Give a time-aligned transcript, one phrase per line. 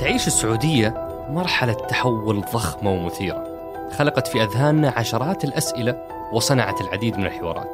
[0.00, 3.44] تعيش السعودية مرحلة تحول ضخمة ومثيرة
[3.96, 6.02] خلقت في أذهاننا عشرات الأسئلة
[6.32, 7.68] وصنعت العديد من الحوارات.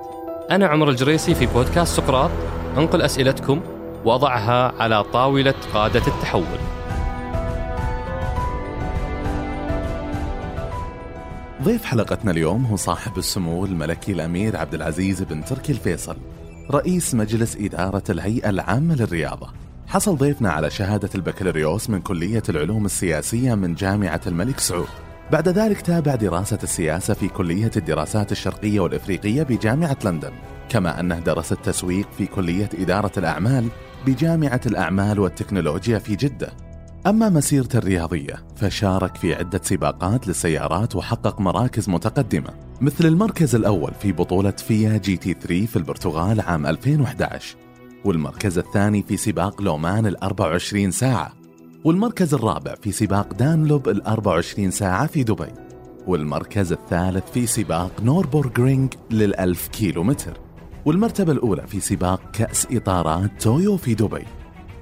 [0.50, 2.30] أنا عمر الجريسي في بودكاست سقراط
[2.76, 3.60] أنقل أسئلتكم
[4.04, 6.58] وأضعها على طاولة قادة التحول.
[11.62, 16.16] ضيف حلقتنا اليوم هو صاحب السمو الملكي الأمير عبد العزيز بن تركي الفيصل
[16.70, 19.63] رئيس مجلس إدارة الهيئة العامة للرياضة.
[19.94, 24.88] حصل ضيفنا على شهادة البكالوريوس من كلية العلوم السياسية من جامعة الملك سعود.
[25.32, 30.32] بعد ذلك تابع دراسة السياسة في كلية الدراسات الشرقية والإفريقية بجامعة لندن
[30.68, 33.68] كما أنه درس التسويق في كلية إدارة الأعمال
[34.06, 36.52] بجامعة الأعمال والتكنولوجيا في جدة.
[37.06, 42.50] أما مسيرته الرياضية فشارك في عدة سباقات للسيارات وحقق مراكز متقدمة
[42.80, 47.63] مثل المركز الأول في بطولة FIA GT 3 في البرتغال عام 2011
[48.04, 51.32] والمركز الثاني في سباق لومان ال 24 ساعة
[51.84, 55.52] والمركز الرابع في سباق دانلوب ال 24 ساعة في دبي
[56.06, 60.40] والمركز الثالث في سباق نوربورغرينغ للألف كيلو متر
[60.84, 64.24] والمرتبة الأولى في سباق كأس إطارات تويو في دبي.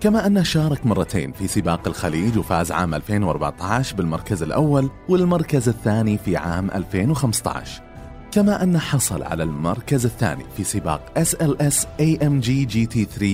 [0.00, 6.36] كما أنه شارك مرتين في سباق الخليج وفاز عام 2014 بالمركز الأول والمركز الثاني في
[6.36, 7.91] عام 2015
[8.32, 13.24] كما أنه حصل على المركز الثاني في سباق SLS AMG GT3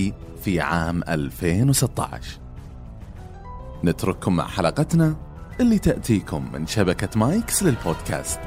[0.43, 2.39] في عام 2016
[3.83, 5.15] نترككم مع حلقتنا
[5.59, 8.39] اللي تأتيكم من شبكة مايكس للبودكاست.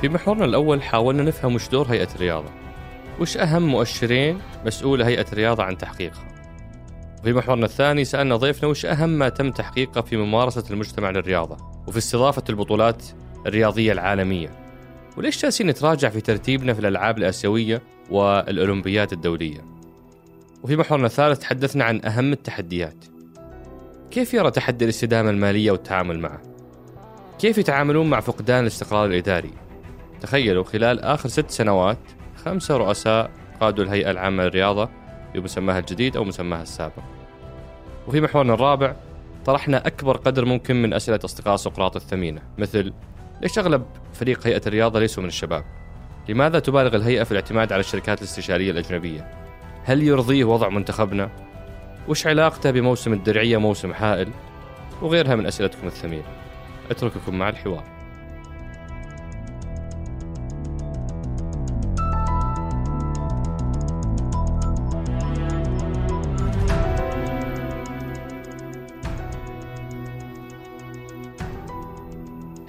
[0.00, 2.50] في محورنا الأول حاولنا نفهم وش دور هيئة الرياضة.
[3.20, 6.24] وش أهم مؤشرين مسؤولة هيئة الرياضة عن تحقيقها؟
[7.24, 11.75] في محورنا الثاني سألنا ضيفنا وش أهم ما تم تحقيقه في ممارسة المجتمع للرياضة.
[11.86, 13.02] وفي استضافة البطولات
[13.46, 14.50] الرياضية العالمية.
[15.16, 19.64] وليش جالسين نتراجع في ترتيبنا في الألعاب الآسيوية والأولمبياد الدولية؟
[20.62, 23.04] وفي محورنا الثالث تحدثنا عن أهم التحديات.
[24.10, 26.42] كيف يرى تحدي الاستدامة المالية والتعامل معه؟
[27.38, 29.50] كيف يتعاملون مع فقدان الاستقرار الإداري؟
[30.20, 31.98] تخيلوا خلال آخر ست سنوات
[32.44, 33.30] خمسة رؤساء
[33.60, 34.88] قادوا الهيئة العامة للرياضة
[35.34, 37.02] بمسماها الجديد أو مسماها السابق.
[38.08, 38.96] وفي محورنا الرابع
[39.46, 42.92] طرحنا أكبر قدر ممكن من أسئلة أصدقاء سقراط الثمينة مثل
[43.42, 45.64] ليش أغلب فريق هيئة الرياضة ليسوا من الشباب؟
[46.28, 49.30] لماذا تبالغ الهيئة في الاعتماد على الشركات الاستشارية الأجنبية؟
[49.84, 51.30] هل يرضيه وضع منتخبنا؟
[52.08, 54.28] وش علاقته بموسم الدرعية موسم حائل؟
[55.02, 56.24] وغيرها من أسئلتكم الثمينة
[56.90, 57.95] أترككم مع الحوار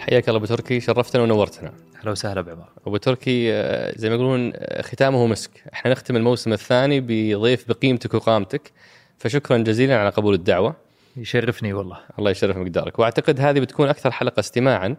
[0.10, 1.74] حياك الله أبو تركي شرفتنا ونورتنا.
[2.00, 2.70] أهلا وسهلا بعمر.
[2.88, 5.52] أبو تركي آه، زي ما يقولون آه، ختامه مسك.
[5.74, 8.72] إحنا نختم الموسم الثاني بضيف بقيمتك وقامتك.
[9.18, 10.76] فشكرا جزيلا على قبول الدعوة.
[11.18, 11.98] يشرفني والله.
[12.20, 14.96] الله يشرف مقدارك وأعتقد هذه بتكون أكثر حلقة استماعا.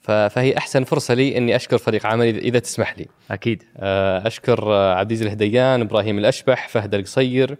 [0.00, 3.06] فهي أحسن فرصة لي إني أشكر فريق عملي إذا تسمح لي.
[3.30, 3.62] أكيد.
[3.76, 7.56] آه، أشكر عبد العزيز الهديان إبراهيم الأشبح فهد القصير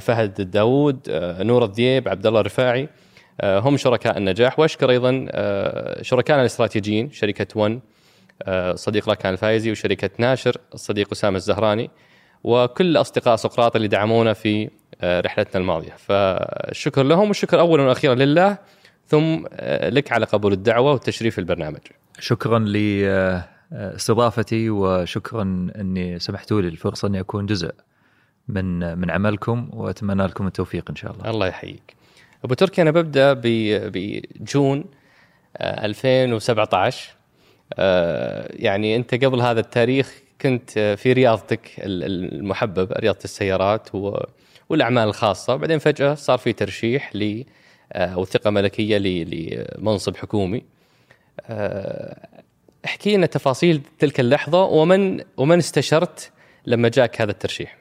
[0.00, 0.98] فهد الداوود
[1.40, 2.88] نور الذيب عبد الله الرفاعي.
[3.44, 7.80] هم شركاء النجاح وأشكر أيضا آه، شركائنا الاستراتيجيين شركة ون
[8.42, 11.90] آه، صديق ركان الفايزي وشركة ناشر الصديق أسامة الزهراني
[12.44, 14.70] وكل أصدقاء سقراط اللي دعمونا في
[15.04, 18.58] رحلتنا الماضية فالشكر لهم والشكر اولا وأخيرا لله
[19.06, 19.46] ثم
[19.82, 21.78] لك على قبول الدعوة والتشريف في البرنامج
[22.18, 25.42] شكرا لاستضافتي وشكرا
[25.80, 27.72] إني سمحتوا لي الفرصة إني أكون جزء
[28.48, 31.30] من من عملكم وأتمنى لكم التوفيق إن شاء الله.
[31.30, 31.99] الله يحييك.
[32.44, 34.84] أبو تركي أنا ببدأ بجون
[35.60, 37.14] 2017 آه،
[37.78, 43.88] آه، يعني أنت قبل هذا التاريخ كنت في رياضتك المحببه رياضة السيارات
[44.68, 45.56] والأعمال الخاصة.
[45.56, 47.44] بعدين فجأة صار في ترشيح ل
[47.92, 50.62] آه، أو ثقة ملكية لمنصب حكومي.
[52.84, 56.32] احكي لنا تفاصيل تلك اللحظة ومن ومن استشرت
[56.66, 57.79] لما جاك هذا الترشيح؟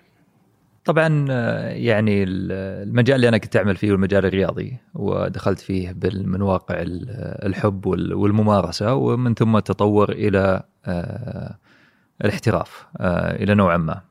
[0.86, 6.76] طبعا آه، يعني المجال اللي أنا كنت أعمل فيه والمجال الرياضي ودخلت فيه من واقع
[6.80, 11.56] الحب والممارسة ومن ثم تطور إلى آه،
[12.26, 14.02] الاحتراف آه، إلى نوعا ما.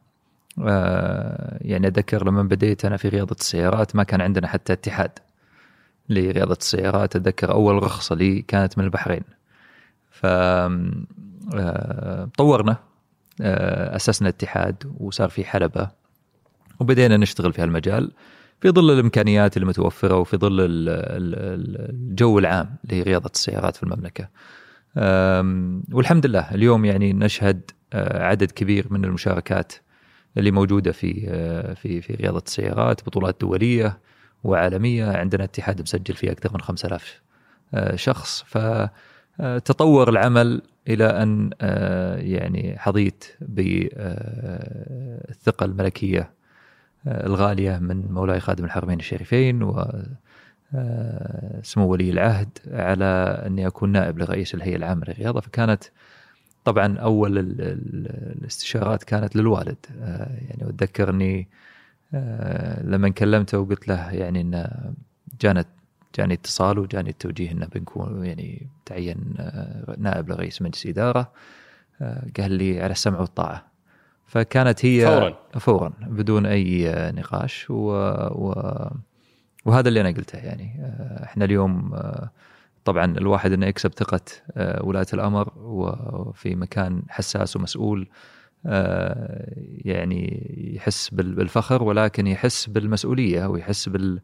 [1.61, 5.11] يعني أتذكر لما بديت أنا في رياضة السيارات ما كان عندنا حتى اتحاد
[6.09, 9.23] لرياضة السيارات أتذكر أول رخصة لي كانت من البحرين.
[10.11, 10.27] ف
[12.37, 12.77] طورنا
[13.41, 15.98] أسسنا اتحاد وصار في حلبة
[16.81, 18.13] وبدينا نشتغل في هالمجال
[18.61, 24.29] في ظل الإمكانيات المتوفرة وفي ظل الجو العام لرياضه السيارات في المملكة.
[25.93, 29.73] والحمد لله اليوم يعني نشهد آه، عدد كبير من المشاركات
[30.37, 33.99] اللي موجودة في آه، في في رياضة السيارات بطولات دولية
[34.45, 37.23] وعالمية عندنا اتحاد مسجل فيه أكثر من 5000
[37.75, 41.51] آه، شخص فتطور العمل إلى أن
[42.19, 44.05] يعني حظيت بالثقه
[45.65, 46.38] الملكية
[47.09, 49.87] الغالية من مولاي خادم الحرمين الشريفين و
[51.63, 53.05] سمو ولي العهد على
[53.47, 55.41] أني أكون نائب لرئيس الهيئة العامة للرياضة.
[55.41, 55.85] فكانت
[56.65, 59.77] طبعا أول الاستشارات كانت للوالد.
[60.49, 61.49] يعني اتذكر اني
[62.85, 64.71] لما كلمته وقلت له يعني إن
[65.41, 65.67] جانت
[66.15, 69.35] جاني اتصال وجاني التوجيه إنه بنكون يعني تعين
[69.99, 71.33] نائب لرئيس مجلس إدارة.
[72.39, 73.68] قال لي على السمع والطاعة.
[74.29, 75.35] فكانت هي فورا.
[75.59, 77.67] فورا بدون أي نقاش.
[77.71, 77.91] و,
[78.31, 78.55] و
[79.65, 80.81] وهذا اللي أنا قلته يعني.
[81.23, 82.01] إحنا اليوم
[82.85, 84.21] طبعا الواحد إنه يكسب ثقة
[84.81, 88.09] ولاة الأمر وفي مكان حساس ومسؤول
[89.85, 90.47] يعني
[90.77, 94.21] يحس بالفخر ولكن يحس بالمسؤولية ويحس بال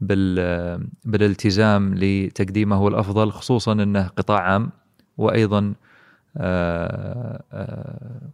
[0.00, 4.70] بال بالالتزام لتقديمه هو الأفضل خصوصا إنه قطاع عام.
[5.18, 5.74] وأيضا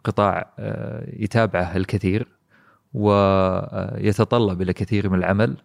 [0.05, 0.53] قطاع
[1.07, 2.27] يتابعه الكثير
[2.95, 5.57] ويتطلب إلى كثير من العمل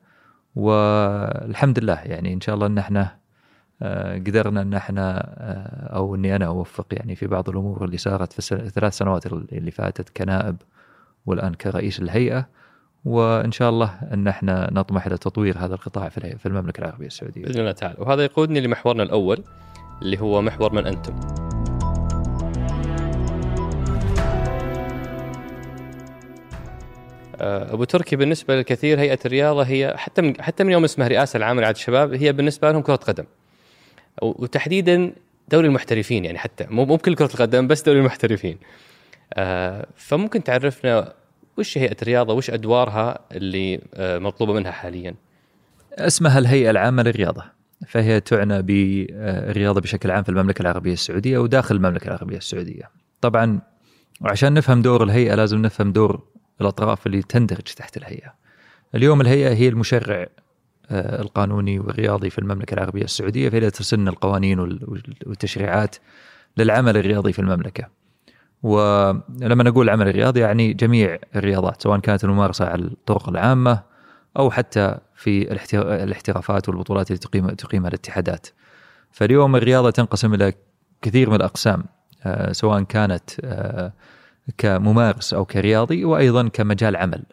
[0.56, 3.18] والحمد لله يعني إن شاء الله إن إحنا
[4.16, 5.20] قدرنا إن إحنا
[5.96, 10.18] أو إني أنا أوفق يعني في بعض الأمور اللي صارت في الثلاث سنوات اللي فاتت
[10.18, 10.56] كنائب
[11.26, 12.48] والآن كرئيس الهيئة
[13.06, 17.44] وإن شاء الله إن إحنا نطمح إلى تطوير هذا القطاع في المملكة العربية السعودية.
[17.44, 19.44] بإذن الله تعالى، وهذا يقودني لمحورنا الأول
[20.02, 21.47] اللي هو محور من أنتم.
[27.42, 31.60] أبو تركي بالنسبة للكثير هيئة الرياضة هي حتى من حتى من يوم اسمها رئاسة العامة
[31.60, 33.24] لرعايه الشباب هي بالنسبة لهم كرة قدم.
[34.22, 35.12] وتحديدا
[35.50, 38.58] دوري المحترفين يعني حتى مو مو بكل كرة القدم بس دوري المحترفين.
[39.96, 41.14] فممكن تعرفنا
[41.58, 45.16] وش هيئة الرياضة وش أدوارها اللي مطلوبة منها حاليا؟
[45.94, 47.44] اسمها الهيئة العامة للرياضة
[47.88, 52.90] فهي تعنى بالرياضه بشكل عام في المملكة العربية السعودية وداخل المملكة العربية السعودية.
[53.22, 53.62] طبعا
[54.22, 56.22] وعشان نفهم دور الهيئة لازم نفهم دور
[56.62, 58.34] الأطراف اللي تندرج تحت الهيئة.
[58.96, 60.28] اليوم الهيئة هي المشرع
[60.92, 64.60] القانوني والرياضي في المملكة العربية السعودية فهي تسن القوانين
[65.26, 65.96] والتشريعات
[66.58, 67.88] للعمل الرياضي في المملكة.
[68.64, 73.84] ولما نقول العمل الرياضي يعني جميع الرياضات سواء كانت الممارسة على الطرق العامة
[74.38, 75.52] أو حتى في
[75.82, 78.48] الاحترافات والبطولات اللي تقيم تقيمها الاتحادات.
[79.12, 80.54] فاليوم الرياضة تنقسم إلى
[81.02, 81.84] كثير من الأقسام
[82.52, 83.30] سواء كانت
[84.58, 87.24] كممارس أو كرياضي وأيضا كمجال عمل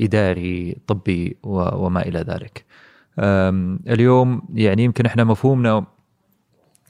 [0.00, 2.64] إداري طبي وما إلى ذلك.
[3.88, 5.86] اليوم يعني يمكن إحنا مفهومنا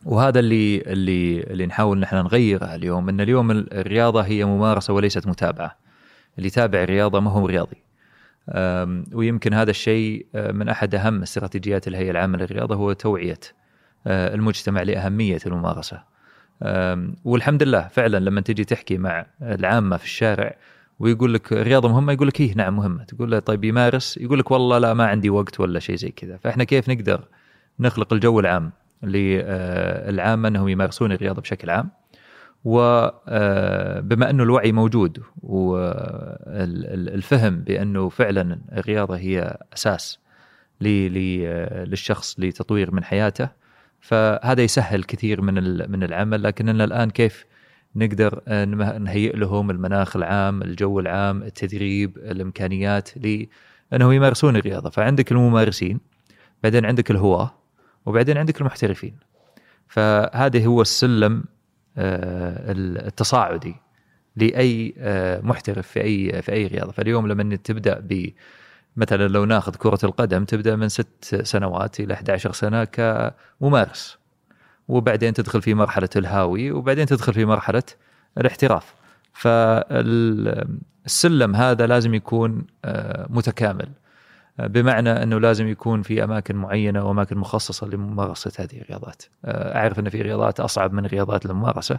[0.04, 5.76] وهذا اللي اللي اللي نحاول نحن نغيره اليوم إن اليوم الرياضة هي ممارسة وليست متابعة.
[6.38, 7.82] اللي يتابع الرياضة ما هو رياضي.
[9.14, 13.40] ويمكن هذا الشيء من أحد أهم استراتيجيات الهيئة العامة للرياضة هو توعية
[14.06, 16.02] المجتمع لأهمية الممارسة.
[17.24, 20.56] والحمد لله فعلا لما تجي تحكي مع العامة في الشارع
[20.98, 23.04] ويقول لك الرياضه مهمة يقول لك إيه نعم مهمة.
[23.04, 26.36] تقول له طيب يمارس يقول لك والله لا ما عندي وقت ولا شيء زي كذا.
[26.36, 27.24] فإحنا كيف نقدر
[27.80, 28.72] نخلق الجو العام
[29.02, 31.90] للعامه إنهم يمارسون الرياضة بشكل عام؟
[32.64, 35.22] وبما أنه الوعي موجود
[36.62, 40.18] والفهم بأنه فعلا الرياضة هي أساس
[40.80, 43.61] للشخص لتطوير من حياته
[44.02, 45.54] فهذا يسهل كثير من
[45.90, 46.42] من العمل.
[46.42, 47.46] لكننا الآن كيف
[47.96, 48.40] نقدر
[48.98, 56.00] نهيئ لهم المناخ العام، الجو العام، التدريب، الإمكانيات لانهم يمارسون الرياضة، فعندك الممارسين
[56.62, 57.54] بعدين عندك الهواة
[58.06, 59.16] وبعدين عندك المحترفين.
[59.88, 61.44] فهذا هو السلم
[61.98, 63.74] التصاعدي
[64.36, 64.94] لأي
[65.42, 68.28] محترف في أي في أي رياضة، فاليوم لما تبدأ ب
[68.96, 74.18] مثلا لو ناخذ كرة القدم تبدأ من ست سنوات إلى 11 سنة كممارس
[74.88, 77.82] وبعدين تدخل في مرحلة الهاوي وبعدين تدخل في مرحلة
[78.38, 78.94] الاحتراف.
[79.32, 80.76] فالسلم
[81.56, 82.64] هذا لازم يكون
[83.28, 83.88] متكامل.
[84.58, 89.22] بمعنى أنه لازم يكون في أماكن معينة وأماكن مخصصة لممارسة هذه الرياضات.
[89.46, 91.98] أعرف أن في رياضات أصعب من رياضات الممارسة.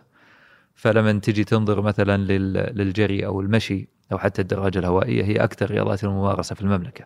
[0.76, 2.18] فلما تجي تنظر مثلا
[2.72, 7.06] للجري أو المشي أو حتى الدراجة الهوائية هي أكثر رياضات الممارسة في المملكة.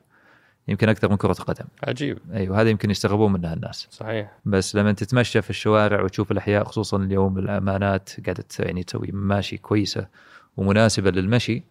[0.68, 1.66] يمكن أكثر من كرة القدم.
[1.88, 2.18] عجيب.
[2.34, 3.88] أيوه هذا يمكن يستغربون منها الناس.
[3.92, 4.32] صحيح.
[4.46, 10.08] بس لما تتمشى في الشوارع وتشوف الأحياء خصوصا اليوم الأمانات قاعدة يعني تسوي ماشي كويسة
[10.58, 11.64] ومناسبة للمشي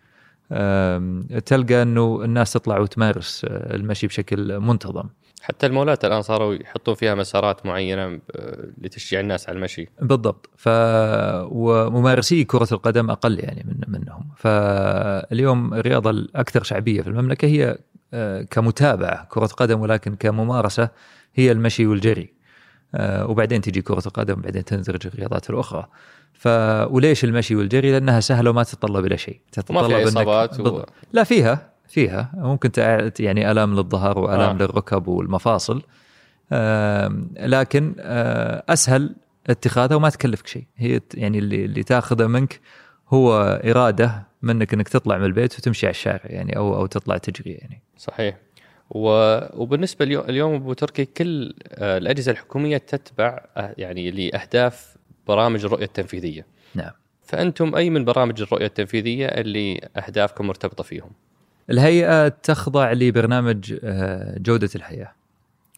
[1.46, 5.08] تلقى إنه الناس تطلع وتمارس المشي بشكل منتظم.
[5.46, 9.88] حتى المولات الآن صاروا يحطون فيها مسارات معينة آه، لتشجيع الناس على المشي.
[10.02, 10.50] بالضبط.
[10.56, 10.68] ف
[11.50, 14.28] وممارسي كرة القدم أقل يعني من منهم.
[14.36, 17.78] فاليوم الرياضة الأكثر شعبية في المملكة هي
[18.14, 20.88] آه، كمتابعة كرة قدم ولكن كممارسة
[21.34, 22.34] هي المشي والجري.
[22.94, 25.86] آه، وبعدين تجي كرة القدم وبعدين تندرج الرياضات الأخرى.
[26.32, 26.48] ف
[26.90, 29.40] وليش المشي والجري؟ لأنها سهلة وما تتطلب إلى شيء.
[29.52, 30.84] تتطلب ما فيها إصابات و...
[31.12, 31.75] لا فيها.
[31.88, 32.30] فيها.
[32.34, 32.70] ممكن
[33.20, 34.62] يعني آلام للظهر وآلام آه.
[34.62, 35.82] للركب والمفاصل.
[37.40, 39.14] لكن آه أسهل
[39.46, 40.64] اتخاذها وما تكلفك شيء.
[40.76, 42.60] هي يعني اللي اللي تاخذه منك
[43.08, 47.50] هو إرادة منك إنك تطلع من البيت وتمشي على الشارع يعني أو أو تطلع تجري
[47.52, 47.82] يعني.
[47.96, 48.36] صحيح.
[48.90, 56.46] وبالنسبة اليوم أبو تركي كل آه، الأجهزة الحكومية تتبع آه، يعني لأهداف برامج الرؤية التنفيذية.
[56.74, 56.90] نعم.
[57.22, 61.10] فأنتم أي من برامج الرؤية التنفيذية اللي أهدافكم مرتبطة فيهم؟
[61.70, 65.12] الهيئة تخضع لبرنامج آه، جودة الحياة.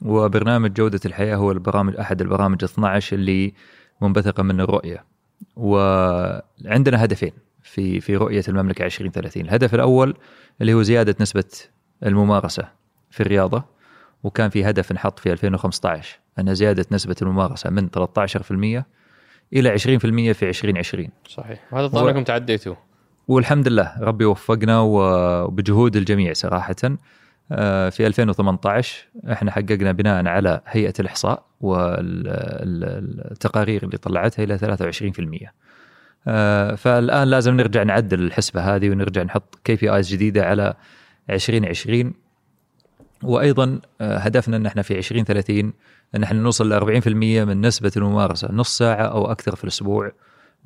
[0.03, 3.55] وبرنامج جودة الحياة هو البرامج أحد البرامج 12 اللي
[4.01, 5.05] منبثقة من الرؤية.
[5.57, 10.15] وعندنا هدفين في في رؤية المملكة 2030 الهدف الأول
[10.61, 11.45] اللي هو زيادة نسبة
[12.03, 12.69] الممارسة
[13.11, 13.65] في الرياضة.
[14.23, 18.85] وكان في هدف انحط في 2015 أن زيادة نسبة الممارسة من 13%
[19.53, 21.65] إلى 20% في 2020 صحيح.
[21.73, 22.75] وهذا الظاهر أنكم تعديتوا
[23.29, 26.77] والحمد لله ربي وفقنا وبجهود الجميع صراحة.
[27.53, 32.73] آه، في 2018 إحنا حققنا بناء على هيئة الإحصاء والتقارير
[33.83, 35.53] اللي طلعتها إلى 23%
[36.29, 40.75] آه، فالآن لازم نرجع نعدل الحسبة هذه ونرجع نحط KPIs جديدة على
[41.31, 42.13] 2020
[43.23, 45.73] وأيضا آه، هدفنا إن إحنا في 2030
[46.15, 47.07] إن إحنا نوصل ل 40%
[47.45, 50.13] من نسبة الممارسة نص ساعة أو أكثر في الأسبوع.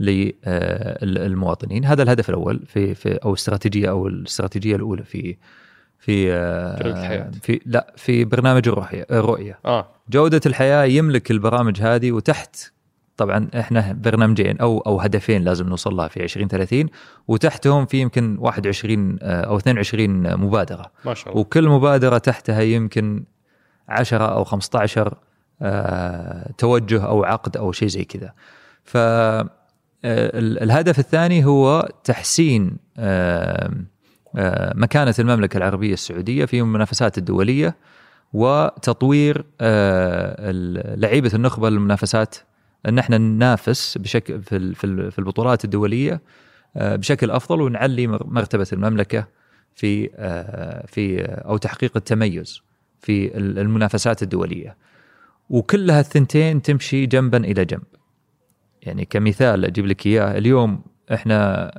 [0.01, 1.85] للمواطنين.
[1.85, 5.37] هذا الهدف الأول في, في أو استراتيجية أو الاستراتيجية الأولى في
[5.99, 9.59] في آه، في لا في برنامج الرؤية الرؤية.
[9.65, 9.89] آه.
[10.11, 12.73] جودة الحياة يملك البرامج هذه وتحت
[13.17, 16.87] طبعا إحنا برنامجين أو أو هدفين لازم نوصل لها في 2030
[17.29, 20.93] وتحتهم في يمكن 21 آه، أو 22 مبادرة.
[21.05, 21.41] ما شاء الله.
[21.41, 23.25] وكل مبادرة تحتها يمكن
[23.89, 25.19] 10 أو 15
[25.63, 28.33] آه، توجه أو عقد أو شيء زي كذا.
[28.85, 28.97] ف
[30.05, 32.77] الهدف الثاني هو تحسين
[34.75, 37.77] مكانة المملكة العربية السعودية في المنافسات الدولية
[38.33, 39.45] وتطوير
[40.97, 42.37] لعيبة النخبة للمنافسات
[42.89, 44.75] إن إحنا ننافس بشكل في
[45.11, 46.21] في البطولات الدولية
[46.77, 49.27] آه، بشكل أفضل ونعلي مرتبة المملكة
[49.75, 52.63] في آه، في أو تحقيق التميز
[53.01, 54.77] في المنافسات الدولية.
[55.51, 57.83] وكلها الثنتين تمشي جنبا إلى جنب.
[58.83, 61.71] يعني كمثال أجيب لك إياه اليوم إحنا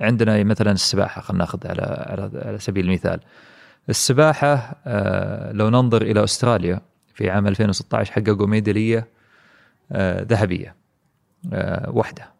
[0.00, 3.20] عندنا مثلا السباحة خلينا ناخذ على على سبيل المثال.
[3.88, 6.80] السباحة آه، لو ننظر إلى أستراليا
[7.14, 9.08] في عام 2016 حققوا ميدالية
[9.92, 10.76] آه، ذهبية
[11.52, 12.32] آه، واحدة.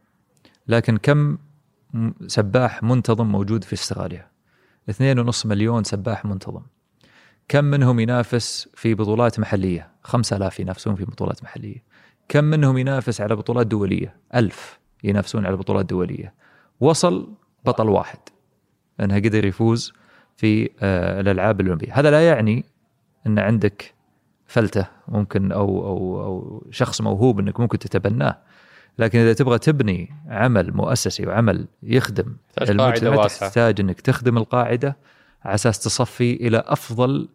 [0.68, 1.38] لكن كم
[2.26, 4.26] سباح منتظم موجود في أستراليا؟
[4.90, 6.62] 2.5 مليون سباح منتظم.
[7.48, 11.93] كم منهم ينافس في بطولات محلية؟ 5000 ينافسون في بطولات محلية.
[12.28, 16.34] كم منهم ينافس على بطولات دولية؟ ألف ينافسون على بطولات دولية.
[16.80, 17.28] وصل
[17.64, 18.18] بطل واحد.
[19.00, 19.92] إنها قدر يفوز
[20.36, 22.00] في آه، الألعاب الأولمبية.
[22.00, 22.64] هذا لا يعني
[23.26, 23.94] إن عندك
[24.46, 28.38] فلتة ممكن أو أو أو شخص موهوب إنك ممكن تتبناه.
[28.98, 34.96] لكن إذا تبغى تبني عمل مؤسسي وعمل يخدم المجتمع تحتاج إنك تخدم القاعدة
[35.44, 37.28] على أساس تصفي إلى أفضل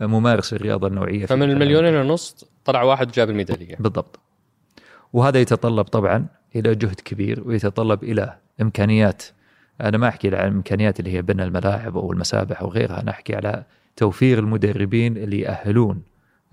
[0.00, 3.76] ممارس الرياضة النوعية فمن المليونين ونص طلع واحد جاب الميدالية.
[3.80, 4.20] بالضبط.
[5.12, 9.22] وهذا يتطلب طبعا إلى جهد كبير ويتطلب إلى إمكانيات
[9.80, 13.34] أنا ما أحكي عن الامكانيات اللي هي بناء الملاعب أو المسابح أو غيرها أنا أحكي
[13.36, 13.64] على
[13.96, 16.02] توفير المدربين اللي يأهلون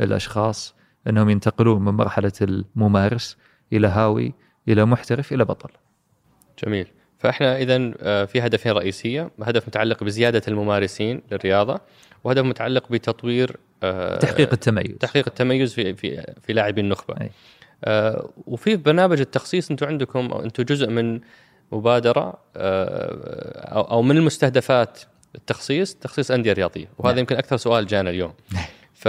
[0.01, 0.75] الأشخاص
[1.07, 3.37] إنهم ينتقلون من مرحلة الممارس
[3.73, 4.33] إلى هاوي
[4.67, 5.69] إلى محترف إلى بطل.
[6.65, 6.87] جميل.
[7.19, 11.79] فإحنا اذا آه، في هدفين رئيسية، هدف متعلق بزيادة الممارسين للرياضة،
[12.23, 17.15] وهدف متعلق بتطوير آه، تحقيق التميز تحقيق التميز في في في لاعبي النخبة.
[17.21, 17.29] أي.
[17.83, 21.19] آه، وفي برنامج التخصيص أنتم عندكم أنتم جزء من
[21.71, 22.33] مبادرة
[23.91, 24.99] أو من المستهدفات
[25.35, 26.89] التخصيص تخصيص أندية رياضية.
[26.97, 27.19] وهذا نعم.
[27.19, 28.33] يمكن أكثر سؤال جانا اليوم.
[28.93, 29.07] ف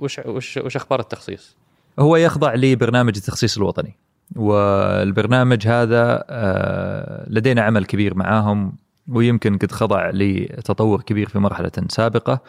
[0.00, 1.56] وش وش وش أخبار التخصيص؟
[1.98, 3.96] هو يخضع لبرنامج التخصيص الوطني.
[4.36, 8.72] والبرنامج هذا آه، لدينا عمل كبير معاهم
[9.08, 12.40] ويمكن قد خضع لتطور كبير في مرحلة سابقة.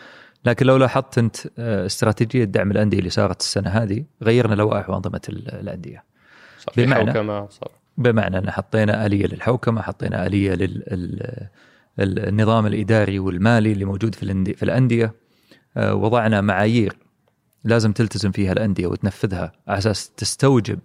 [0.47, 5.21] لكن لو لاحظت أنت آه، استراتيجية دعم الأندية اللي صارت السنة هذه غيرنا لوائح وانظمه
[5.29, 6.03] الأندية.
[6.77, 7.71] بمعنى حوكمة صار.
[7.97, 10.53] بمعنى أن حطينا آلية للحوكمة حطينا آلية
[11.97, 14.23] للنظام الإداري والمالي اللي موجود في
[14.63, 15.13] الأندية.
[15.77, 16.93] آه، وضعنا معايير
[17.63, 20.79] لازم تلتزم فيها الأندية وتنفذها على أساس تستوجب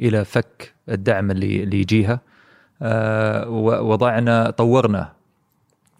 [0.00, 2.20] إلى فك الدعم اللي اللي يجيها.
[2.82, 3.48] آه،
[3.80, 5.18] وضعنا طورنا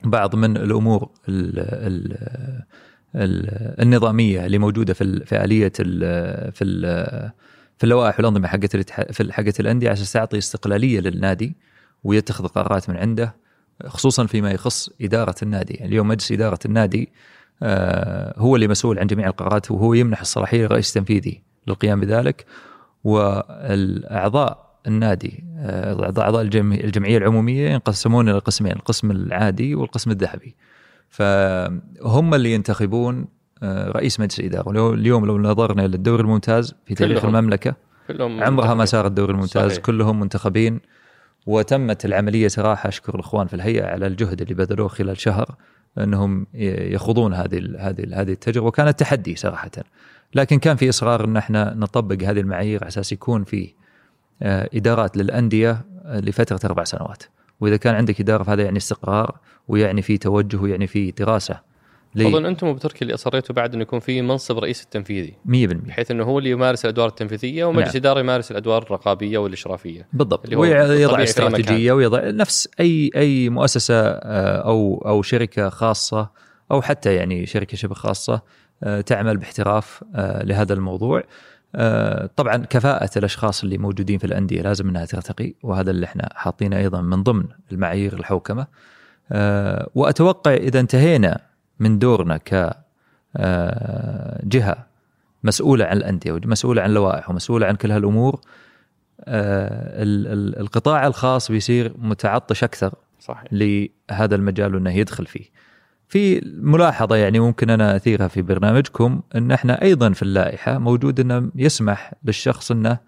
[0.04, 2.62] بعض من الأمور ال ال ال
[3.14, 6.64] النظامية اللي موجودة في في آلية ال في
[7.78, 8.76] في اللوائح والأنظمة حقت
[9.12, 11.56] في حقت الأندية عشان تعطي استقلالية للنادي
[12.04, 13.34] ويتخذ قرارات من عنده
[13.86, 15.74] خصوصا فيما يخص إدارة النادي.
[15.74, 17.08] يعني اليوم مجلس إدارة النادي
[17.62, 22.46] آه، هو اللي مسؤول عن جميع القرارات وهو يمنح الصلاحية للرئيس التنفيذي للقيام بذلك.
[23.04, 30.56] والأعضاء النادي آه، أعضاء الجمعية العمومية ينقسمون إلى قسمين القسم العادي والقسم الذهبي.
[31.08, 33.26] فهم اللي ينتخبون
[33.62, 34.94] آه، رئيس مجلس الإدارة.
[34.94, 37.36] اليوم لو نظرنا إلى الدوري الممتاز في تاريخ كلهم.
[37.36, 37.74] المملكة
[38.08, 39.70] كلهم عمرها ما صار الدوري الممتاز.
[39.70, 39.84] صحيح.
[39.84, 40.80] كلهم منتخبين.
[41.46, 45.54] وتمت العملية صراحة أشكر الإخوان في الهيئة على الجهد اللي بذلوه خلال شهر
[45.98, 48.66] أنهم يخوضون هذه هذه هذه التجربة.
[48.66, 49.70] وكانت تحدي صراحة.
[50.34, 53.74] لكن كان في إصرار أن إحنا نطبق هذه المعايير على أساس يكون في
[54.42, 57.22] آه، إدارات للأندية لفترة أربع سنوات.
[57.60, 59.38] وإذا كان عندك إدارة فهذا يعني استقرار
[59.68, 61.68] ويعني في توجه ويعني في دراسة.
[62.16, 65.34] أظن أنتم بتركيا اللي أصريتوا بعد انه يكون في منصب رئيس التنفيذي.
[65.46, 67.90] 100% بحيث أنه هو اللي يمارس الأدوار التنفيذية ومجلس نعم.
[67.90, 70.08] الاداره يمارس الأدوار الرقابية والإشرافية.
[70.12, 70.44] بالضبط.
[70.44, 76.30] اللي هو ويضع استراتيجية ويضع نفس اي أي مؤسسة آه، أو أو شركة خاصة
[76.70, 78.42] أو حتى يعني شركة شبه خاصة
[78.82, 81.22] آه، تعمل باحتراف آه، لهذا الموضوع.
[82.36, 87.00] طبعا كفاءة الأشخاص اللي موجودين في الأندية لازم أنها ترتقي وهذا اللي إحنا حاطينه أيضا
[87.00, 88.66] من ضمن المعايير الحوكمة
[89.94, 91.40] وأتوقع إذا انتهينا
[91.80, 92.76] من دورنا ك
[93.36, 94.86] آه، جهة
[95.44, 98.40] مسؤولة عن الأندية ومسؤولة عن اللوائح ومسؤولة عن كل هالأمور
[99.24, 100.02] آه،
[100.60, 103.44] القطاع الخاص بيصير متعطش أكثر صحيح.
[103.52, 105.44] لهذا المجال وإنه يدخل فيه.
[106.08, 111.50] في ملاحظة يعني ممكن أنا أثيرها في برنامجكم إن إحنا أيضا في اللائحة موجود إنه
[111.54, 112.98] يسمح للشخص إنه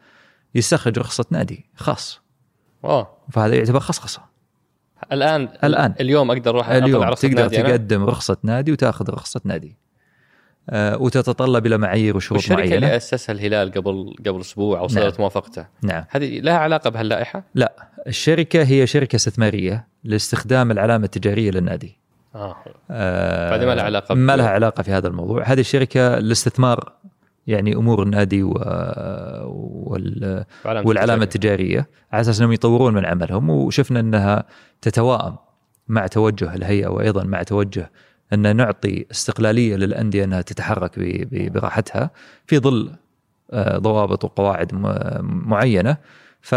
[0.54, 2.20] يستخرج رخصة نادي خاص.
[2.84, 4.22] اوه فهذا يعتبر خصخصة.
[5.12, 8.10] الآن الآن اليوم أقدر أروح اليوم رخصة تقدر نادي تقدم أنا.
[8.10, 9.76] رخصة نادي وتأخذ رخصة نادي
[10.70, 15.12] آه وتتطلب إلى معايير وشروط معينه الشركة اللي اسسها الهلال قبل قبل أسبوع أو صدرت
[15.12, 15.20] نعم.
[15.20, 21.99] موافقته نعم هذه لها علاقة بهاللائحة؟ لا الشركة هي شركة استثمارية لاستخدام العلامة التجارية للنادي
[22.34, 22.56] آه,
[22.90, 25.42] آه ما لها علاقة ما لها علاقة في هذا الموضوع.
[25.44, 26.92] هذه الشركة الاستثمار
[27.46, 28.52] يعني أمور النادي و...
[29.46, 30.44] وال...
[30.64, 31.88] والعلامة التجارية.
[32.12, 34.44] على أساس أنهم يطورون من عملهم وشفنا أنها
[34.82, 35.36] تتواءم
[35.88, 37.90] مع توجه الهيئة وأيضا مع توجه
[38.32, 40.92] أن نعطي استقلالية للأندية أنها تتحرك
[41.32, 42.10] براحتها
[42.46, 42.92] في ظل
[43.50, 44.74] آه، ضوابط وقواعد
[45.22, 45.96] معينة.
[46.40, 46.54] ف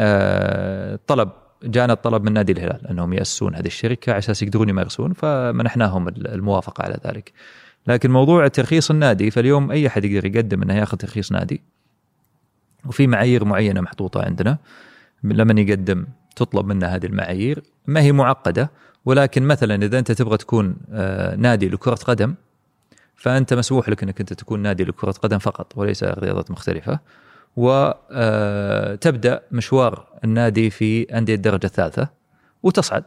[0.00, 1.28] آه، طلب
[1.64, 6.82] جانا الطلب من نادي الهلال أنهم يأسسون هذه الشركة على أساس يقدرون يمارسون فمنحناهم الموافقة
[6.82, 7.32] على ذلك.
[7.86, 11.62] لكن موضوع ترخيص النادي فاليوم أي أحد يقدر يقدم إنه يأخذ ترخيص نادي؟
[12.86, 14.58] وفي معايير معينة محطوطة عندنا.
[15.24, 17.62] لما يقدم تطلب منه هذه المعايير.
[17.86, 18.70] ما هي معقدة؟
[19.04, 22.34] ولكن مثلا إذا أنت تبغى تكون آه، نادي لكرة قدم
[23.16, 27.00] فأنت مسموح لك إنك أنت تكون نادي لكرة قدم فقط وليس رياضات مختلفة.
[27.56, 32.08] وتبدا آه، مشوار النادي في أندية الدرجة الثالثة
[32.62, 33.04] وتصعد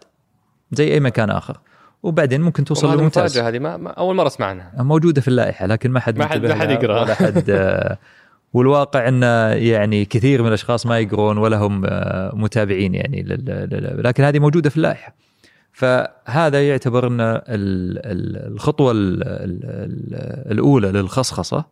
[0.72, 1.60] زي أي مكان آخر.
[2.04, 3.38] وبعدين ممكن توصل للممتاز.
[3.38, 4.72] هذه ما, ما أول مرة أسمع عنها.
[4.78, 7.98] موجودة في اللائحة لكن ما حد ما حد, حد يقرا ولا حد آه،
[8.54, 9.24] والواقع ان
[9.58, 13.24] يعني كثير من الأشخاص ما يقرون ولا هم آه، متابعين يعني
[13.98, 15.16] لكن هذه موجودة في اللائحة.
[15.74, 17.42] فهذا يعتبر إن
[18.48, 18.92] الخطوة
[20.52, 21.66] الأولى للخصخصة.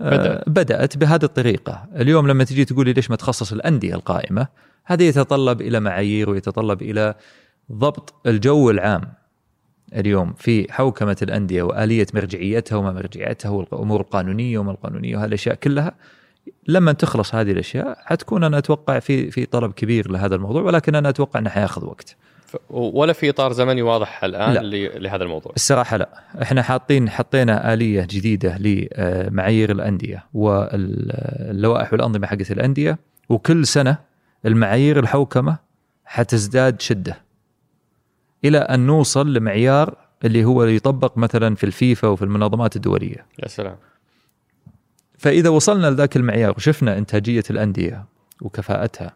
[0.00, 0.44] بدأ.
[0.46, 4.46] بدأت بهذه الطريقة اليوم لما تجي تقول لي ليش ما تخصص الأندية القائمة
[4.84, 7.14] هذا يتطلب إلى معايير ويتطلب إلى
[7.72, 9.02] ضبط الجو العام
[9.96, 15.94] اليوم في حوكمة الأندية وآلية مرجعيتها وما مرجعيتها والأمور القانونية وما القانونية وهذه الأشياء كلها
[16.68, 21.08] لما تخلص هذه الأشياء حتكون أنا أتوقع في في طلب كبير لهذا الموضوع ولكن أنا
[21.08, 22.16] أتوقع إنه حياخذ وقت.
[22.70, 24.60] ولا في إطار زمني واضح الآن لا.
[24.98, 26.08] لهذا الموضوع؟ الصراحة لا،
[26.42, 33.98] إحنا حاطين حطينا آلية جديدة لمعايير الأندية واللوائح والأنظمة حقت الأندية وكل سنة
[34.46, 35.56] المعايير الحوكمة
[36.04, 37.16] حتزداد شدة.
[38.44, 43.26] إلى أن نوصل لمعيار اللي هو يطبق مثلا في الفيفا وفي المنظمات الدولية.
[43.42, 43.76] يا سلام.
[45.18, 48.04] فإذا وصلنا لذاك المعيار وشفنا إنتاجية الأندية
[48.42, 49.14] وكفاءتها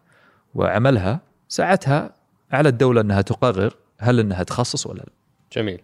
[0.54, 2.10] وعملها ساعتها
[2.54, 5.12] على الدولة أنها تقرر هل أنها تخصص ولا لا.
[5.52, 5.80] جميل.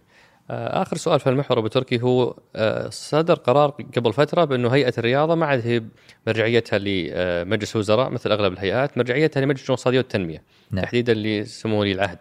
[0.50, 4.92] آه، آخر سؤال في المحور أبو تركي هو آه، صدر قرار قبل فترة بأنه هيئة
[4.98, 5.82] الرياضة ما عاد هي
[6.26, 10.84] مرجعيتها لمجلس الوزراء مثل أغلب الهيئات، مرجعيتها لمجلس الاقتصادية والتنمية نعم.
[10.84, 12.18] تحديدا لسمو ولي العهد.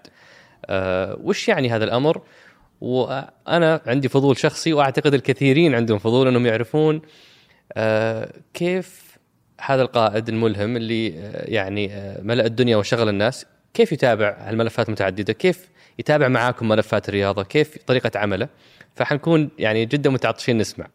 [0.66, 2.22] آه، وش يعني هذا الأمر؟
[2.82, 7.02] وأنا عندي فضول شخصي وأعتقد الكثيرين عندهم فضول أنهم يعرفون
[8.54, 9.18] كيف
[9.62, 11.08] هذا القائد الملهم اللي
[11.54, 17.78] يعني ملأ الدنيا وشغل الناس كيف يتابع هالملفات متعدده كيف يتابع معاكم ملفات الرياضة؟ كيف
[17.88, 18.50] طريقة عمله؟
[18.96, 20.88] فحنكون يعني جدا متعطشين نسمع.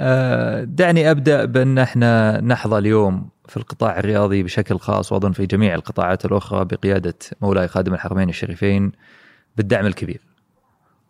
[0.00, 5.74] آه، دعني أبدأ بأن إحنا نحظى اليوم في القطاع الرياضي بشكل خاص وأظن في جميع
[5.74, 8.92] القطاعات الأخرى بقيادة مولاي خادم الحرمين الشريفين
[9.56, 10.20] بالدعم الكبير.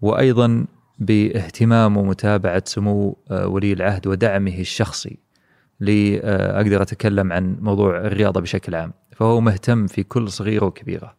[0.03, 0.67] وأيضا
[0.99, 5.19] باهتمام ومتابعة سمو آه، ولي العهد ودعمه الشخصي.
[5.81, 11.15] لاقدر أتكلم عن موضوع الرياضة بشكل عام، فهو مهتم في كل صغيرة وكبيرة.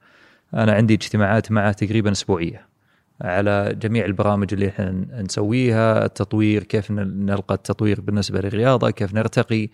[0.54, 2.68] أنا عندي اجتماعات معه تقريبا أسبوعية.
[3.22, 4.92] على جميع البرامج اللي إحنا
[5.22, 9.70] نسويها التطوير كيف نلقى التطوير بالنسبة للرياضة كيف نرتقي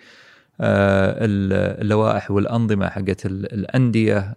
[0.61, 1.17] آه،
[1.81, 4.35] اللوائح والأنظمة حقت الأندية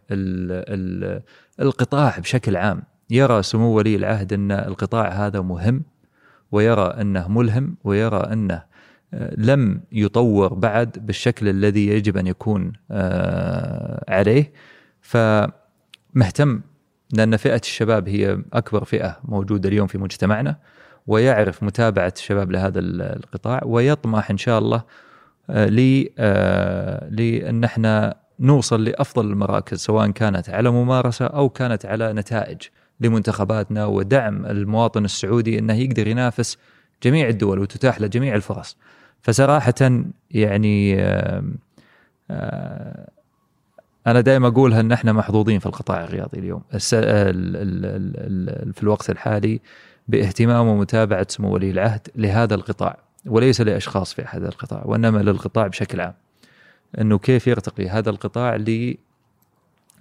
[1.61, 5.83] القطاع بشكل عام يرى سمو ولي العهد أن القطاع هذا مهم
[6.53, 8.67] ويرى أنه ملهم ويرى آه،
[9.37, 14.53] لم يطور بعد بالشكل الذي يجب أن يكون آه، عليه.
[15.01, 16.61] فمهتم
[17.12, 20.57] لأن فئة الشباب هي أكبر فئة موجودة اليوم في مجتمعنا
[21.07, 24.83] ويعرف متابعة الشباب لهذا القطاع ويطمح إن شاء الله
[25.51, 25.71] آه،
[26.19, 32.62] آه، لأن إحنا نوصل لأفضل المراكز سواء كانت على ممارسة أو كانت على نتائج
[33.01, 36.59] لمنتخباتنا ودعم المواطن السعودي أنه يقدر ينافس
[37.03, 38.77] جميع الدول وتتاح له جميع الفرص.
[39.23, 39.75] فصراحة
[40.31, 41.03] يعني
[44.07, 46.63] أنا دائما اقولها ان إحنا محظوظين في القطاع الرياضي اليوم.
[48.73, 49.61] في الوقت الحالي
[50.09, 56.01] باهتمام ومتابعة سمو ولي العهد لهذا القطاع وليس لأشخاص في هذا القطاع وإنما للقطاع بشكل
[56.01, 56.15] عام.
[57.01, 58.57] إنه كيف يرتقي هذا القطاع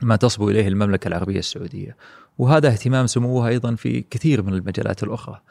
[0.01, 1.95] لما تصبو إليه المملكة العربية السعودية.
[2.37, 5.41] وهذا اهتمام سموه أيضا في كثير من المجالات الأخرى.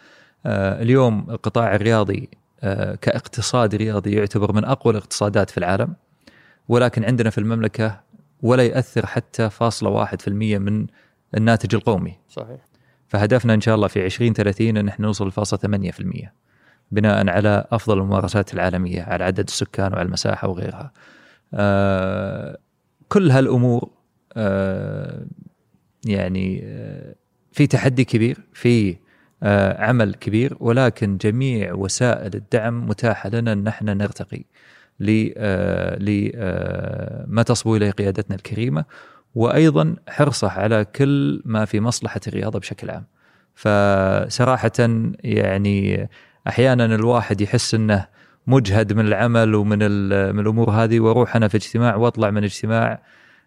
[0.47, 2.29] اليوم القطاع الرياضي
[2.61, 5.95] آه، كاقتصاد رياضي يعتبر من أقوى الاقتصادات في العالم
[6.69, 8.01] ولكن عندنا في المملكة
[8.43, 10.87] ولا ياثر حتى فاصلة واحد في المية من
[11.37, 12.61] الناتج القومي صحيح
[13.09, 16.29] فهدفنا إن شاء الله في 2030 إن إحنا نوصل لفاصلة 8%
[16.91, 20.93] بناء على أفضل الممارسات العالمية على عدد السكان وعلى المساحة وغيرها.
[21.55, 22.59] آه
[23.09, 23.91] كل هالأمور
[24.37, 25.27] آه
[26.07, 27.15] يعني آه
[27.53, 29.04] في تحدي كبير في آه
[29.79, 34.45] عمل كبير ولكن جميع وسائل الدعم متاحة لنا أن إحنا نرتقي.
[35.01, 35.35] لما
[37.41, 38.85] آه، تصبو إليه قيادتنا الكريمة
[39.35, 43.05] وأيضا حرصه على كل ما في مصلحة الرياضة بشكل عام.
[43.55, 44.73] فصراحه
[45.25, 46.09] يعني
[46.49, 48.07] أحيانا الواحد يحس أنه
[48.47, 49.79] مجهد من العمل ومن
[50.35, 53.03] من الأمور هذه وأروح أنا في اجتماع وأطلع من اجتماع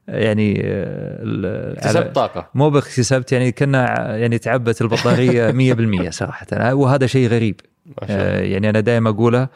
[0.08, 2.50] يعني اكتسبت طاقة.
[2.56, 5.52] مو باكتسبت يعني كنا يعني تعبت البطارية
[6.08, 6.74] 100% صراحة.
[6.74, 7.62] وهذا شيء غريب.
[8.04, 9.48] آه، يعني أنا دائما أقوله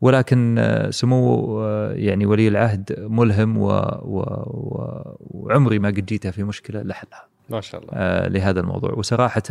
[0.00, 3.68] ولكن آه، سمو آه، يعني ولي العهد ملهم و
[4.02, 7.26] و و وعمري ما قد جيته في مشكلة لحلها.
[7.50, 8.28] ما شاء الله.
[8.28, 8.92] لهذا الموضوع.
[8.92, 9.42] وصراحة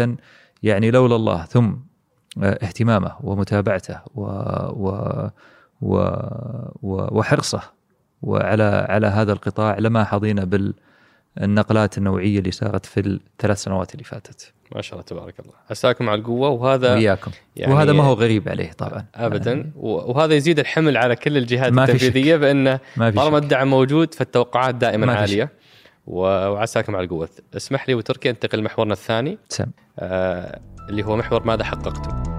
[0.63, 1.73] يعني لولا الله ثم
[2.43, 4.23] اهتمامه ومتابعته و
[4.71, 5.27] و
[5.81, 7.61] و وحرصه
[8.21, 10.71] وعلى على هذا القطاع لما حظينا
[11.37, 14.53] بالنقلات النوعية اللي صارت في الثلاث سنوات اللي فاتت.
[14.75, 15.53] ما شاء الله تبارك الله.
[15.69, 19.05] عساكم على القوة وهذا وياكم يعني وهذا ما هو غريب عليه طبعا.
[19.15, 19.51] ابدا.
[19.51, 25.51] يعني وهذا يزيد الحمل على كل الجهات التنفيذية بانه طالما الدعم موجود فالتوقعات دائما عالية.
[26.07, 27.29] وعساكم على القوة.
[27.55, 29.65] اسمح لي وتركي أنتقل لمحورنا الثاني سم.
[29.99, 32.38] آه اللي هو محور ماذا حققتم؟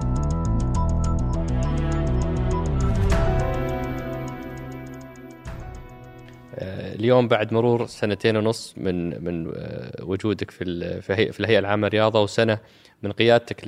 [6.95, 12.57] اليوم بعد مرور سنتين ونص من من آه، وجودك في في الهيئة العامة للرياضه وسنة
[13.03, 13.61] من قيادتك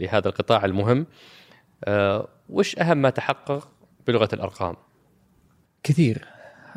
[0.00, 1.06] لهذا القطاع المهم
[1.84, 3.68] آه، وش أهم ما تحقق
[4.06, 4.74] بلغة الأرقام؟
[5.82, 6.24] كثير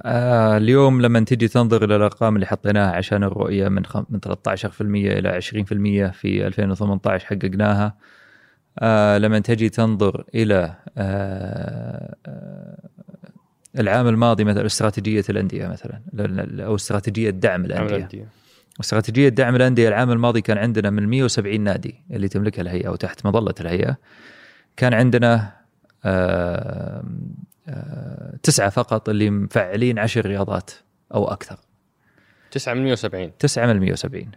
[0.06, 4.06] آه اليوم لما تجي تنظر إلى الأرقام اللي حطيناها عشان الرؤية من خم...
[4.10, 5.42] من 13% إلى
[6.12, 7.96] 20% في 2018 حققناها
[8.80, 12.90] آه لما تجي تنظر إلى آه آه
[13.80, 16.02] العام الماضي مثلا استراتيجية الأندية مثلا
[16.66, 18.28] أو استراتيجية دعم الأندية.
[18.80, 23.26] استراتيجية دعم الأندية العام الماضي كان عندنا من 170 نادي اللي تملكها الهيئة أو تحت
[23.26, 23.98] مظلة الهيئة.
[24.78, 25.52] كان عندنا
[26.06, 27.04] آه
[27.68, 30.72] آه تسعة فقط اللي مفعلين عشر رياضات
[31.14, 31.58] أو أكثر.
[32.52, 34.32] تسعة من 170 تسعة من 170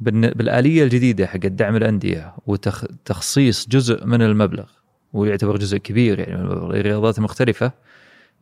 [0.00, 4.66] بالآلية الجديدة حق دعم الأندية وتخصيص جزء من المبلغ
[5.12, 7.72] ويعتبر جزء كبير يعني من الرياضات المختلفة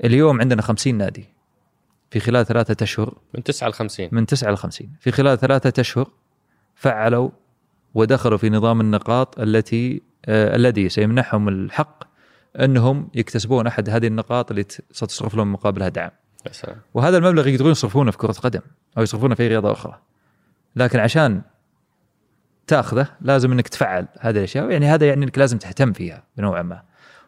[0.05, 1.39] اليوم عندنا 50 نادي.
[2.11, 5.81] في خلال ثلاثة أشهر من 9 ل 50 من 9 ل 50 في خلال ثلاثة
[5.81, 6.11] أشهر
[6.75, 7.31] فعلوا
[7.95, 12.05] ودخلوا في نظام النقاط التي آه الذي سيمنحهم الحق
[12.61, 16.11] أنهم يكتسبون أحد هذه النقاط اللي ستصرف لهم مقابلها دعم.
[16.95, 18.61] وهذا المبلغ يقدرون يصرفونه في كرة قدم
[18.99, 19.99] أو يصرفونه في أي رياضة أخرى.
[20.77, 21.43] لكن عشان
[22.67, 26.83] تأخذه لازم إنك تفعل هذه الأشياء يعني هذا يعني إنك لازم تهتم فيها بنوع ما.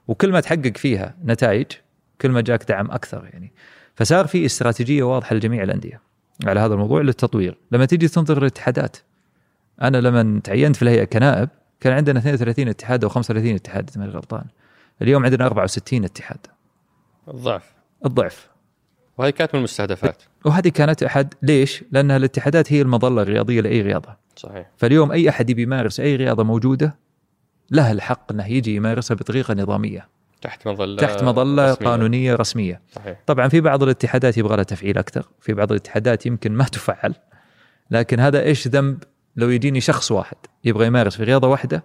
[0.09, 1.67] وكل ما تحقق فيها نتائج
[2.21, 3.53] كل ما جاك دعم أكثر يعني.
[3.95, 6.01] فصار في استراتيجية واضحة لجميع الأندية
[6.45, 7.59] على هذا الموضوع للتطوير.
[7.73, 8.97] لما تيجي تنظر للاتحادات
[9.83, 11.49] أنا لما تعينت في الهيئة كنائب
[11.81, 14.45] كان عندنا 32 اتحاد أو 35 اتحاد إذا ماني غلطان.
[15.03, 16.47] اليوم عندنا 64 اتحاد.
[17.29, 17.73] الضعف.
[18.07, 18.51] الضعف.
[19.19, 20.23] وهذه كانت من المستهدفات.
[20.45, 24.71] وهذه كانت أحد ليش؟ لأن الاتحادات هي المظلة الرياضية لأي رياضة، صحيح.
[24.77, 26.99] فاليوم أي أحد يبي يمارس أي رياضة موجودة
[27.71, 30.09] له الحق إنه يجي يمارسها بطريقة نظامية،
[30.43, 31.89] تحت مظلة تحت مظلة رسمية.
[31.91, 32.81] قانونية رسمية.
[32.93, 37.15] صحيح طبعا في بعض الاتحادات يبغى لها تفعيل أكثر، في بعض الاتحادات يمكن ما تفعل.
[37.91, 39.03] لكن هذا إيش ذنب
[39.37, 41.85] لو يجيني شخص واحد يبغى يمارس في رياضه واحدة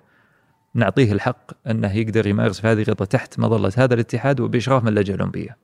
[0.74, 5.16] نعطيه الحق أنه يقدر يمارس في هذه الرياضه تحت مظلة هذا الاتحاد وبإشراف من اللجنه
[5.16, 5.58] الأولمبية.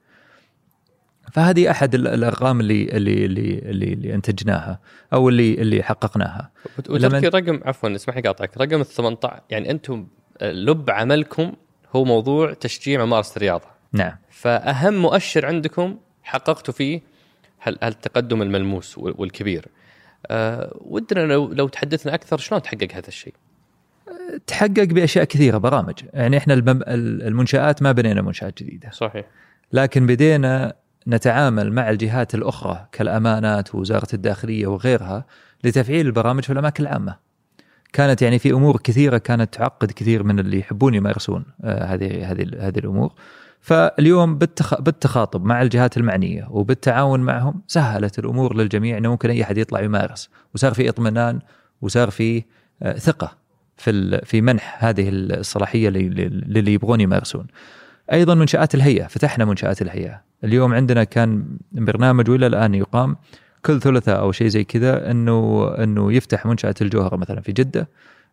[1.34, 4.80] فهذه أحد ال- الأرقام اللي اللي اللي اللي, اللي أنتجناها
[5.14, 6.52] أو اللي اللي حققناها.
[6.80, 10.08] وت- لما- وتركي رقم عفوا اسمح لي اقاطعك رقم ال 18 يعني أنتم
[10.42, 11.54] لب عملكم
[11.96, 14.16] هو موضوع تشجيع ممارسه الرياضة نعم.
[14.30, 17.02] فأهم مؤشر عندكم حققتوا فيه
[17.62, 19.66] هال- هالتقدم الملموس وال- والكبير
[20.28, 23.34] أه ودنا لو لو تحدثنا أكثر شلون تحقق هذا الشيء؟
[24.48, 26.54] تحقق بأشياء كثيرة برامج، يعني إحنا
[27.28, 28.90] المنشآت ما بنينا منشآت جديدة.
[28.92, 29.26] صحيح
[29.74, 30.74] لكن بدينا
[31.08, 35.26] نتعامل مع الجهات الأخرى كالأمانات ووزارة الداخلية وغيرها
[35.64, 37.16] لتفعيل البرامج في الأماكن العامة.
[37.94, 42.48] كانت يعني في أمور كثيرة كانت تعقد كثير من اللي يحبون يمارسون آه، هذه هذه
[42.60, 43.14] هذه الأمور.
[43.62, 44.82] فاليوم بالتخ...
[44.82, 50.30] بالتخاطب مع الجهات المعنية وبالتعاون معهم سهلت الأمور للجميع إنه ممكن أي أحد يطلع يمارس
[50.56, 51.40] وصار في اطمئنان
[51.82, 52.44] وصار في
[52.84, 53.38] آه، ثقة
[53.78, 54.22] في.
[54.26, 57.48] في منح هذه الصلاحية للي يبغون يمارسون.
[58.12, 63.16] أيضا منشآت الهيئة فتحنا منشآت الهيئة اليوم عندنا كان برنامج وإلى الآن يقام
[63.66, 67.90] كل ثلاثاء أو شيء زي كذا انه إنه يفتح منشأة الجوهرة مثلا في جدة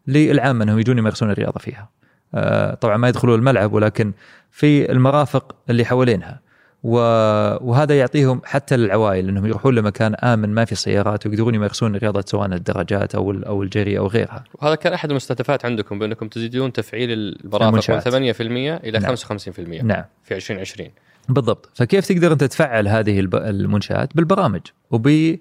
[0.06, 1.90] للعامة إنهم يجون يمارسون الرياضة فيها.
[2.34, 4.12] آه، طبعا ما يدخلون الملعب ولكن
[4.50, 6.40] في المرافق اللي حوالينها
[6.82, 12.46] وهذا يعطيهم حتى للعوائل إنهم يروحون لمكان آمن ما في سيارات ويقدرون يمارسون الرياضة سواء
[12.46, 14.44] الدراجات أو أو الجري أو غيرها.
[14.54, 18.08] وهذا كان أحد المستهدفات عندكم بأنكم تزيدون تفعيل المرافق من المنشآت.
[18.08, 19.16] 8% إلى نعم.
[19.16, 20.04] 55% نعم.
[20.24, 20.90] في 2020
[21.28, 21.70] بالضبط.
[21.74, 24.60] فكيف تقدر أنت تفعل هذه المنشآت؟ بالبرامج
[24.90, 25.38] وب ال-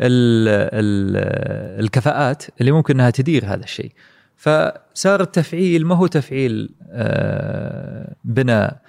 [0.00, 3.92] ال- الكفاءات اللي ممكن أنها تدير هذا الشيء.
[4.36, 8.80] فصار التفعيل ما هو تفعيل آه، بناء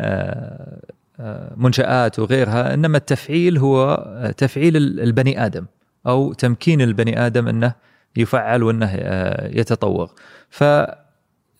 [0.00, 0.80] آه،
[1.20, 3.96] آه، منشآت وغيرها إنما التفعيل هو
[4.36, 5.66] تفعيل ال- البني آدم
[6.06, 7.74] أو تمكين البني آدم أنه
[8.16, 8.92] يفعل وأنه
[9.42, 10.10] يتطور.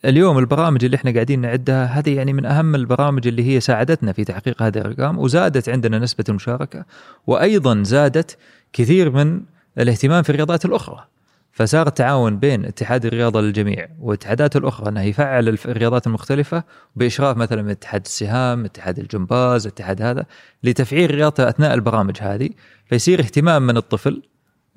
[0.03, 4.23] فاليوم البرامج اللي إحنا قاعدين نعدها هذه يعني من أهم البرامج اللي هي ساعدتنا في
[4.23, 6.85] تحقيق هذه الأرقام وزادت عندنا نسبة المشاركة
[7.27, 8.37] وأيضا زادت
[8.73, 9.41] كثير من
[9.77, 11.05] الاهتمام في الرياضات الأخرى.
[11.51, 16.63] فصار التعاون بين اتحاد الرياضة للجميع والاتحادات الأخرى انها يفعل الرياضات المختلفة
[16.95, 20.25] بإشراف مثلا من اتحاد السهام، اتحاد الجمباز، اتحاد هذا
[20.63, 22.49] لتفعيل الرياضه أثناء البرامج هذه.
[22.85, 24.21] فيصير اهتمام من الطفل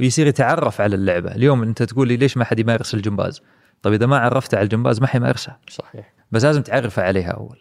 [0.01, 3.43] ويصير يتعرف على اللعبة، اليوم أنت تقول لي ليش ما حد يمارس الجمباز؟
[3.83, 6.13] طيب إذا ما عرفته على الجمباز ما حيمارسها، صحيح.
[6.33, 7.59] بس لازم تعرفه عليها أول.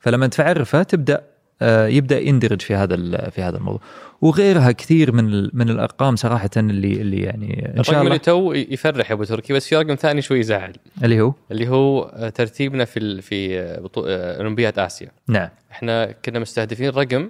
[0.00, 2.96] فلما تعرفه تبدأ آه، يبدأ يندرج في هذا
[3.30, 3.80] في هذا الموضوع.
[4.20, 9.14] وغيرها كثير من من الأرقام صراحة اللي اللي يعني إن شاء الله تو يفرح يا
[9.14, 10.72] أبو تركي بس في رقم ثاني شوي يزعل
[11.04, 13.90] اللي هو؟ اللي هو آه، ترتيبنا في في آه،
[14.38, 15.08] أولمبياد آسيا.
[15.28, 15.48] نعم.
[15.70, 17.28] إحنا كنا مستهدفين رقم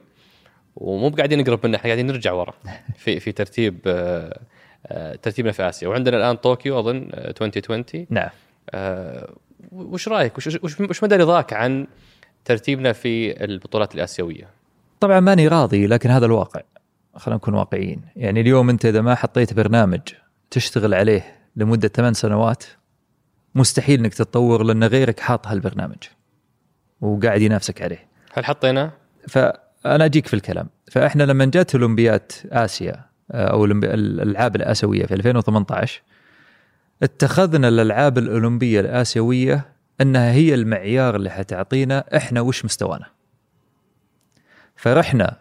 [0.76, 2.54] ومو قاعدين نقرب منه إحنا قاعدين نرجع ورا.
[3.02, 3.78] في في ترتيب
[5.22, 5.88] ترتيبنا في آسيا.
[5.88, 8.28] وعندنا الآن طوكيو أظن آه، 2020 نعم.
[8.70, 9.34] آه،
[9.72, 11.86] وش رأيك؟ وش وش, مدى رضاك عن
[12.44, 14.48] ترتيبنا في البطولات الآسيوية؟
[15.00, 16.60] طبعا ماني راضي لكن هذا الواقع.
[17.16, 18.02] خلينا نكون واقعيين.
[18.16, 20.00] يعني اليوم أنت إذا ما حطيت برنامج
[20.50, 22.64] تشتغل عليه لمدة ثمان سنوات
[23.54, 26.02] مستحيل إنك تتطور لأن غيرك حاط هالبرنامج
[27.00, 28.08] وقاعد ينافسك عليه.
[28.32, 28.90] هل حطينا
[29.28, 30.68] فأنا أجيك في الكلام.
[30.90, 36.02] فإحنا لما جت اولمبياد آسيا آه، أو الأولمبي- الألعاب الآسيوية في 2018
[37.02, 39.64] اتخذنا الألعاب الأولمبية الآسيوية
[40.00, 43.06] أنها هي المعيار اللي حتعطينا إحنا وش مستوانا.
[44.76, 45.36] فرحنا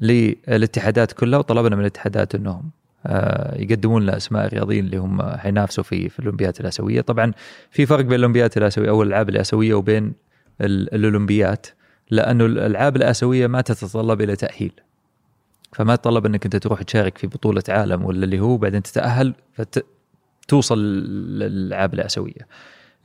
[0.00, 2.70] للاتحادات كلها وطلبنا من الاتحادات إنهم
[3.06, 7.00] آه، يقدمون لنا أسماء الرياضيين اللي هم حينافسوا في في الأولمبيات الآسيوية.
[7.00, 7.32] طبعا
[7.70, 10.12] في فرق بين الأولمبيات الآسيوية أو الألعاب الآسيوية وبين
[10.60, 11.66] ال- الأولمبيات
[12.10, 14.72] لأنه الألعاب الآسيوية ما تتطلب إلى تأهيل.
[15.74, 19.84] فما تطلب إنك أنت تروح تشارك في بطولة عالم ولا اللي هو بعدين تتأهل فت
[20.48, 22.46] توصل للألعاب الآسيوية.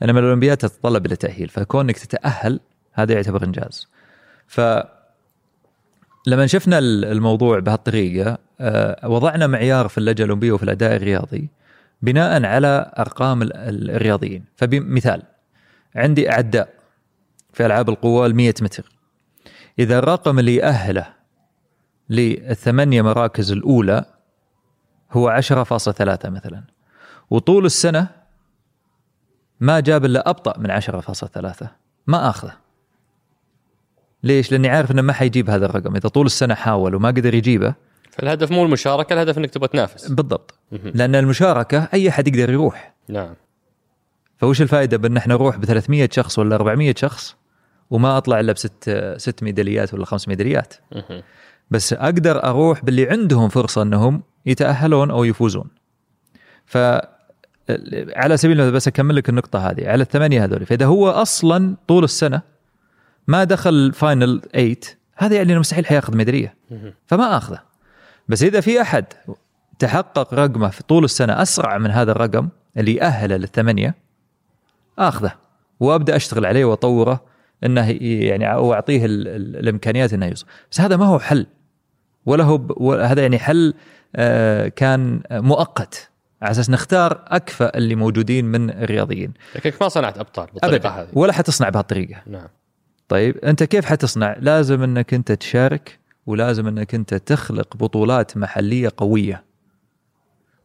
[0.02, 2.60] انما الاولمبياد تتطلب إلى تأهيل فكونك تتأهل
[2.92, 3.88] هذا يعتبر إنجاز.
[4.46, 4.60] ف
[6.26, 11.48] لما شفنا الموضوع بهالطريقة آه، وضعنا معيار في اللجنة الأولمبية وفي الأداء الرياضي
[12.02, 14.44] بناء على أرقام الرياضيين.
[14.56, 15.22] فبمثال
[15.96, 16.68] عندي أعداء
[17.52, 18.92] في ألعاب القوى ال 100 متر.
[19.78, 21.19] إذا الرقم اللي يأهله
[22.10, 24.04] للثمانيه مراكز الأولى
[25.12, 26.64] هو 10.3 مثلا.
[27.30, 28.08] وطول السنة
[29.60, 31.66] ما جاب إلا أبطأ من 10.3
[32.06, 32.52] ما آخذه.
[34.22, 37.74] ليش؟ لأني عارف إنه ما حيجيب هذا الرقم، إذا طول السنة حاول وما قدر يجيبه
[38.10, 40.08] فالهدف مو المشاركة، الهدف إنك تبغى تنافس.
[40.08, 40.54] بالضبط.
[40.72, 42.94] لأن المشاركة أي أحد يقدر يروح.
[43.08, 43.34] نعم.
[44.36, 47.36] فوش الفائدة بأن إحنا نروح ب 300 شخص ولا 400 شخص
[47.90, 50.74] وما أطلع إلا بست ست ميداليات ولا خمس ميداليات؟
[51.70, 55.64] بس أقدر أروح باللي عندهم فرصة إنهم يتأهلون أو يفوزون.
[56.66, 56.78] ف
[58.16, 59.88] على سبيل المثال بس أكمل لك النقطة هذه.
[59.88, 62.42] على الثمانية هذول فإذا هو أصلا طول السنة
[63.26, 64.76] ما دخل فاينل 8
[65.16, 66.54] هذا يعني إنه مستحيل حياخذ ميدالية.
[67.06, 67.60] فما أخذه.
[68.28, 69.04] بس إذا في أحد
[69.78, 73.94] تحقق رقمه في طول السنة أسرع من هذا الرقم اللي يأهله للثمانية
[74.98, 75.32] أخذه.
[75.80, 77.24] وأبدأ أشتغل عليه وأطوره
[77.64, 80.46] إنه يعني أو أعطيه الإمكانيات إنه يوصل.
[80.70, 81.46] بس هذا ما هو حل.
[82.26, 83.74] ولا هو هذا يعني حل
[84.16, 86.10] آه، كان مؤقت
[86.42, 91.32] على أساس نختار أكفأ اللي موجودين من الرياضيين لكنك ما صنعت أبطال بالطريقة هذه ولا
[91.32, 92.48] حتصنع بهالطريقة نعم
[93.10, 99.44] طيب أنت كيف حتصنع؟ لازم أنك أنت تشارك ولازم أنك أنت تخلق بطولات محلية قوية.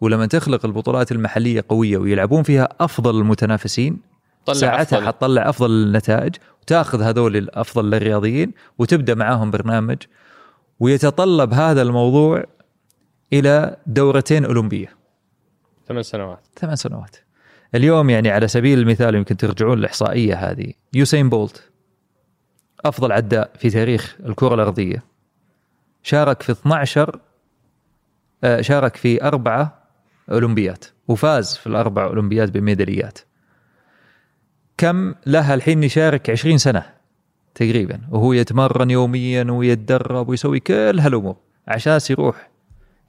[0.01, 3.99] ولما تخلق البطولات المحلية قوية ويلعبون فيها أفضل المتنافسين
[4.51, 5.07] ساعتها أفضل.
[5.07, 9.97] حتطلع أفضل النتائج وتاخذ هذول الأفضل للرياضيين وتبدأ معاهم برنامج
[10.79, 12.43] ويتطلب هذا الموضوع
[13.33, 14.95] إلى دورتين أولمبية.
[15.88, 16.39] ثمان سنوات.
[16.55, 17.15] ثمان سنوات.
[17.75, 21.69] اليوم يعني على سبيل المثال يمكن ترجعون الإحصائية هذه يوسين بولت
[22.85, 25.03] أفضل عداء في تاريخ الكرة الأرضية
[26.03, 27.19] شارك في 12
[28.43, 29.83] آه، شارك في اربعه
[30.31, 33.19] أولمبيات وفاز في الأربع أولمبيات بميداليات
[34.77, 36.94] كم لها الحين يشارك 20 سنة
[37.55, 38.01] تقريبا.
[38.11, 41.35] وهو يتمرن يوميا ويتدرب ويسوي كل هالأمور
[41.67, 42.49] عشان يروح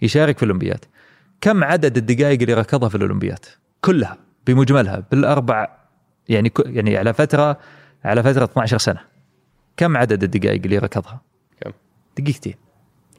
[0.02, 0.85] يشارك في الاولمبيات
[1.40, 3.46] كم عدد الدقائق اللي ركضها في الاولمبيات
[3.80, 5.76] كلها بمجملها بالأربع
[6.28, 7.59] يعني يعني على فترة
[8.04, 9.00] على فترة 12 سنة.
[9.76, 11.20] كم عدد الدقائق اللي ركضها؟
[11.61, 11.72] كم؟
[12.18, 12.54] دقيقتين.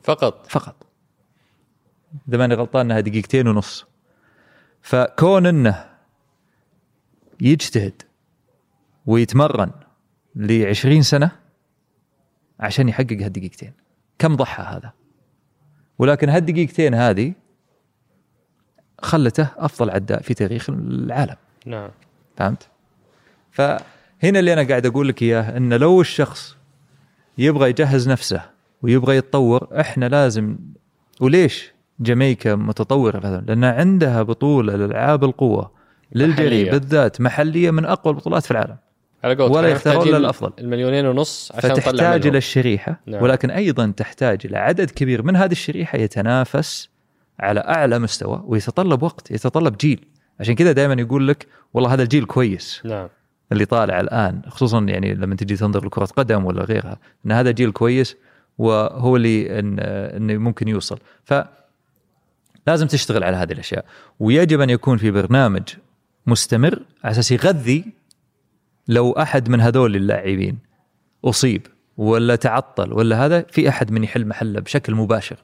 [0.04, 0.76] فقط؟ فقط.
[2.30, 3.86] إذا ماني غلطان إنها دقيقتين ونص.
[4.82, 5.86] فكون إنه
[7.42, 8.02] يجتهد
[9.06, 9.72] ويتمرن
[10.38, 11.32] ل 20 سنة
[12.60, 13.74] عشان يحقق هالدقيقتين.
[14.20, 14.94] كم ضحى هذا؟
[16.00, 17.34] ولكن هالدقيقتين هذه
[19.02, 21.36] خلته أفضل عداء في تاريخ العالم.
[21.66, 21.90] نعم.
[22.38, 22.68] فهمت؟
[23.52, 23.62] ف
[24.24, 26.58] هنا اللي أنا قاعد أقول لك إياه انه لو الشخص
[27.38, 28.42] يبغى يجهز نفسه
[28.82, 30.58] ويبغى يتطور إحنا لازم
[31.22, 35.72] وليش جامايكا متطورة هذا؟ لأن عندها بطولة لألعاب القوة
[36.16, 38.78] للجري بالذات محلية من أقوى البطولات في العالم.
[39.24, 40.52] على ولا يختارون إلا الأفضل.
[40.60, 43.24] المليونين ونص عشان فتحتاج إلى الشريحة نعم.
[43.24, 46.90] ولكن أيضا تحتاج إلى عدد كبير من هذه الشريحة يتنافس
[47.40, 50.06] على أعلى مستوى ويتطلب وقت يتطلب جيل.
[50.40, 52.82] عشان كذا دائما يقول لك والله هذا الجيل كويس.
[52.86, 53.10] نعم.
[53.52, 57.72] اللي طالع الآن خصوصا يعني لما تجي تنظر لكرة قدم ولا غيرها إن هذا جيل
[57.72, 58.16] كويس
[58.58, 61.00] وهو اللي انه ممكن يوصل.
[61.24, 61.34] ف
[62.68, 63.86] لازم تشتغل على هذه الأشياء.
[64.20, 65.64] ويجب أن يكون في برنامج
[66.28, 67.97] مستمر على أساس يغذي
[68.88, 70.58] لو أحد من هذول اللاعبين
[71.26, 75.38] أصيب ولا تعطل ولا هذا في أحد من يحل محله بشكل مباشر.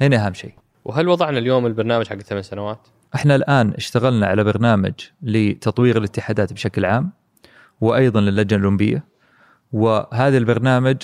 [0.00, 0.54] هنا أهم شيء.
[0.84, 6.84] وهل وضعنا اليوم البرنامج حق الثمان سنوات؟ إحنا الآن اشتغلنا على برنامج لتطوير الاتحادات بشكل
[6.84, 7.12] عام
[7.80, 9.04] وأيضا للجنة الأولمبية
[9.72, 10.96] وهذا البرنامج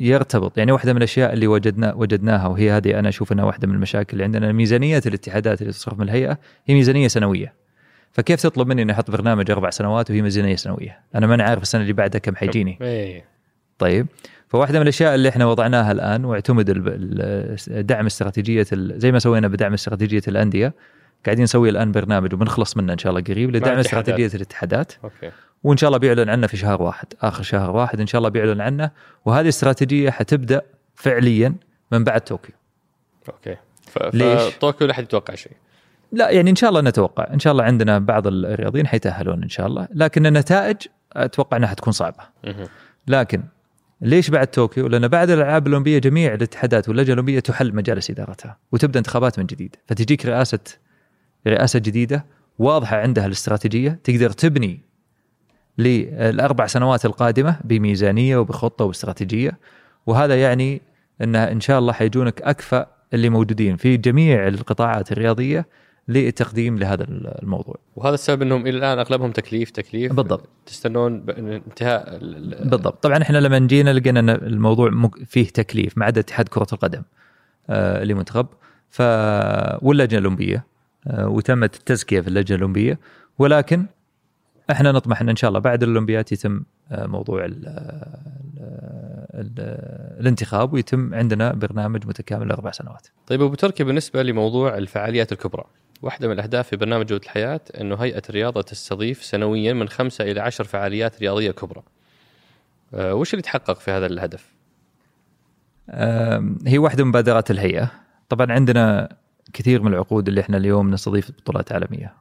[0.00, 3.74] يرتبط يعني واحدة من الأشياء اللي وجدنا وجدناها وهي هذه أنا أشوف إنها واحدة من
[3.74, 7.54] المشاكل اللي عندنا ميزانية الاتحادات اللي تصرف من الهيئة هي ميزانية سنوية.
[8.16, 11.82] فكيف تطلب مني إني أحط برنامج أربع سنوات وهي ميزانيه سنوية؟ أنا ماني عارف السنة
[11.82, 12.78] اللي بعدها كم حيجيني.
[12.80, 13.24] إيه.
[13.78, 14.06] طيب
[14.48, 16.70] فواحدة من الأشياء اللي إحنا وضعناها الآن واعتمد
[17.68, 20.74] دعم استراتيجية زي ما سوينا بدعم استراتيجية الأندية
[21.24, 25.30] قاعدين نسوي الآن برنامج وبنخلص منه إن شاء الله قريب لدعم استراتيجية الاتحادات أوكي
[25.64, 28.60] وإن شاء الله بيعلن عنه في شهر واحد آخر شهر واحد إن شاء الله بيعلن
[28.60, 28.90] عنه
[29.24, 30.62] وهذه الاستراتيجيه حتبدأ
[30.94, 31.54] فعليا
[31.92, 32.54] من بعد طوكيو
[33.28, 33.98] okay ف...
[34.14, 35.52] ليش؟ طوكيو لا حد يتوقع شيء
[36.12, 39.66] لا يعني إن شاء الله نتوقع إن شاء الله عندنا بعض الرياضيين حيتأهلون إن شاء
[39.66, 40.76] الله لكن النتائج
[41.12, 42.22] أتوقع إنها حتكون صعبة.
[43.08, 43.42] لكن
[44.00, 48.98] ليش بعد طوكيو؟ لأن بعد الألعاب الأولمبية جميع الاتحادات واللجنة الأولمبية تحل مجالس إدارتها وتبدأ
[48.98, 49.76] انتخابات من جديد.
[49.86, 50.58] فتجيك رئاسة
[51.46, 52.26] رئاسة جديدة
[52.58, 54.80] واضحة عندها الاستراتيجية تقدر تبني
[55.78, 59.58] للأربع سنوات القادمة بميزانية وبخطة واستراتيجية
[60.06, 60.82] وهذا يعني
[61.22, 65.66] انه إن شاء الله حيجونك أكفأ اللي موجودين في جميع القطاعات الرياضية
[66.08, 67.74] للتقديم لهذا الموضوع.
[67.96, 70.12] وهذا السبب إنهم إلى الآن أغلبهم تكليف تكليف.
[70.12, 70.48] بالضبط.
[70.66, 72.18] تستنون انتهاء
[72.64, 73.02] بالضبط.
[73.02, 77.02] طبعا إحنا لما جينا لقينا إن الموضوع فيه تكليف ما عدا اتحاد كرة القدم
[77.70, 78.46] آه لمنتخب.
[78.90, 79.02] ف
[79.82, 80.66] واللجنه الاولمبيه
[81.06, 82.98] آه وتمت التزكية في اللجنة الأولمبية.
[83.38, 83.86] ولكن
[84.70, 87.66] إحنا نطمح إن إن شاء الله بعد الأولمبيات يتم آه، موضوع ال
[89.34, 89.52] ال
[90.20, 93.08] الانتخاب ويتم عندنا برنامج متكامل لأربع سنوات.
[93.26, 95.64] طيب أبو تركي بالنسبة لموضوع الفعاليات الكبرى،
[96.02, 100.40] واحدة من الأهداف في برنامج جودة الحياة إنه هيئة الرياضه تستضيف سنويا من خمسة إلى
[100.40, 101.82] عشر فعاليات رياضية كبرى.
[102.94, 104.56] أه وش اللي تحقق في هذا الهدف؟
[106.66, 107.90] هي واحدة من مبادرات الهيئة،
[108.28, 109.16] طبعا عندنا
[109.52, 112.14] كثير من العقود اللي إحنا اليوم نستضيف بطولات عالمية.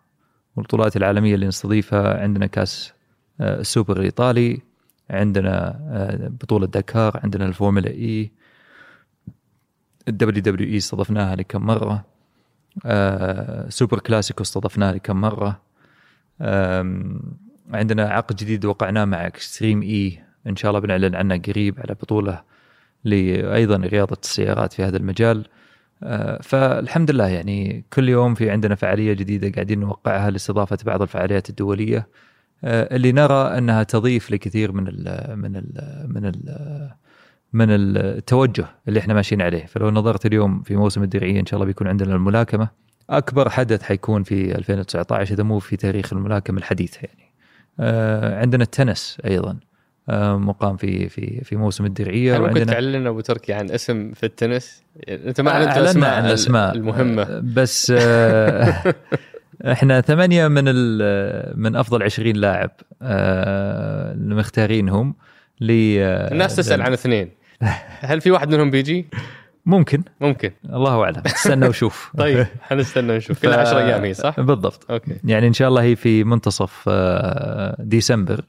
[0.56, 2.94] والبطولات العالمية اللي نستضيفها عندنا كأس
[3.42, 4.62] آه، السوبر الإيطالي
[5.10, 8.32] عندنا آه، بطولة دكار عندنا ال Formula
[10.08, 12.06] E ال WWE استضفناها لكم مرة
[12.86, 15.62] آه، سوبر كلاسيكو استضفناه لكم مرة.
[17.74, 22.42] عندنا عقد جديد وقعناه مع اكستريم اي إن شاء الله بنعلن عنه قريب على بطولة
[23.04, 25.46] أيضا رياضة السيارات في هذا المجال.
[26.42, 32.08] فالحمد لله يعني كل يوم في عندنا فعالية جديدة قاعدين نوقعها لاستضافة بعض الفعاليات الدولية.
[32.64, 36.90] آه، اللي نرى أنها تضيف لكثير من ال من ال من ال
[37.56, 39.66] من التوجه اللي إحنا ماشيين عليه.
[39.66, 42.70] فلو نظرت اليوم في موسم الدرعية إن شاء الله بيكون عندنا الملاكمة.
[43.10, 47.34] أكبر حدث حيكون في 2019 إذا مو في تاريخ الملاكمة الحديث يعني.
[47.80, 49.58] آه، عندنا التنس أيضا.
[50.10, 52.38] آه، مقام في في في موسم الدرعية.
[52.38, 56.26] هل ممكن تعلن أبو تركي عن اسم في التنس؟ يعني أنت ما أعلنت اسماء عن
[56.26, 56.76] الأسماء.
[56.76, 57.40] المهمة.
[57.40, 57.92] بس
[59.72, 60.66] إحنا ثمانية من
[61.60, 65.16] من أفضل 20 لاعب آه، المختارينهم
[65.62, 67.45] ل الناس تسأل عن اثنين.
[68.10, 69.06] هل في واحد منهم بيجي؟
[69.66, 70.04] ممكن.
[70.22, 70.52] ممكن.
[70.66, 71.22] الله أعلم.
[71.26, 72.12] استنى وشوف.
[72.18, 74.92] طيب حنستنى نشوف في 10 أيام هي صح؟ بالضبط.
[74.92, 75.18] أوكي.
[75.24, 78.46] يعني إن شاء الله هي في منتصف آه، ديسمبر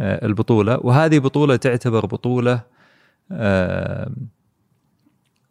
[0.00, 0.78] آه، البطولة.
[0.80, 2.72] وهذه بطولة تعتبر بطولة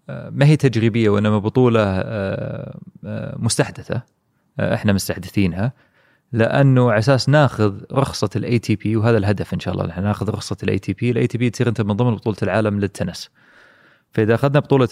[0.10, 2.04] ما هي تجريبية وإنما بطولة
[3.38, 4.02] مستحدثة
[4.60, 5.74] آه، إحنا مستحدثينها.
[6.34, 10.58] لأنه على أساس ناخذ رخصة ال ATP وهذا الهدف إن شاء الله إحنا ناخذ رخصة
[10.64, 13.30] ال ATP، ال ATP تصير أنت من ضمن بطولة العالم للتنس.
[14.12, 14.88] فإذا أخذنا بطولة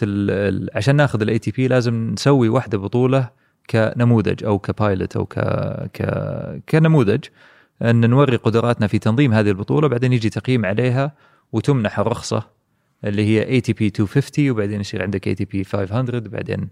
[0.75, 3.29] عشان ناخذ ال ATP لازم نسوي واحدة بطولة
[3.69, 5.39] كنموذج أو ك pilot أو ك,
[5.93, 6.03] ك
[6.69, 7.25] كنموذج
[7.81, 11.11] أن نوري قدراتنا في تنظيم هذه البطولة بعدين يجي تقييم عليها
[11.51, 12.43] وتمنح الرخصة
[13.05, 16.69] اللي هي ATP 250 وبعدين يصير عندك ATP 500 بعدين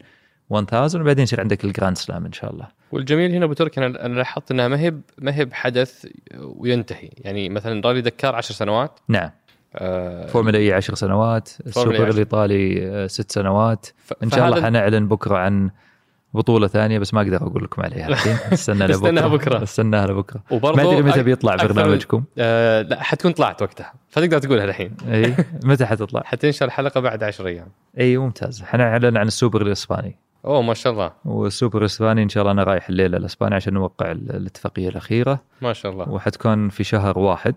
[0.51, 2.67] 1000 وبعدين يصير عندك ال Grand Slam إن شاء الله.
[2.91, 6.05] والجميل هنا أبو تركي أنا لاحظت إنها ما هي ما هي بحدث
[6.37, 8.99] وينتهي، يعني مثلا رالي دكار 10 سنوات.
[9.07, 9.29] نعم.
[9.75, 13.87] آه فورمولا إي 10 سنوات، السوبر الإيطالي آه، ست سنوات،
[14.23, 15.69] إن شاء الله حنعلن بكرة عن
[16.33, 18.37] بطولة ثانية بس ما أقدر أقول لكم عليها الحين.
[18.53, 19.27] استنى لبكرة.
[19.27, 19.63] بكرة.
[19.63, 20.41] أستناها لبكرة.
[20.51, 22.23] وبرضه ما أدري متى بيطلع برنامجكم.
[22.37, 23.93] آه لا حتكون طلعت وقتها.
[24.09, 24.97] فتقدر تقولها الحين.
[25.13, 27.67] إي متى حتطلع؟ حتنشر الحلقة بعد 10 أيام.
[27.99, 28.63] إي ممتاز.
[28.63, 30.15] حنعلن عن السوبر الإسباني.
[30.45, 31.11] أوه ما شاء الله.
[31.25, 35.39] والسوبر الإسباني إن شاء الله أنا رايح الليلة الإسباني عشان نوقع الاتفاقية الأخيرة.
[35.61, 36.09] ما شاء الله.
[36.09, 37.55] وحتكون في شهر واحد.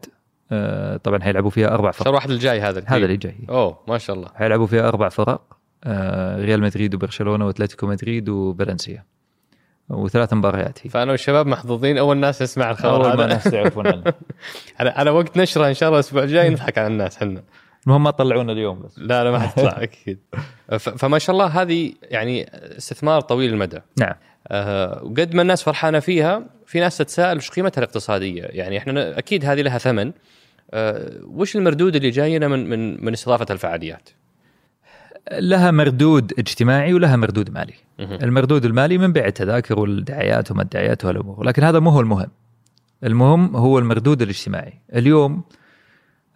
[0.53, 2.05] آه، طبعا حيلعبوا فيها أربع فرق.
[2.05, 3.37] شهر واحد الجاي هذا هذا اللي جاي.
[3.49, 4.29] أوه ما شاء الله.
[4.35, 5.43] حيلعبوا فيها أربع فرق.
[5.85, 9.05] آه، ريال مدريد وبرشلونة وأتلتيكو مدريد وفالنسيا.
[9.89, 10.91] وثلاث مباريات هي.
[10.91, 11.99] فأنا والشباب محظوظين.
[11.99, 15.99] أول ناس يسمع الخبر أول ما الناس يعرفون على على وقت نشرة إن شاء الله
[15.99, 17.43] الأسبوع الجاي نضحك على الناس إحنا.
[17.87, 18.99] المهم ما تطلعونا اليوم بس.
[18.99, 20.19] لا لا ما حتطلع أكيد.
[20.79, 23.81] فما شاء الله هذه يعني استثمار طويل المدى.
[23.99, 24.15] نعم.
[24.49, 29.45] أه وقد ما الناس فرحانة فيها في ناس تتساءل وش قيمتها الاقتصادية؟ يعني إحنا أكيد
[29.45, 30.13] هذه لها ثمن.
[30.71, 34.09] أه وش المردود اللي جاينا من من من استضافة الفعاليات؟
[35.33, 37.75] لها مردود اجتماعي ولها مردود مالي.
[38.01, 42.31] المردود المالي من بيع التذاكر والدعايات وما الدعايات والامور لكن هذا مو هو المهم
[43.05, 44.81] المهم هو المردود الاجتماعي.
[44.95, 45.43] اليوم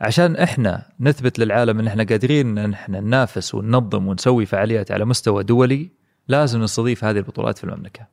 [0.01, 5.45] عشان إحنا نثبت للعالم إن إحنا قادرين إن إحنا ننافس وننظم ونسوي فعاليات على مستوى
[5.45, 5.91] دولي
[6.29, 8.07] لازم نستضيف هذه البطولات في المملكة.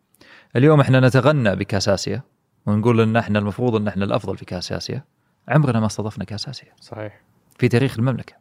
[0.56, 2.22] اليوم إحنا نتغنى بكاس آسيا
[2.66, 5.04] ونقول إن إحنا المفروض إن إحنا الأفضل في كاس آسيا.
[5.48, 6.74] عمرنا ما استضفنا كاس آسيا.
[6.82, 7.22] صحيح.
[7.60, 8.34] في تاريخ المملكة.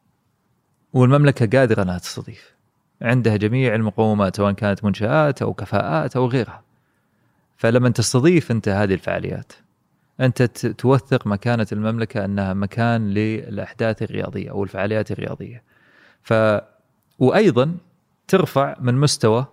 [0.92, 2.54] والمملكة قادرة إنها تستضيف.
[3.02, 6.62] عندها جميع المقومات سواء كانت منشآت أو كفاءات أو غيرها.
[7.56, 9.52] فلما تستضيف أنت هذه الفعاليات
[10.20, 15.62] أنت توثق مكانة المملكة أنها مكان للأحداث الرياضية أو الفعاليات الرياضية.
[16.22, 16.34] ف
[17.18, 17.76] وأيضا
[18.28, 19.46] ترفع من مستوى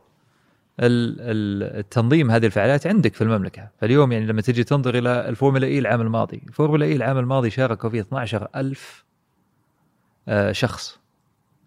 [0.79, 3.69] ال- ال- التنظيم هذه الفعاليات عندك في المملكة.
[3.81, 7.89] فاليوم يعني لما تجي تنظر إلى الفورمولا E العام الماضي الفورمولا E العام الماضي شاركوا
[7.89, 9.05] فيه 12000
[10.27, 10.99] آه، شخص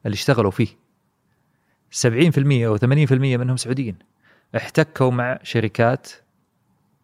[0.06, 0.68] اللي اشتغلوا فيه.
[1.90, 3.96] 70% أو 80% منهم سعوديين.
[4.56, 6.08] احتكوا مع شركات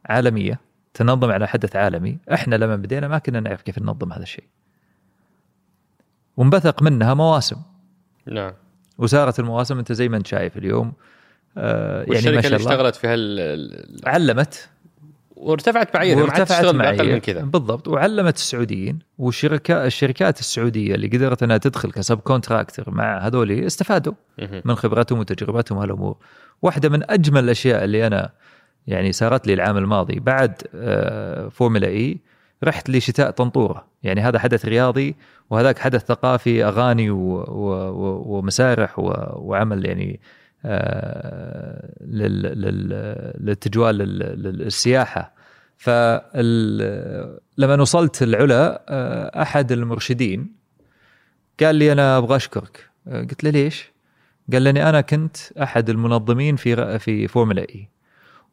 [0.06, 0.60] عالمية.
[0.96, 2.18] تنظم على حدث عالمي.
[2.32, 4.44] إحنا لما بدينا ما كنا نعرف كيف ننظم هذا الشيء.
[6.36, 7.56] وانبثق منها مواسم.
[8.26, 8.52] نعم.
[8.98, 10.92] وصارت المواسم أنت زي ما أنت شايف اليوم.
[11.58, 12.70] آه يعني ما اللي شاء الله.
[12.72, 14.68] اشتغلت في هال ال- علمت.
[15.36, 17.12] وارتفعت معاييرها وارتفعت معايير.
[17.12, 17.40] من كذا.
[17.42, 17.88] بالضبط.
[17.88, 18.98] وعلمت السعوديين.
[19.18, 24.14] والشركات الشركات السعودية اللي قدرت إنها تدخل كسب contractor مع هذول استفادوا.
[24.64, 26.16] من خبرتهم وتجربتهم هالامور
[26.62, 28.30] واحدة من أجمل الأشياء اللي أنا
[28.86, 30.20] يعني صارت لي العام الماضي.
[30.20, 32.18] بعد آه، فورمولا E
[32.64, 33.86] رحت لشتاء طنطورة.
[34.02, 35.16] يعني هذا حدث رياضي
[35.50, 39.02] وهذاك حدث ثقافي أغاني و و ومسارح و
[39.36, 40.20] وعمل يعني
[40.64, 42.88] آه، لل لل
[43.40, 45.34] للتجوال لل- للسياحة.
[45.76, 50.52] فلما وصلت العلا آه، أحد المرشدين
[51.60, 52.90] قال لي أنا أبغى أشكرك.
[53.06, 53.92] قلت له ليش؟
[54.52, 57.88] قال لاني أنا كنت أحد المنظمين في في فورمولا E.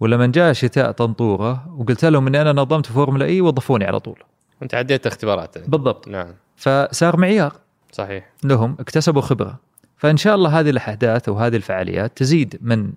[0.03, 4.19] ولما جاء شتاء طنطورة وقلت لهم اني أنا نظمت فورمولا E وظفوني على طول.
[4.63, 5.69] أنت عديت اختبارات.
[5.69, 6.07] بالضبط.
[6.07, 6.27] نعم.
[6.55, 7.53] فصار معيار
[7.91, 8.29] صحيح.
[8.43, 9.59] لهم اكتسبوا خبرة.
[9.97, 12.91] فإن شاء الله هذه الأحداث وهذه الفعاليات تزيد من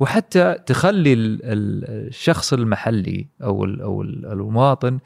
[0.00, 4.98] وحتى تخلي ال- ال- الشخص المحلي أو أو ال- المواطن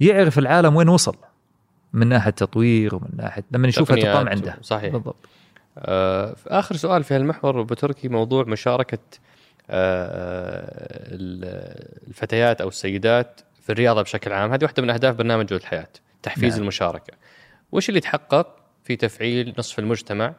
[0.00, 1.16] يعرف العالم وين وصل.
[1.92, 4.56] من ناحية تطوير ومن ناحية لما يشوفها تقام عنده.
[4.62, 4.92] صحيح.
[4.92, 5.28] بالضبط.
[5.78, 8.98] آه آخر سؤال في هالمحور ابو تركي موضوع مشاركة
[12.08, 14.52] الفتيات أو السيدات في الرياضة بشكل عام.
[14.52, 15.88] هذه واحدة من أهداف برنامج جوده الحياة
[16.22, 16.62] تحفيز نعم.
[16.62, 17.12] المشاركة.
[17.72, 20.34] وش اللي تحقق في تفعيل نصف المجتمع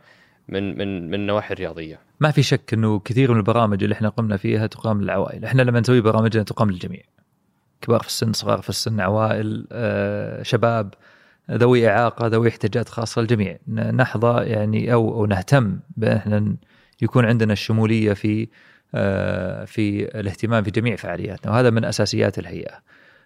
[0.47, 4.37] من من من النواحي الرياضية؟ ما في شك إنه كثير من البرامج اللي إحنا قمنا
[4.37, 7.01] فيها تقام للعوائل، إحنا لما نسوي برامجنا تقام للجميع.
[7.81, 10.93] كبار في السن، صغار في السن، عوائل، آه، شباب،
[11.51, 13.57] ذوي إعاقة، ذوي احتياجات خاصة، الجميع.
[13.67, 16.55] نحظى يعني أو أو نهتم بأن إحنا
[17.01, 18.47] يكون عندنا الشمولية في آه،
[19.65, 22.81] في الاهتمام في جميع فعالياتنا، وهذا من أساسيات الهيئة.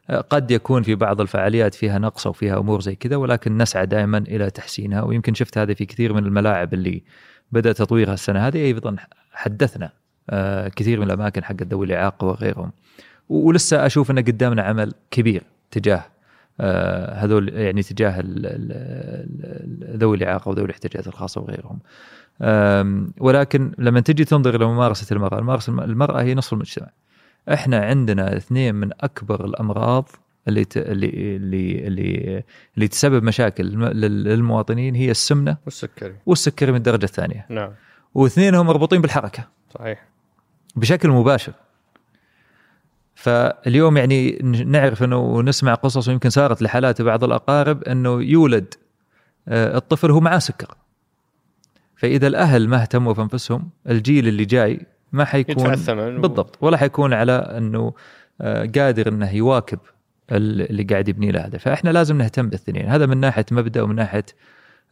[0.09, 3.85] آه، قد يكون في بعض الفعاليات فيها نقص أو فيها أمور زي كذا ولكن نسعى
[3.85, 7.03] دائما إلى تحسينها ويمكن شفت هذا في كثير من الملاعب اللي
[7.51, 8.57] بدأ تطويرها السنة هذه.
[8.57, 8.95] أيضا
[9.31, 9.89] حدثنا
[10.29, 12.71] آه، كثير من الأماكن حق ذوي الإعاقة وغيرهم.
[13.29, 16.05] ولسه أشوف إن قدامنا عمل كبير تجاه
[16.59, 18.23] آه، هذول يعني تجاه
[19.97, 21.79] ذوي الإعاقة وذوي الاحتياجات الخاصة وغيرهم.
[23.19, 26.87] ولكن لما تجي تنظر إلى ممارسة المرأة الممارسة المرأة هي نصف المجتمع.
[27.53, 30.09] إحنا عندنا اثنين من أكبر الأمراض
[30.47, 30.77] اللي ت...
[30.77, 32.43] اللي اللي اللي,
[32.75, 36.15] اللي تسبب مشاكل لل- للمواطنين هي السمنة والسكري.
[36.25, 37.45] والسكري من الدرجة الثانية.
[37.49, 37.71] نعم.
[38.13, 39.47] واثنينهم مربوطين بالحركة.
[39.79, 40.05] صحيح.
[40.75, 41.53] بشكل مباشر.
[43.15, 44.31] فاليوم يعني
[44.65, 48.73] نعرف إنه ونسمع قصص ويمكن صارت لحالات بعض الأقارب إنه يولد
[49.47, 50.75] آه، الطفل هو معاه سكر.
[51.95, 54.79] فإذا الأهل ما اهتموا في انفسهم الجيل اللي جاي
[55.11, 57.93] ما حيكون الثمن بالضبط ولا حيكون على إنه
[58.41, 59.79] آه، قادر إنه يواكب
[60.31, 61.57] ال- اللي قاعد يبني له هذا.
[61.57, 62.85] فإحنا لازم نهتم بالاثنين.
[62.89, 64.25] هذا من ناحية مبدأ ومن ناحية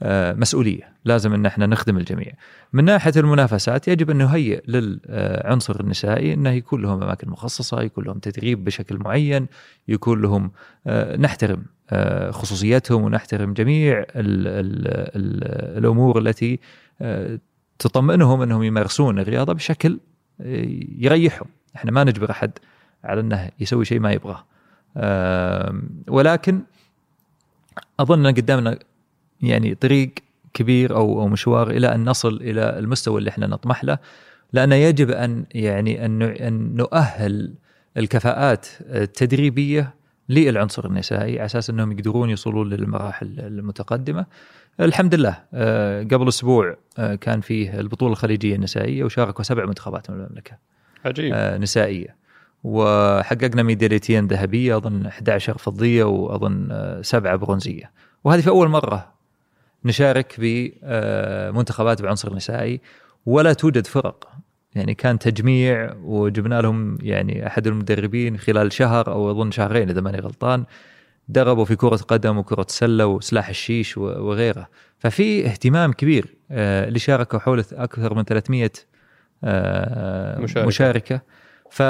[0.01, 0.93] آه، مسؤولية.
[1.05, 2.31] لازم إن إحنا نخدم الجميع.
[2.73, 8.19] من ناحية المنافسات يجب ان نهيئ للعنصر النسائي إنه يكون لهم أماكن مخصصة يكون لهم
[8.19, 9.47] تدريب بشكل معين
[9.87, 10.51] يكون لهم
[10.87, 16.59] آه، نحترم آه، خصوصيتهم ونحترم جميع ال ال ال الأمور التي آه،
[17.79, 19.99] تطمئنهم أنهم يمارسون الرياضة بشكل
[20.41, 20.65] آه،
[20.97, 22.51] يريحهم إحنا ما نجبر أحد
[23.03, 24.45] على أنه يسوي شيء ما يبغاه
[26.07, 26.61] ولكن
[27.99, 28.79] أظن أن قدامنا
[29.41, 30.13] يعني طريق
[30.53, 33.97] كبير أو أو مشوار إلى أن نصل إلى المستوى اللي إحنا نطمح له
[34.53, 37.53] لأن يجب أن يعني أن أن نؤهل
[37.97, 39.93] الكفاءات التدريبية
[40.29, 44.25] للعنصر النسائي على أساس أنهم يقدرون يوصلون للمراحل المتقدمة.
[44.79, 50.17] الحمد لله آه، قبل أسبوع آه، كان فيه البطولة الخليجية النسائية وشاركوا سبع منتخبات من
[50.17, 50.57] المملكة.
[51.05, 51.31] عجيب.
[51.35, 52.15] آه، نسائية.
[52.63, 56.69] وحققنا ميداليتين ذهبية أظن 11 فضية وأظن
[57.01, 57.91] سبعة برونزية.
[58.23, 59.13] وهذه في أول مرة
[59.85, 62.81] نشارك بمنتخبات بعنصر نسائي
[63.25, 64.29] ولا توجد فرق.
[64.75, 70.19] يعني كان تجميع وجبنا لهم يعني أحد المدربين خلال شهر أو أظن شهرين إذا ماني
[70.19, 70.65] غلطان
[71.29, 74.67] دربوا في كرة قدم وكرة سلة وسلاح الشيش وغيره.
[74.99, 78.71] ففي اهتمام كبير آه، اللي شاركوا حول أكثر من 300
[79.43, 80.67] آه، مشاركة.
[80.67, 81.21] مشاركة.
[81.71, 81.83] ف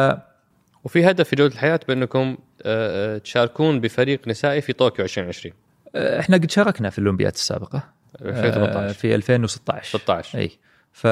[0.84, 5.54] وفي هدف في جوده الحياة بأنكم آه، تشاركون بفريق نسائي في طوكيو 2020
[5.96, 7.84] إحنا قد شاركنا في الاولمبياد السابقة.
[8.22, 10.52] آه، 2018 في 2016 16 إي.
[10.92, 11.08] ف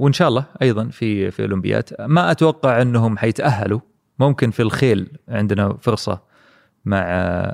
[0.00, 3.80] وإن شاء الله أيضا في في اولمبيات ما أتوقع أنهم حيتأهلوا.
[4.18, 6.33] ممكن في الخيل عندنا فرصة
[6.84, 6.98] مع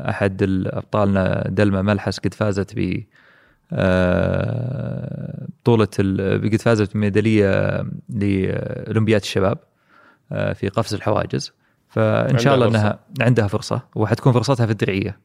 [0.08, 3.02] أحد أبطالنا دلما ملحس قد فازت ب
[3.72, 5.86] آه، بطولة
[6.42, 9.58] قد فازت بميدالية لأولمبياد الشباب
[10.32, 11.52] آه، في قفز الحواجز
[11.88, 12.78] فإن شاء الله فرصة.
[12.80, 15.18] أنها عندها فرصة وحتكون فرصتها في الدرعية.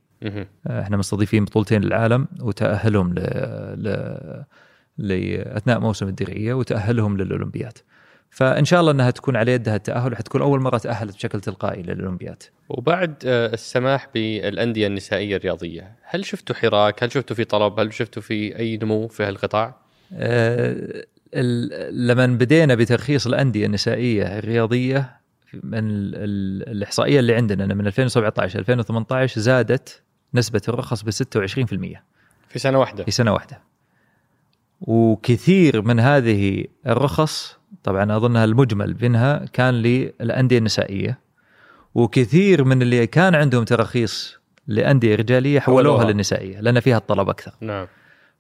[0.68, 3.20] آه، إحنا مستضيفين بطولتين للعالم وتأهلهم ل...
[3.78, 4.44] ل...
[4.98, 7.78] لأثناء موسم الدرعية وتأهلهم للأولمبياد
[8.36, 12.44] فإن شاء الله أنها تكون على يدها التأهل وحتكون أول مرة تأهلت بشكل تلقائي للأولمبياد.
[12.70, 18.22] وبعد آه، السماح بالأندية النسائية الرياضية هل شفتوا حراك؟ هل شفتوا في طلب؟ هل شفتوا
[18.22, 19.76] في أي نمو في هالقطاع؟
[21.34, 25.20] ال- لما بدينا بترخيص الأندية النسائية الرياضية
[25.64, 30.02] من ال- ال- الإحصائية اللي عندنا من 2017 2018 زادت
[30.34, 32.04] نسبة الرخص ب 26%
[32.50, 33.04] في سنة واحدة.
[33.04, 33.62] في سنة واحدة.
[34.82, 41.20] وكثير من هذه الرخص طبعا أظنها المجمل منها كان للأندية النسائية
[41.96, 46.12] وكثير من اللي كان عندهم تراخيص لأندية رجالية حولوها حولوها.
[46.12, 47.52] للنسائية لأن فيها الطلب أكثر.
[47.62, 47.88] نعم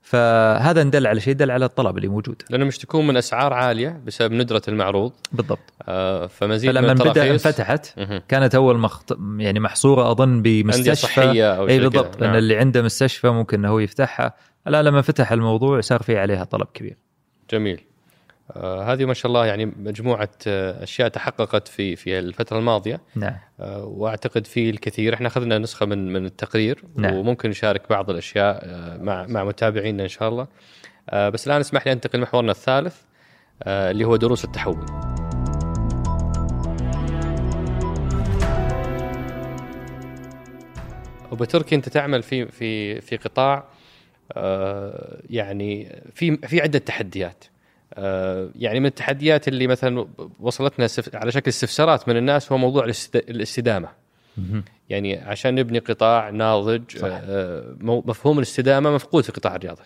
[0.01, 4.33] فهذا ندل على شيء دل على الطلب اللي موجود لأنهم يشتكون من أسعار عالية بسبب
[4.33, 7.99] ندرة المعروض بالضبط آه، فمزيد فلما من بدا انفتحت.
[8.27, 9.17] كانت أول مخت...
[9.37, 12.19] يعني محصورة أظن بمستشفى صحية أو إي بالضبط كذا.
[12.19, 12.37] لأن نعم.
[12.37, 14.33] اللي عنده مستشفى ممكن إنه هو يفتحها
[14.65, 16.97] لا لما فتح الموضوع صار في عليها طلب كبير.
[17.49, 17.81] جميل.
[18.51, 23.01] آه هذه ما شاء الله يعني مجموعة آه أشياء تحققت في في الفترة الماضية.
[23.15, 23.35] نعم.
[23.59, 26.83] آه وأعتقد في الكثير إحنا أخذنا نسخة من من التقرير.
[26.95, 27.13] نعم.
[27.13, 28.67] وممكن نشارك بعض الأشياء
[29.01, 30.47] مع مع متابعينا إن شاء الله.
[31.29, 33.01] بس الآن اسمح لي أنتقل لمحورنا الثالث
[33.67, 34.85] اللي هو دروس التحول.
[41.31, 43.63] وبتركي أنت تعمل في في في قطاع
[45.29, 47.43] يعني في في عدة تحديات.
[47.93, 50.07] آه يعني من التحديات اللي مثلا
[50.39, 53.89] وصلتنا على شكل استفسارات من الناس هو موضوع الاست- الاستدامة.
[54.89, 57.07] يعني عشان نبني قطاع ناضج صح.
[57.11, 59.81] آه، مفهوم الاستدامة مفقود في قطاع الرياضة.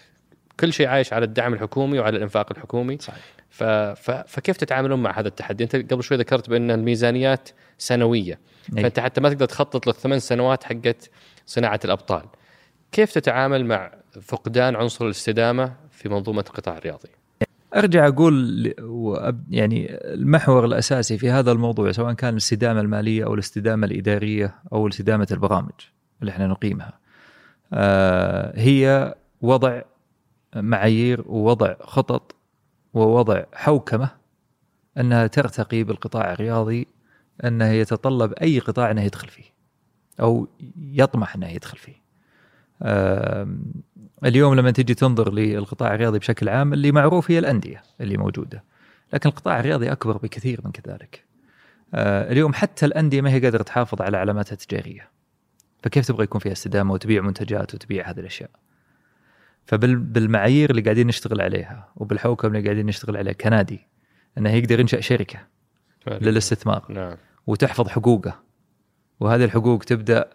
[0.60, 2.98] كل شيء عايش على الدعم الحكومي وعلى الإنفاق الحكومي.
[2.98, 3.24] صحيح.
[3.50, 3.64] ف...
[3.64, 4.12] ف...
[4.12, 8.40] فكيف تتعاملون مع هذا التحدي؟ أنت قبل شوي ذكرت بأن الميزانيات سنوية.
[8.78, 8.84] أي.
[8.84, 11.10] فأنت حتى ما تقدر تخطط للثمان سنوات حقت
[11.46, 12.24] صناعة الأبطال.
[12.92, 17.10] كيف تتعامل مع فقدان عنصر الاستدامة في منظومة القطاع الرياضي
[17.76, 18.74] أرجع أقول
[19.50, 25.28] يعني المحور الأساسي في هذا الموضوع سواء كان الاستدامة المالية أو الاستدامة الإدارية أو استدامه
[25.32, 25.72] البرامج
[26.22, 27.00] اللي إحنا نقيمها
[27.74, 29.82] آه، هي وضع
[30.56, 32.36] معايير ووضع خطط
[32.94, 34.10] ووضع حوكمة
[34.98, 36.88] أنها ترتقي بالقطاع الرياضي
[37.44, 39.54] انه يتطلب أي قطاع إنه يدخل فيه
[40.20, 40.48] أو
[40.78, 42.00] يطمح إنه يدخل فيه.
[44.26, 48.64] اليوم لما تجي تنظر للقطاع الرياضي بشكل عام اللي معروف هي الأندية اللي موجودة.
[49.14, 51.24] لكن القطاع الرياضي أكبر بكثير من كذلك.
[51.94, 55.10] آه، اليوم حتى الأندية ما هي قادرة تحافظ على علاماتها التجارية.
[55.84, 58.50] فكيف تبغى يكون فيها استدامة وتبيع منتجات وتبيع هذه الأشياء؟
[59.66, 63.88] فبالمعايير اللي قاعدين نشتغل عليها وبالحوكم اللي قاعدين نشتغل عليها كنادي
[64.38, 65.40] إنه يقدر ينشأ شركة
[66.08, 66.86] للاستثمار.
[66.90, 67.16] نعم.
[67.48, 68.40] وتحفظ حقوقه.
[69.20, 70.30] وهذه الحقوق تبدأ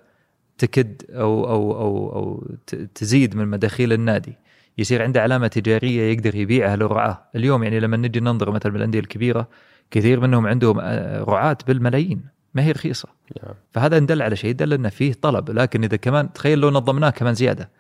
[0.59, 2.47] تكد أو أو أو أو
[2.95, 4.33] تزيد من مداخيل النادي.
[4.79, 9.49] يصير عنده علامة تجارية يقدر يبيعها للرعاه اليوم يعني لما نجي ننظر مثلا بالأندية الكبيرة
[9.91, 12.23] كثير منهم عندهم آه، رعاة بالملايين.
[12.55, 13.09] ما هي رخيصة.
[13.43, 13.55] نعم.
[13.71, 15.51] فهذا ندل على شيء دل أنه فيه طلب.
[15.51, 17.71] لكن إذا كمان تخيل لو نظمناه كمان زيادة.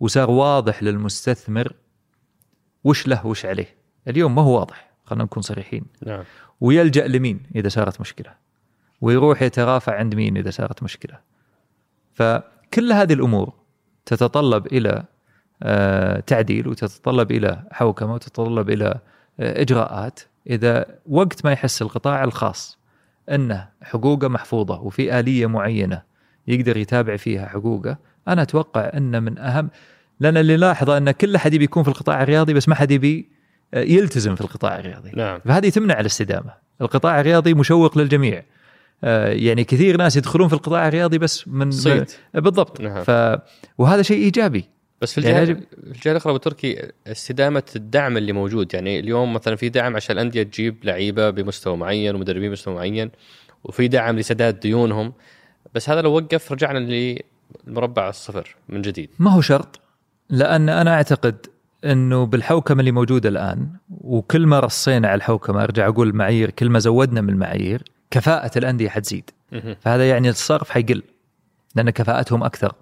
[0.00, 1.72] وصار واضح للمستثمر
[2.84, 3.76] وش له وش عليه.
[4.08, 4.90] اليوم ما هو واضح.
[5.04, 5.84] خلينا نكون صريحين.
[6.06, 6.24] نعم.
[6.60, 8.34] ويلجأ لمين إذا صارت مشكلة؟
[9.00, 11.18] ويروح يترافع عند مين إذا صارت مشكلة؟
[12.18, 13.52] فكل هذه الأمور
[14.06, 15.04] تتطلب إلى
[15.62, 18.98] آه، تعديل وتتطلب إلى حوكمة وتتطلب إلى
[19.40, 20.20] آه، إجراءات.
[20.50, 22.78] إذا وقت ما يحس القطاع الخاص
[23.30, 26.02] انه حقوقه محفوظة وفي آلية معينة
[26.48, 27.96] يقدر يتابع فيها حقوقه
[28.28, 29.70] أنا أتوقع أن من أهم
[30.20, 33.28] لأن اللي لاحظه أن كل أحد يبي يكون في القطاع الرياضي بس ما حد يبي
[33.74, 35.10] آه، يلتزم في القطاع الرياضي.
[35.16, 35.40] نعم.
[35.44, 36.54] فهذه تمنع الاستدامة.
[36.80, 38.42] القطاع الرياضي مشوق للجميع.
[39.02, 42.06] يعني كثير ناس يدخلون في القطاع الرياضي بس من صيد.
[42.34, 42.80] بالضبط.
[42.80, 43.04] نعم.
[43.04, 43.10] ف...
[43.78, 44.64] وهذا شيء إيجابي.
[45.00, 48.74] بس في يعني الجهه في الجهة الأخرى بتركي استدامة الدعم اللي موجود.
[48.74, 53.10] يعني اليوم مثلا في دعم عشان الأندية تجيب لعيبة بمستوى معين ومدربين بمستوى معين
[53.64, 55.12] وفي دعم لسداد ديونهم.
[55.74, 56.78] بس هذا لو وقف رجعنا
[57.66, 59.10] للمربع الصفر من جديد.
[59.18, 59.80] ما هو شرط
[60.30, 61.46] لأن أنا أعتقد
[61.84, 63.68] إنه بالحوكمة اللي موجودة الآن
[64.00, 68.88] وكل ما رصينا على الحوكمة أرجع أقول معايير كل ما زودنا من المعايير كفاءة الأندية
[68.88, 69.30] حتزيد.
[69.80, 71.02] فهذا يعني الصرف حيقل
[71.74, 72.72] لأن كفاءتهم أكثر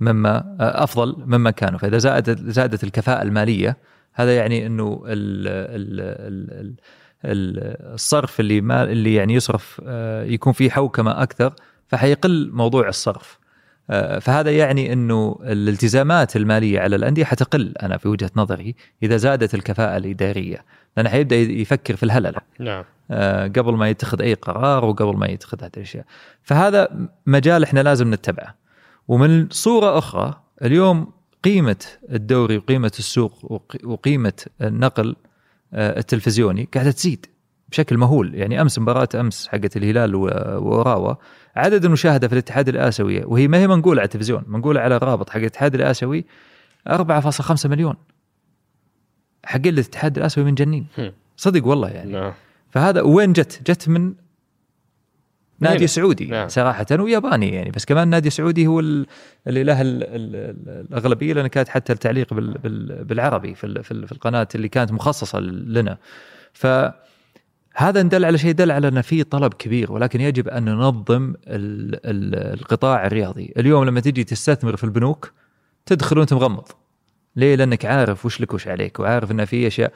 [0.00, 1.78] مما أفضل مما كانوا.
[1.78, 3.76] فإذا زادت زادت الكفاءة المالية
[4.14, 6.74] هذا يعني إنه ال ال ال
[7.24, 11.54] ال الصرف اللي ما اللي يعني يصرف آه، يكون فيه حوكمة أكثر
[11.88, 13.38] فحيقل موضوع الصرف.
[13.90, 19.54] آه، فهذا يعني إنه الالتزامات المالية على الأندية حتقل أنا في وجهة نظري إذا زادت
[19.54, 20.64] الكفاءة الإدارية.
[20.96, 22.40] لأنه حيبدأ يفكر في الهللة.
[22.60, 22.84] نعم.
[23.10, 26.04] آه، قبل ما يتخذ أي قرار وقبل ما يتخذ هذه الأشياء.
[26.42, 28.54] فهذا مجال إحنا لازم نتبعه.
[29.08, 31.12] ومن صورة أخرى اليوم
[31.44, 34.32] قيمة الدوري وقيمة السوق وقيمة
[34.62, 35.16] النقل
[35.74, 37.26] آه، التلفزيوني قاعدة تزيد
[37.68, 38.34] بشكل مهول.
[38.34, 41.14] يعني أمس مباراة أمس حقت الهلال وراوا
[41.56, 45.36] عدد المشاهدة في الاتحاد الآسيوي وهي ما هي منقولة على التلفزيون منقولة على الرابط حق
[45.36, 46.24] الاتحاد الآسيوي
[46.88, 47.94] 4.5 مليون.
[49.44, 50.86] حقين الاتحاد الاسيوي من جنين
[51.36, 52.32] صدق والله يعني نعم.
[52.70, 54.14] فهذا وين جت؟ جت من
[55.60, 55.86] نادي.
[55.86, 56.48] سعودي نعم.
[56.48, 62.34] صراحة وياباني يعني بس كمان نادي سعودي هو اللي له الأغلبية لأن كانت حتى التعليق
[63.04, 65.98] بالعربي في في القناة اللي كانت مخصصة لنا
[66.52, 66.66] ف
[67.76, 73.06] هذا ندل على شيء دل على أن في طلب كبير ولكن يجب أن ننظم القطاع
[73.06, 75.32] الرياضي، اليوم لما تجي تستثمر في البنوك
[75.86, 76.68] تدخل وأنت مغمض.
[77.36, 79.92] ليه؟ لأنك عارف وش لك وش عليك وعارف إن في أشياء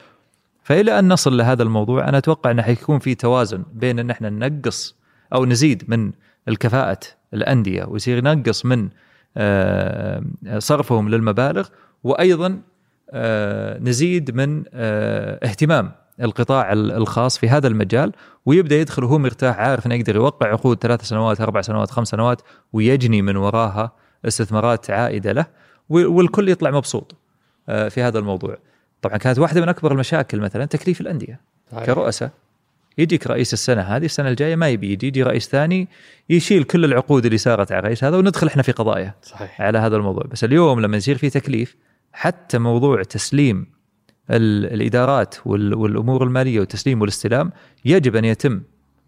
[0.63, 4.95] فإلى أن نصل لهذا الموضوع أنا أتوقع إنه حيكون في توازن بين إن إحنا ننقص
[5.33, 6.11] أو نزيد من
[6.47, 6.99] الكفاءة
[7.33, 8.89] الأندية ويصير ينقص من
[9.37, 10.23] آه،
[10.57, 11.67] صرفهم للمبالغ
[12.03, 12.61] وأيضا
[13.11, 18.11] آه، نزيد من آه، اهتمام القطاع الخاص في هذا المجال
[18.45, 22.41] ويبدأ يدخل وهو مرتاح عارف إنه يقدر يوقع عقود ثلاث سنوات أربع سنوات خمس سنوات
[22.73, 23.91] ويجني من وراها
[24.25, 25.45] استثمارات عائدة له
[25.89, 27.15] والكل يطلع مبسوط
[27.89, 28.57] في هذا الموضوع.
[29.01, 31.39] طبعا كانت واحدة من أكبر المشاكل مثلا تكليف الأندية
[31.85, 32.31] كرؤساء.
[32.97, 35.87] يجيك رئيس السنة هذه السنة الجاية ما يبي يجي يجي رئيس ثاني
[36.29, 39.61] يشيل كل العقود اللي صارت على الرئيس هذا وندخل إحنا في قضايا صحيح.
[39.61, 40.23] على هذا الموضوع.
[40.31, 41.75] بس اليوم لما يصير في تكليف
[42.13, 43.65] حتى موضوع تسليم
[44.29, 47.51] الإدارات والأمور المالية والتسليم والاستلام
[47.85, 48.61] يجب أن يتم.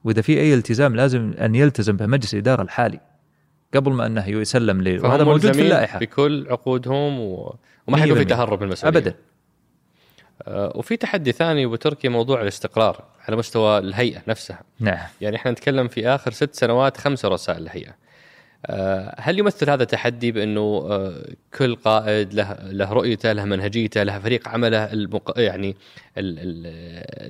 [0.03, 2.99] وإذا في أي التزام لازم أن يلتزم به مجلس الإدارة الحالي.
[3.73, 4.99] قبل ما انه يسلم لي.
[4.99, 5.99] وهذا موجود في اللائحة.
[5.99, 7.55] بكل عقودهم و...
[7.87, 8.99] وما حيكون في تهرب من المسؤولية.
[8.99, 9.15] ابدا.
[10.47, 14.61] آه، وفي تحدي ثاني بتركيا موضوع الاستقرار على مستوى الهيئة نفسها.
[14.79, 14.97] نعم.
[15.21, 17.95] يعني إحنا نتكلم في آخر ست سنوات خمسة رؤساء الهيئه
[18.65, 21.25] آه، هل يمثل هذا تحدي بأنه آه،
[21.57, 25.39] كل قائد له له رؤيته له منهجيته له فريق عمله المق...
[25.39, 25.77] يعني
[26.17, 26.67] ال ال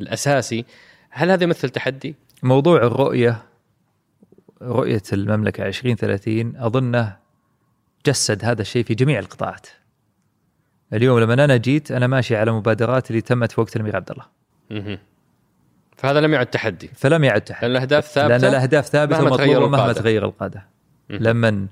[0.01, 0.65] الأساسي
[1.09, 3.43] هل هذا يمثل تحدي؟ موضوع الرؤية
[4.61, 7.17] رؤية المملكة 2030 أظنه
[8.05, 9.67] جسد هذا الشيء في جميع القطاعات
[10.93, 14.25] اليوم لما أنا جيت أنا ماشي على مبادرات اللي تمت في وقت الامير عبد الله.
[15.97, 16.87] فهذا لم يعد تحدي.
[16.87, 17.67] فلم يعد تحدي.
[17.67, 18.37] لأن الأهداف ثابتة.
[18.37, 20.65] لأن الأهداف ثابتة ومطلوبة مهما تغير القادة.
[21.09, 21.67] لما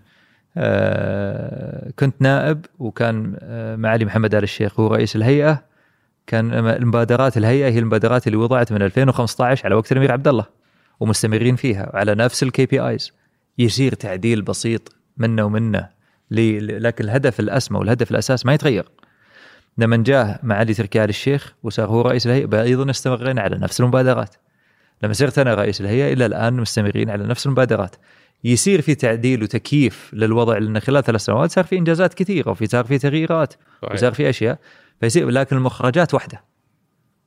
[0.58, 5.64] آه كنت نائب وكان آه معالي محمد آل الشيخ هو رئيس الهيئة
[6.28, 10.46] كان المبادرات الهيئة هي المبادرات اللي وضعت من 2015 على وقت الامير عبد الله
[11.00, 13.14] ومستمرين فيها على نفس ال KPIs
[13.58, 15.90] يصير تعديل بسيط منا ومنا
[16.32, 18.90] لكن الهدف الأسمى والهدف الأساس ما يتغير.
[19.78, 24.36] لما جاء معالي تركي آل الشيخ وصار هو رئيس الهيئة أيضا استمرينا على نفس المبادرات.
[25.04, 27.96] لما صرت أنا رئيس الهيئة إلى الآن مستمرين على نفس المبادرات.
[28.44, 32.86] يصير في تعديل وتكييف للوضع لأن خلال ثلاث سنوات صار في إنجازات كثيرة وفي صار
[32.86, 33.54] في تغييرات
[33.94, 34.60] وصار في أشياء.
[35.02, 36.44] فيصير لكن المخرجات واحدة.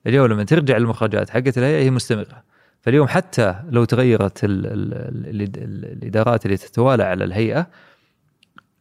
[0.07, 2.52] اليوم لما ترجع المخرجات حقت الهيئة هي مستمرة.
[2.83, 4.95] فاليوم حتى لو تغيرت ال ال
[5.43, 7.67] ال الإدارات اللي تتوالى على الهيئة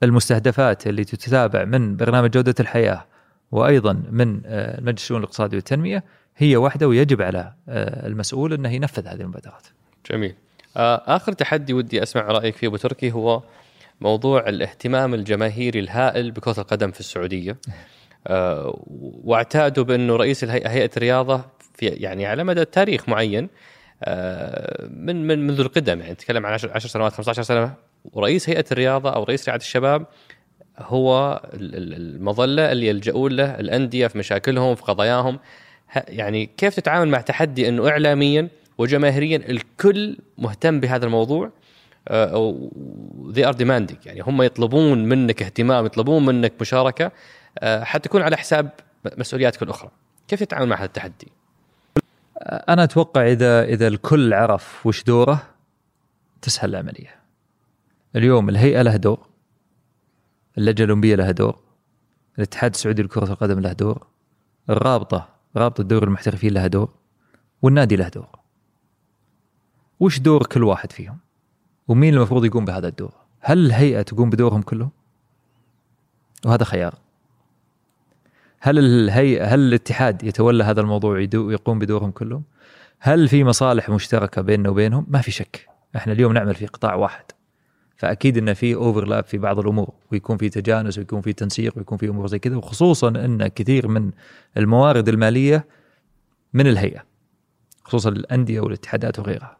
[0.03, 3.05] المستهدفات اللي تتابع من برنامج جودة الحياة
[3.51, 6.03] وأيضا من آه، مجلس الشؤون الاقتصادي والتنمية
[6.37, 9.67] هي واحدة ويجب على آه، المسؤول إنه ينفذ هذه المبادرات.
[10.11, 10.35] جميل.
[10.77, 13.43] آه، آخر تحدي ودي أسمع رأيك فيه أبو تركي هو
[14.01, 17.57] موضوع الاهتمام الجماهيري الهائل بكرة القدم في السعودية.
[19.23, 23.49] واعتادوا بأنه رئيس هيئة الرياضه في يعني على مدى تاريخ معين
[24.89, 27.73] من من منذ القدم يعني نتكلم عن 10 سنوات 15 سنة.
[28.13, 30.05] ورئيس هيئة الرياضة أو رئيس رعايه الشباب
[30.79, 35.39] هو المظلة اللي يلجؤون له الأندية في مشاكلهم في قضاياهم.
[36.07, 38.47] يعني كيف تتعامل مع تحدي إنه اعلاميا
[38.77, 41.51] وجماهيريا الكل مهتم بهذا الموضوع؟
[43.31, 47.11] they are demanding يعني هم يطلبون منك اهتمام يطلبون منك مشاركة
[47.59, 48.69] آه، حتى تكون على حساب
[49.17, 49.91] مسؤولياتك الأخرى.
[50.27, 51.27] كيف تتعامل مع هذا التحدي؟
[52.41, 55.43] أنا أتوقع إذا إذا الكل عرف وش دوره
[56.41, 57.15] تسهل العملية.
[58.15, 59.27] اليوم الهيئة لها دور
[60.57, 61.59] اللجنة الأولمبية لها دور
[62.37, 64.07] الاتحاد السعودي لكرة القدم له دور
[64.69, 66.89] الرابطة رابطة دوري المحترفين لها دور
[67.61, 68.39] والنادي له دور.
[69.99, 71.17] وش دور كل واحد فيهم؟
[71.87, 74.91] ومين المفروض يقوم بهذا الدور؟ هل الهيئة تقوم بدورهم كلهم؟
[76.45, 76.95] وهذا خيار.
[78.63, 82.43] هل الهيئه هل الاتحاد يتولى هذا الموضوع ويقوم بدورهم كلهم؟
[82.99, 87.23] هل في مصالح مشتركة بيننا وبينهم؟ ما في شك إحنا اليوم نعمل في قطاع واحد
[87.97, 92.09] فأكيد انه في اوفرلاب في بعض الأمور ويكون في تجانس ويكون في تنسيق ويكون في
[92.09, 94.11] أمور زي كذا وخصوصا إن كثير من
[94.57, 95.65] الموارد المالية
[96.53, 97.03] من الهيئة
[97.83, 99.57] خصوصا الأندية والاتحادات وغيرها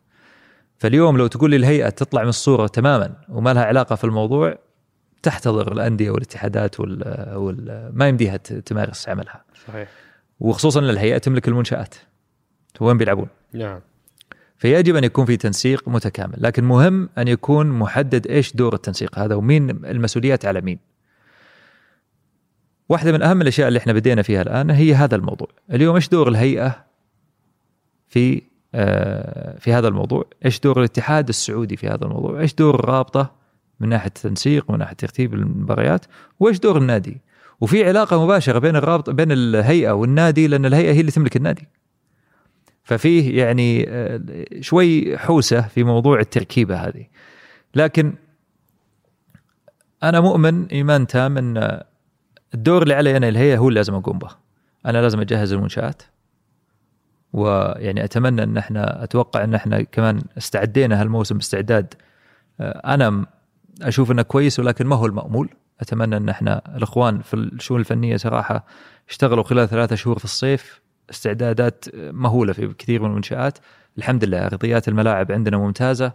[0.78, 4.58] فاليوم لو تقول لي الهيئة تطلع من الصورة تماما وما لها علاقة في الموضوع
[5.24, 7.04] تحتضر الأندية والاتحادات وال,
[7.36, 7.92] وال...
[7.94, 9.44] ما يمديها تمارس عملها.
[9.68, 9.90] صحيح.
[10.40, 11.96] وخصوصا ان الهيئه تملك المنشآت.
[12.80, 13.80] وين بيلعبون؟ نعم.
[14.58, 19.36] فيجب أن يكون في تنسيق متكامل لكن مهم أن يكون محدد إيش دور التنسيق هذا
[19.36, 20.80] ومين المسؤوليات على مين.
[22.90, 25.48] واحدة من أهم الأشياء اللي إحنا بدينا فيها الآن هي هذا الموضوع.
[25.72, 26.86] اليوم إيش دور الهيئة
[28.08, 28.42] في
[28.76, 33.41] آه، في هذا الموضوع؟ إيش دور الاتحاد السعودي في هذا الموضوع؟ إيش دور الرابطة
[33.82, 36.06] من ناحية التنسيق ومن ناحية ترتيب المباريات
[36.40, 37.22] وإيش دور النادي؟
[37.62, 41.68] وفي علاقة مباشرة بين الرابطة بين الهيئة والنادي لأن الهيئة هي اللي تملك النادي.
[42.84, 44.22] ففيه يعني آه،
[44.60, 47.06] شوي حوسة في موضوع التركيبة هذه.
[47.76, 48.14] لكن
[50.04, 51.82] أنا مؤمن إيمان تام إن
[52.54, 54.30] الدور اللي علي أنا الهيئة هو اللي لازم اقوم به
[54.86, 56.02] أنا لازم أجهز المنشآت
[57.34, 61.94] ويعني أتمنى إن إحنا أتوقع إن إحنا كمان استعدينا هالموسم استعداد
[62.60, 63.26] آه، أنا
[63.82, 65.50] أشوف أنه كويس ولكن ما هو المأمول.
[65.82, 68.66] أتمنى أن إحنا الإخوان في الشؤون الفنية صراحة
[69.10, 70.82] اشتغلوا خلال ثلاثة شهور في الصيف.
[71.10, 73.58] استعدادات مهولة في كثير من المنشآت.
[73.98, 76.14] الحمد لله ارضيات الملاعب عندنا ممتازة.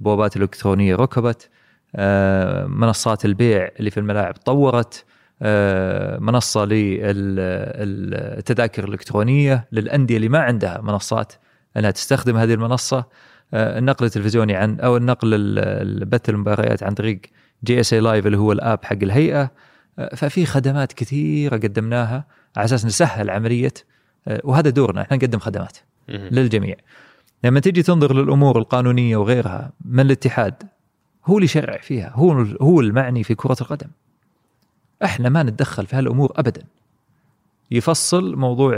[0.00, 1.50] البوابات الالكترونيه ركبت.
[1.96, 5.04] آه، منصات البيع اللي في الملاعب تطورت
[5.42, 8.04] آه، منصة للتذاكر
[8.84, 11.32] الإلكترونية للأندية اللي ما عندها منصات
[11.76, 13.04] أنها تستخدم هذه المنصة.
[13.54, 17.20] النقل التلفزيوني عن أو النقل بث المباريات عن طريق
[17.64, 19.50] GSA Live اللي هو ال app حق الهيئة.
[20.16, 22.24] ففي خدمات كثيرة قدمناها
[22.56, 23.72] على أساس نسهل عملية
[24.28, 25.78] آه، وهذا دورنا إحنا نقدم خدمات
[26.08, 26.76] للجميع.
[27.44, 30.54] لما تيجي تنظر للأمور القانونية وغيرها من الاتحاد؟
[31.24, 33.88] هو اللي يشرع فيها هو هو المعني في كرة القدم.
[35.04, 36.62] إحنا ما نتدخل في هالأمور ابدا.
[37.70, 38.74] يفصل موضوع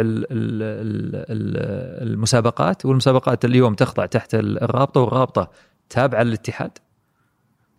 [2.03, 5.51] المسابقات والمسابقات اليوم تخضع تحت الرابطة والرابطة
[5.91, 6.79] تابعة للاتحاد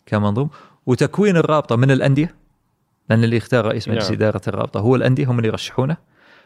[0.05, 0.49] كمنظوم
[0.85, 2.35] وتكوين الرابطة من الأندية
[3.09, 4.13] لأن اللي يختار رئيس مجلس نعم.
[4.13, 5.97] إدارة الرابطة هو الأندية هم اللي يرشحونه.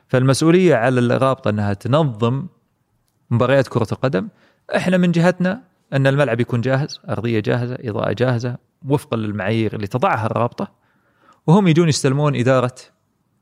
[0.07, 2.47] فالمسؤولية على الرابطة إنها تنظم
[3.29, 4.27] مباريات كرة القدم.
[4.75, 5.61] إحنا من جهتنا
[5.93, 10.71] أن الملعب يكون جاهز أرضية جاهزة إضاءة جاهزة وفقا للمعايير اللي تضعها الرابطة.
[11.47, 12.75] وهم يجون يستلمون إدارة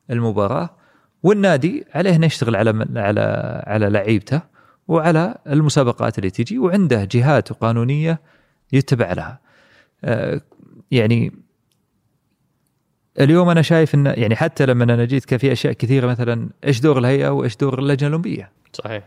[0.10, 0.70] المباراة.
[1.24, 3.22] والنادي عليه إنه يشتغل على على
[3.68, 4.42] على لعيبته
[4.88, 8.20] وعلى المسابقات اللي تجي وعنده جهات قانونية
[8.74, 9.40] يتبع لها.
[10.04, 10.42] آه،
[10.92, 11.32] يعني
[13.20, 16.98] اليوم أنا شايف انه يعني حتى لما أنا جيت في أشياء كثيرة مثلا إيش دور
[16.98, 19.04] الهيئة وإيش دور اللجنة الأولمبية؟ صحيح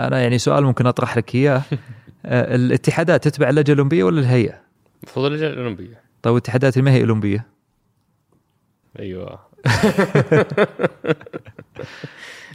[0.00, 1.62] أنا يعني سؤال ممكن أطرح لك إياه
[2.26, 4.60] آه، الاتحادات تتبع اللجنة الأولمبية ولا الهيئة؟
[5.02, 7.46] المفروض اللجنة الأولمبية طيب الاتحادات اللي ما هي أولمبية؟
[8.98, 9.38] أيوه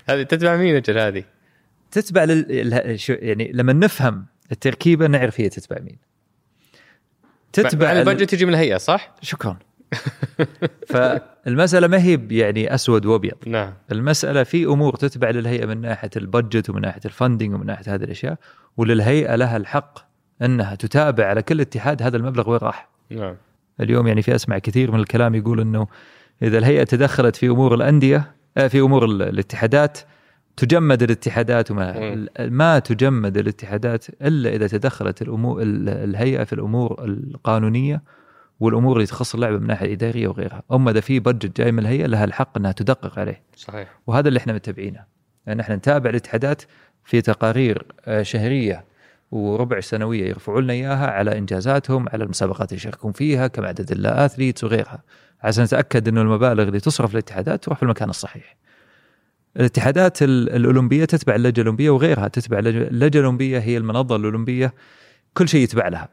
[0.09, 1.23] هذه تتبع مين أجل هذه؟
[1.91, 2.99] تتبع لل...
[3.09, 5.97] يعني لما نفهم التركيبة نعرف هي تتبع مين.
[7.53, 9.57] تتبع البادجت تجي من الهيئة صح؟ شكرا.
[10.87, 13.37] فالمسألة ما هي يعني أسود وأبيض.
[13.47, 13.73] نعم.
[13.91, 18.37] المسألة في أمور تتبع للهيئة من ناحية البادجت ومن ناحية الفندنج ومن ناحية هذه الأشياء
[18.77, 19.99] وللهيئة لها الحق
[20.41, 22.89] أنها تتابع على كل اتحاد هذا المبلغ وين راح.
[23.09, 23.35] نعم.
[23.81, 25.87] اليوم يعني في أسمع كثير من الكلام يقول إنه
[26.43, 29.99] إذا الهيئة تدخلت في أمور الأندية آه، في أمور الاتحادات
[30.57, 38.03] تجمد الاتحادات وما ما تجمد الاتحادات إلا إذا تدخلت الأمور الهيئة في الأمور القانونية
[38.59, 42.05] والأمور اللي تخص اللعبة من الناحيه الاداريه وغيرها، أما إذا في بادجت جاي من الهيئة
[42.05, 43.41] لها الحق إنها تدقق عليه.
[43.55, 43.99] صحيح.
[44.07, 45.03] وهذا اللي إحنا متابعينه.
[45.47, 46.61] لأن إحنا نتابع الاتحادات
[47.03, 48.85] في تقارير آه، شهرية
[49.31, 54.63] وربع سنوية يرفعوا لنا إياها على إنجازاتهم، على المسابقات اللي يشاركون فيها، كم عدد الاثليتس
[54.63, 55.03] وغيرها،
[55.43, 58.57] عشان نتأكد إنه المبالغ اللي تصرف للاتحادات تروح في المكان الصحيح.
[59.57, 64.73] الاتحادات الأولمبية تتبع اللجنة الأولمبية وغيرها تتبع اللجنه الأولمبية هي المنظمة الأولمبية
[65.33, 66.09] كل شيء يتبع لها.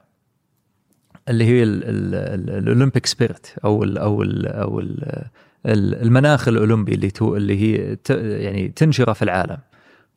[1.29, 5.23] اللي هي ال Olympic spirit أو ال أو ال أو ال
[5.67, 7.97] المناخ الأولمبي اللي تو اللي هي
[8.43, 9.59] يعني تنشره في العالم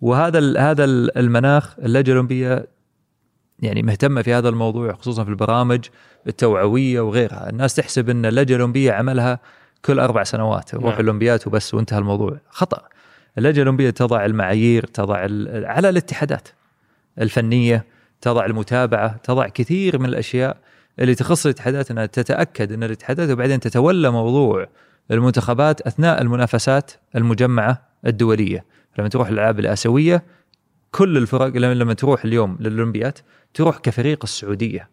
[0.01, 0.83] وهذا هذا
[1.17, 2.67] المناخ اللجنة الأولمبية
[3.59, 5.85] يعني مهتمة في هذا الموضوع خصوصا في البرامج
[6.27, 9.39] التوعويه وغيرها، الناس تحسب إن اللجنة الأولمبية عملها
[9.85, 10.99] كل أربع سنوات روح نعم.
[10.99, 12.87] الاولمبيات وبس وانتهى الموضوع، خطأ.
[13.37, 15.17] اللجنة الأولمبية تضع المعايير، تضع
[15.67, 16.47] على الاتحادات
[17.21, 17.85] الفنية،
[18.21, 20.57] تضع المتابعة، تضع كثير من الأشياء
[20.99, 24.67] اللي تخص الاتحادات إنها تتأكد إن الاتحادات وبعدين تتولى موضوع
[25.11, 28.65] المنتخبات أثناء المنافسات المجمعة الدولية
[28.97, 30.23] لما تروح الألعاب الآسيوية
[30.91, 33.19] كل الفرق لما تروح اليوم للاولمبيات
[33.53, 34.89] تروح كفريق السعودية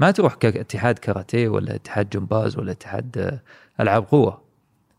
[0.00, 3.40] ما تروح كاتحاد كاراتيه ولا اتحاد جمباز ولا اتحاد آه،
[3.82, 4.42] ألعاب قوة.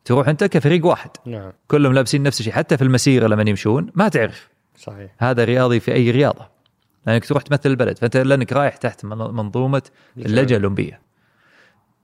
[0.05, 1.09] تروح أنت كفريق واحد.
[1.25, 1.51] نعم.
[1.67, 2.53] كلهم لابسين نفس الشيء.
[2.53, 4.49] حتى في المسيرة لما يمشون ما تعرف.
[4.77, 5.11] صحيح.
[5.17, 6.47] هذا رياضي في أي رياضة.
[7.07, 7.97] لأنك تروح تمثل البلد.
[7.97, 9.81] فأنت لأنك رايح تحت من- منظومة
[10.17, 11.01] اللجنة الأولمبية.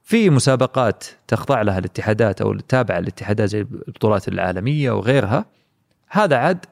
[0.03, 5.45] في مسابقات تخضع لها الاتحادات أو التابعه للاتحادات زي البطولات العالمية وغيرها.
[6.09, 6.65] هذا عاد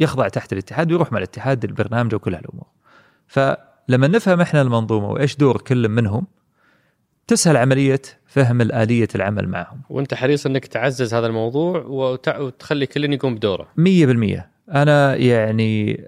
[0.00, 2.66] يخضع تحت الاتحاد ويروح مع الاتحاد البرنامج وكل هالأمور.
[3.88, 6.26] فلما نفهم إحنا المنظومة وإيش دور كل منهم
[7.26, 9.80] تسهل عملية فهم الاليه العمل معهم.
[9.90, 11.84] وأنت حريص إنك تعزز هذا الموضوع
[12.38, 13.68] وتخلي كل يقوم بدوره.
[13.76, 14.50] مية بالمية.
[14.74, 16.04] أنا يعني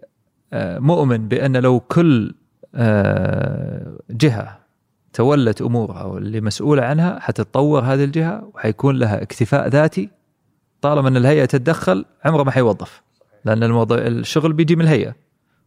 [0.52, 2.34] آه، مؤمن بأن لو كل
[2.74, 4.58] آه، جهة
[5.12, 10.10] تولت أمورها واللي مسؤولة عنها حتتطور هذه الجهة وحيكون لها اكتفاء ذاتي
[10.80, 13.02] طالما أن الهيئة تتدخل عمره ما حيوظف
[13.46, 15.14] الموضوع الشغل بيجي من الهيئة.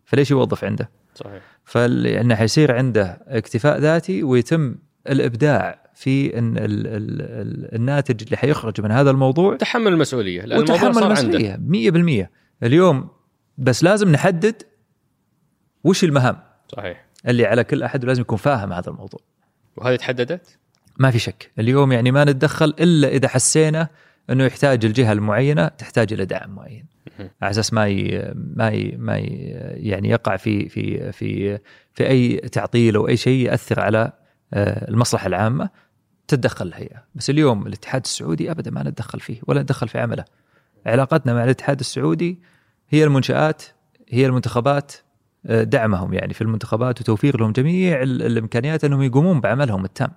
[0.06, 1.42] فليش يوظف عنده؟ صحيح.
[1.66, 4.76] فلأنه حيصير عنده اكتفاء ذاتي ويتم
[5.10, 9.58] الإبداع في إن ال ال ال الناتج اللي حيخرج من هذا الموضوع.
[9.58, 12.28] تحمل المسؤولية لأن الموضوع وتحمل المسؤولية 100%
[12.64, 13.10] اليوم
[13.58, 14.64] بس لازم نحدد
[15.84, 16.38] وش المهام
[16.68, 17.06] صحيح.
[17.28, 19.20] اللي على كل أحد ولازم يكون فاهم هذا الموضوع.
[19.78, 20.58] وهذه تحددت؟
[20.98, 21.52] ما في شك.
[21.60, 23.88] اليوم يعني ما نتدخل إلا إذا حسينا
[24.30, 26.86] إنه يحتاج الجهة المعينة تحتاج إلى دعم معين.
[27.42, 28.32] على أساس ما ي...
[28.36, 28.96] ما ي...
[28.98, 29.26] ما ي...
[29.76, 31.60] يعني يقع في في في
[31.94, 34.12] في أي تعطيل أو أي شيء يأثر على
[34.54, 35.70] آه، المصلحة العامة
[36.28, 37.04] تتدخل الهيئة.
[37.16, 40.26] بس اليوم الاتحاد السعودي ابدا ما نتدخل فيه ولا نتدخل في عمله.
[40.86, 42.40] علاقتنا مع الاتحاد السعودي
[42.90, 43.64] هي المنشآت
[44.10, 44.94] هي المنتخبات
[45.46, 50.12] آه، دعمهم يعني في المنتخبات وتوفير لهم جميع ال- الإمكانيات أنهم يقومون بعملهم التام.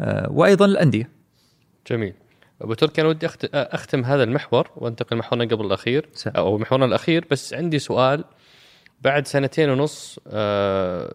[0.00, 1.10] آه، وأيضا الأندية.
[1.90, 2.14] جميل.
[2.62, 7.54] أبو تركي أنا ودي أختم هذا المحور وأنتقل محورنا قبل الأخير أو محورنا الأخير بس
[7.54, 8.24] عندي سؤال.
[9.04, 11.14] بعد سنتين ونص آه،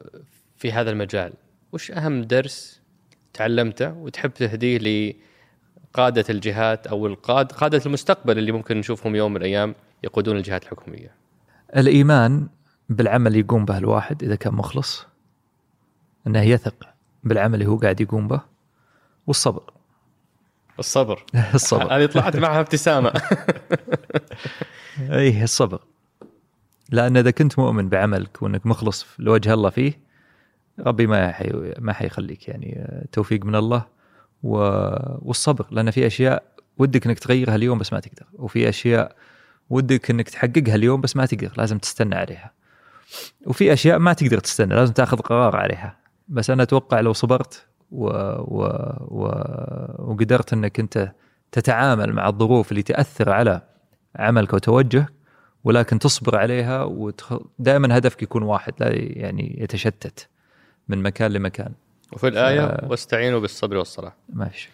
[0.58, 1.34] في هذا المجال
[1.72, 2.82] وش أهم درس
[3.34, 4.78] تعلمته وتحب تهديه
[5.94, 11.16] لقادة الجهات أو القاد قادة المستقبل اللي ممكن نشوفهم يوم من الأيام يقودون الجهات الحكومية؟
[11.76, 12.48] الإيمان
[12.90, 15.08] بالعمل اللي يقوم به الواحد إذا كان مخلص
[16.28, 16.88] إنه يثق
[17.24, 18.42] بالعمل اللي هو قاعد يقوم به
[19.28, 19.74] والصبر.
[20.80, 21.24] الصبر.
[21.54, 21.96] الصبر.
[21.96, 23.14] هذه طلعت معها ابتسامة.
[25.12, 25.80] اي الصبر.
[26.90, 30.00] لأن إذا كنت مؤمن بعملك وإنك مخلص لوجه الله فيه
[30.80, 33.86] ربي ما حي ما حيخليك يعني آه، توفيق من الله.
[34.44, 34.58] و...
[35.28, 35.66] والصبر.
[35.72, 36.44] لأن في أشياء
[36.78, 38.26] ودك إنك تغيرها اليوم بس ما تقدر.
[38.34, 39.16] وفي أشياء
[39.70, 41.54] ودك إنك تحققها اليوم بس ما تقدر.
[41.58, 42.52] لازم تستنى عليها.
[43.46, 44.76] وفي أشياء ما تقدر تستنى.
[44.76, 45.98] لازم تأخذ قرار عليها.
[46.28, 48.08] بس أنا أتوقع لو صبرت و...
[48.08, 48.64] و...
[49.08, 49.26] و...
[49.98, 51.12] وقدرت انك انت
[51.52, 53.62] تتعامل مع الظروف اللي تأثر على
[54.16, 55.14] عملك وتوجهك
[55.64, 60.28] ولكن تصبر عليها ودائما هدفك يكون واحد لا يعني يتشتت
[60.88, 61.72] من مكان لمكان.
[62.14, 64.14] وفي الآية واستعينوا بالصبر والصلاة.
[64.34, 64.70] ما في شك.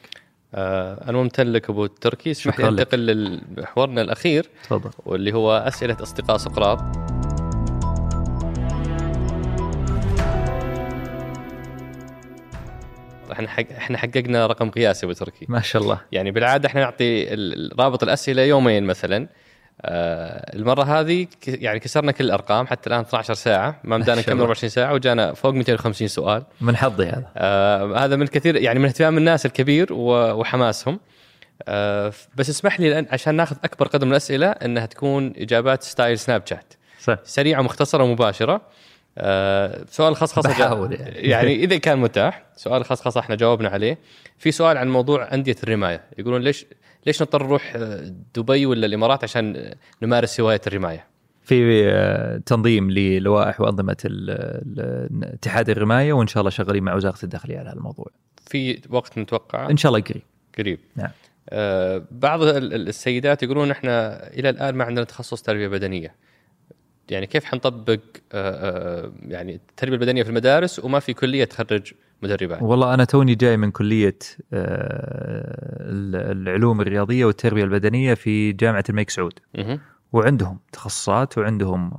[0.55, 2.67] آه أنا ممتن لك أبو تركي اسمح لي.
[2.67, 4.91] انتقل لمحورنا الأخير تفضل.
[5.05, 6.79] واللي هو أسئلة أصدقاء سقراط.
[13.35, 13.63] إحنا حق...
[13.77, 15.99] إحنا حققنا رقم قياسي ابو تركي ما شاء الله.
[16.11, 17.25] يعني بالعادة إحنا نعطي
[17.79, 19.27] رابط الأسئلة يومين مثلا.
[19.81, 21.27] آه المرة هذه.
[21.47, 23.79] يعني كسرنا كل الأرقام حتى الآن 12 ساعة.
[23.83, 24.41] ما شاء نكمل الله.
[24.41, 26.43] 24 ساعة وجانا فوق 250 سؤال.
[26.61, 27.31] من حظي هذا.
[27.37, 30.99] آه هذا من كثير يعني من اهتمام الناس الكبير وحماسهم.
[31.67, 36.19] آه بس اسمح لي لأن عشان ناخذ أكبر قدر من الأسئلة إنها تكون إجابات ستايل
[36.19, 36.73] سناب شات.
[37.01, 37.17] صح.
[37.23, 38.61] سريعة ومختصرة ومباشرة.
[39.17, 41.15] آه سؤال خصخصه بحاول يعني.
[41.15, 43.97] يعني إذا كان متاح سؤال خصخصه إحنا جاوبنا عليه.
[44.37, 46.01] في سؤال عن موضوع أندية الرماية.
[46.17, 46.65] يقولون ليش
[47.05, 51.05] ليش نضطر نروح آه، دبي ولا الإمارات عشان نمارس هواية الرماية؟
[51.43, 53.97] في آه، تنظيم للوائح وأنظمة
[55.23, 58.05] اتحاد الرماية وإن شاء الله شغالين مع وزارة الداخلية على هذا الموضوع.
[58.47, 60.21] في وقت متوقع إن شاء الله قريب.
[60.57, 60.79] قريب.
[60.95, 61.09] نعم.
[61.49, 66.15] آه بعض ال- ال- السيدات يقولون إحنا إلى الآن ما عندنا تخصص تربية بدنية.
[67.09, 67.99] يعني كيف حنطبق
[68.33, 73.35] آه آه يعني التربية البدنية في المدارس وما في كلية تخرج مدربات؟ والله أنا توني
[73.35, 74.17] جاي من كلية
[74.53, 79.33] آه، ال- العلوم الرياضية والتربية البدنية في جامعة الملك سعود.
[80.13, 81.91] وعندهم تخصصات وعندهم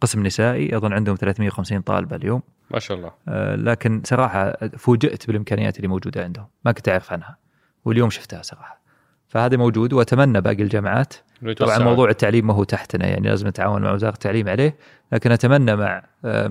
[0.00, 2.42] قسم نسائي أظن عندهم 350 طالبه اليوم.
[2.70, 3.12] ما شاء الله.
[3.54, 7.36] لكن صراحة فوجئت بالإمكانيات اللي موجودة عندهم ما كنت أعرف عنها.
[7.84, 8.80] واليوم شفتها صراحة.
[9.28, 11.14] فهذا موجود وأتمنى باقي الجامعات
[11.56, 11.78] طبعا.
[11.78, 14.76] موضوع التعليم ما هو تحتنا يعني لازم نتعاون مع وزارة التعليم عليه
[15.12, 16.02] لكن أتمنى مع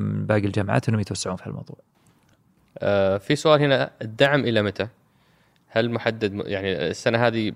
[0.01, 1.75] باقي الجامعات إنهم يتوسعون في الموضوع
[2.77, 4.87] آه في سؤال هنا الدعم إلى متى؟
[5.67, 7.51] هل محدد يعني السنة هذه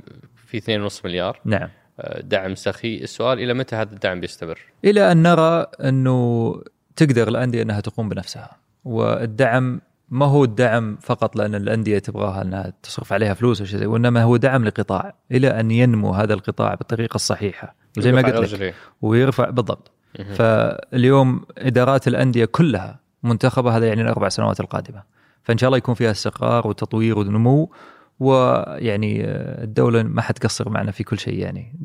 [0.47, 1.69] في 2.5 مليار نعم
[1.99, 6.61] آه، دعم سخي السؤال إلى متى هذا الدعم بيستمر؟ إلى أن نرى أنه
[6.95, 9.81] تقدر الأندية أنها تقوم بنفسها والدعم
[10.13, 14.23] ما هو الدعم فقط لأن الأندية تبغاها أنها تصرف عليها فلوس أو شيء زي- وإنما
[14.23, 17.75] هو دعم لقطاع إلى أن ينمو هذا القطاع بالطريقة الصحيحة.
[17.97, 18.75] وزي ما قلت لك.
[19.01, 19.91] ويرفع بالضبط.
[20.35, 25.03] فاليوم إدارات الأندية كلها منتخبة هذا يعني الأربع سنوات القادمة.
[25.43, 27.71] فإن شاء الله يكون فيها استقرار وتطوير ونمو
[28.19, 29.21] ويعني
[29.63, 31.75] الدولة ما حتقصر معنا في كل شيء يعني.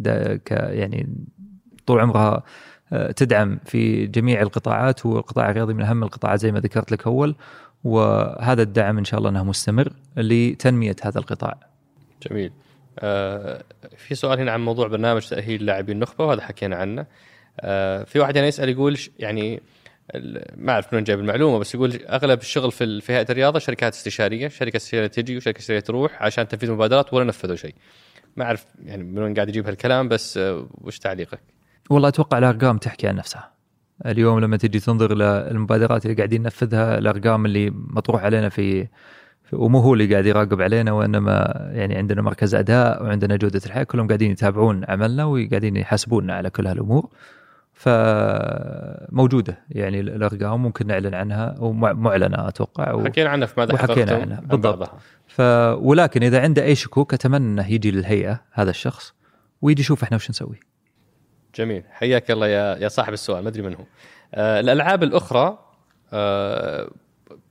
[0.44, 1.08] ك يعني
[1.86, 2.42] طول عمرها
[2.92, 7.34] آه، تدعم في جميع القطاعات والقطاع الرياضي من أهم القطاعات زي ما ذكرت لك أول.
[7.84, 11.58] وهذا الدعم إن شاء الله إنه مستمر لتنمية هذا القطاع.
[12.30, 12.52] جميل
[12.98, 13.62] آه
[13.96, 17.06] في سؤال هنا عن موضوع برنامج تأهيل لاعبين النخبة وهذا حكينا عنه
[17.60, 19.60] آه في واحد هنا يسأل يقول يعني
[20.56, 24.48] ما أعرف من جايب المعلومة بس يقول أغلب الشغل في في هيئة الرياضة شركات استشارية،
[24.48, 27.74] شركة استشارية تجي وشركة استشارية تروح عشان تنفيذ مبادرات ولا نفذوا شيء.
[28.36, 31.40] ما أعرف يعني من وين قاعد يجيب هالكلام بس آه وش تعليقك؟
[31.90, 33.57] والله أتوقع الأرقام تحكي عن نفسها.
[34.06, 38.88] اليوم لما تجي تنظر للمبادرات اللي قاعدين ننفذها الأرقام اللي مطروح علينا في
[39.52, 44.06] ومو هو اللي قاعد يراقب علينا وإنما يعني عندنا مركز أداء وعندنا جودة الحياة كلهم
[44.06, 47.08] قاعدين يتابعون عملنا وقاعدين يحاسبوننا على كل هالأمور.
[47.72, 53.04] فموجودة يعني الأرقام ممكن نعلن عنها ومعلنه أتوقع و...
[53.04, 54.90] حكينا عنها في ماذا وحكينا عنها، عن بالضبط.
[55.26, 55.40] ف
[55.80, 59.14] ولكن إذا عنده أي شكوك أتمنى إنه يجي للهيئة هذا الشخص
[59.62, 60.60] ويجي يشوف إحنا وش نسوي.
[61.54, 61.82] جميل.
[61.90, 63.84] حياك الله يا يا صاحب السؤال ما أدري من هو.
[64.34, 65.58] آه الألعاب الأخرى
[66.12, 66.90] آه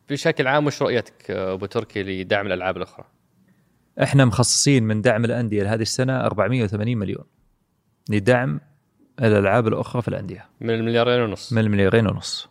[0.09, 3.05] بشكل عام وش رؤيتك آه، أبو تركي لدعم الألعاب الأخرى؟
[4.03, 7.23] إحنا مخصصين من دعم الأندية لهذه السنة 480 مليون
[8.09, 8.59] لدعم
[9.21, 10.45] الألعاب الأخرى في الأندية.
[10.61, 11.53] من المليارين ونص.
[11.53, 12.49] من المليارين ونص.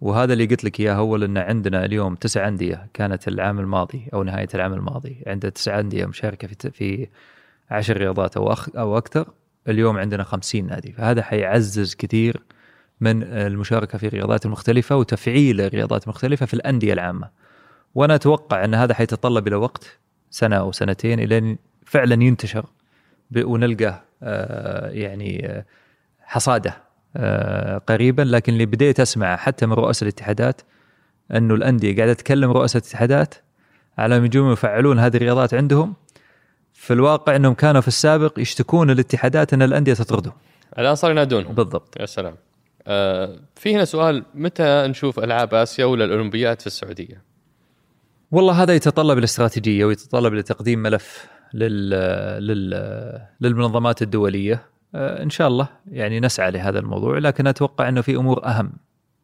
[0.00, 4.22] وهذا اللي قلت لك إياه اول ان عندنا اليوم تسع أندية كانت العام الماضي أو
[4.22, 5.22] نهاية العام الماضي.
[5.26, 7.08] عندها تسع أندية مشاركة في في
[7.70, 9.30] عشر رياضات أو أخ أو أكثر.
[9.68, 10.92] اليوم عندنا 50 نادي.
[10.92, 12.42] فهذا حيعزز كثير
[13.00, 17.30] من المشاركة في الرياضات المختلفه وتفعيل الرياضات المختلفه في الأندية العامة.
[17.94, 19.98] وأنا أتوقع أن هذا حيتطلب إلى وقت
[20.30, 21.56] سنة أو سنتين إلى أن
[21.86, 22.66] فعلا ينتشر
[23.36, 25.64] ونلقى آه، يعني آه،
[26.20, 26.76] حصاده
[27.16, 28.22] آه، قريبا.
[28.22, 30.60] لكن اللي بديت أسمع حتى من رؤساء الاتحادات
[31.32, 33.34] أنه الأندية قاعدة تكلم رؤساء الاتحادات
[33.98, 35.94] على أن يجون يفعلون هذه الرياضات عندهم.
[36.74, 40.32] في الواقع إنهم كانوا في السابق يشتكون الاتحادات أن الأندية تطردهم
[40.78, 42.00] الآن صار ينادونهم بالضبط.
[42.00, 42.34] يا سلام.
[42.86, 47.22] آه في هنا سؤال متى نشوف ألعاب آسيا ولا الأولمبيات في السعودية؟
[48.30, 51.90] والله هذا يتطلب الاستراتيجية ويتطلب لتقديم ملف لل...
[52.46, 53.20] لل...
[53.40, 54.62] للمنظمات الدولية.
[54.94, 58.72] آه، إن شاء الله يعني نسعى لهذا الموضوع لكن أتوقع إنه في أمور أهم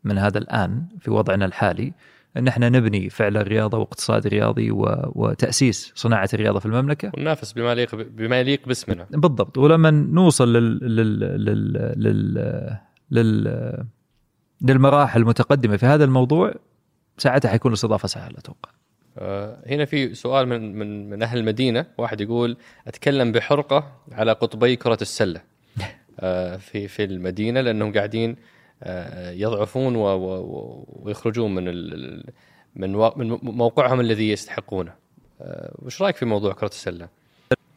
[0.05, 1.93] من هذا الآن في وضعنا الحالي.
[2.37, 5.12] أن إحنا نبني فعل الرياضة واقتصاد رياضي و...
[5.14, 7.12] وتأسيس صناعة الرياضة في المملكة.
[7.16, 9.07] وننافس بما يليق بما يليق باسمنا.
[9.11, 9.59] بالضبط.
[9.59, 10.97] ولما نوصل لل...
[10.97, 11.20] لل...
[11.20, 11.72] لل...
[11.97, 12.78] لل...
[13.11, 13.85] لل...
[14.62, 16.55] للمراحل المتقدمة في هذا الموضوع
[17.18, 18.70] ساعتها حيكون الاستضافة سهله أتوقع
[19.18, 21.87] آه هنا في سؤال من من من أهل المدينة.
[21.99, 22.57] واحد يقول
[22.87, 25.41] أتكلم بحرقة على قطبي كرة السلة.
[26.20, 28.37] آه في في المدينة لأنهم قاعدين
[29.33, 32.24] يضعفون و- و- و- ويخرجون من ال-
[32.76, 34.93] من من موقعهم الذي يستحقونه.
[35.41, 37.09] آه وش رأيك في موضوع كرة السلة؟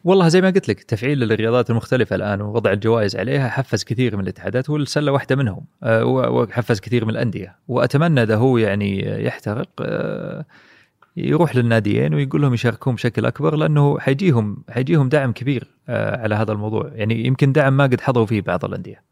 [0.04, 4.22] والله زي ما قلت لك تفعيل الرياضات المختلفة الآن ووضع الجوائز عليها حفز كثير من
[4.22, 7.56] الاتحادات والسلة واحدة منهم آه، وحفز كثير من الأندية.
[7.68, 10.44] وأتمنى إذا هو يعني يحترق آه،
[11.16, 16.90] يروح للناديين ويقول لهم يشاركون بشكل أكبر لأنه حيجيهم حيجيهم دعم كبير على هذا الموضوع.
[16.94, 19.02] يعني يمكن دعم ما قد حضروا فيه بعض الأندية.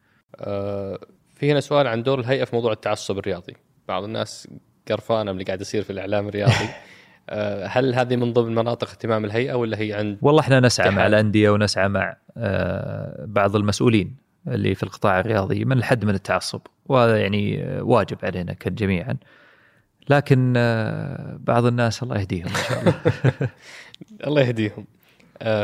[1.42, 3.56] في هنا سؤال عن دور الهيئة في موضوع التعصب الرياضي.
[3.88, 4.48] بعض الناس
[4.88, 6.68] قرفانة من اللي قاعد يصير في الإعلام الرياضي.
[7.30, 11.06] آه هل هذه من ضمن مناطق اهتمام الهيئة ولا هي عند والله إحنا نسعى مع.
[11.06, 14.16] الأندية ونسعى مع آه، بعض المسؤولين
[14.48, 19.16] اللي في القطاع الرياضي من الحد من التعصب وهذا يعني واجب علينا جميعا
[20.08, 22.94] لكن آه، بعض الناس الله يهديهم إن شاء الله.
[24.26, 24.84] الله يهديهم.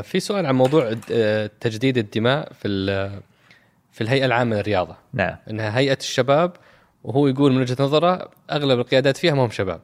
[0.03, 0.93] في سؤال عن موضوع
[1.61, 2.69] تجديد الدماء في
[3.99, 4.97] في الهيئة العامة للرياضة.
[5.12, 5.37] نعم.
[5.51, 6.53] انها هيئة الشباب
[7.05, 9.81] وهو يقول من وجهة نظره أغلب القيادات فيها ما هم شباب.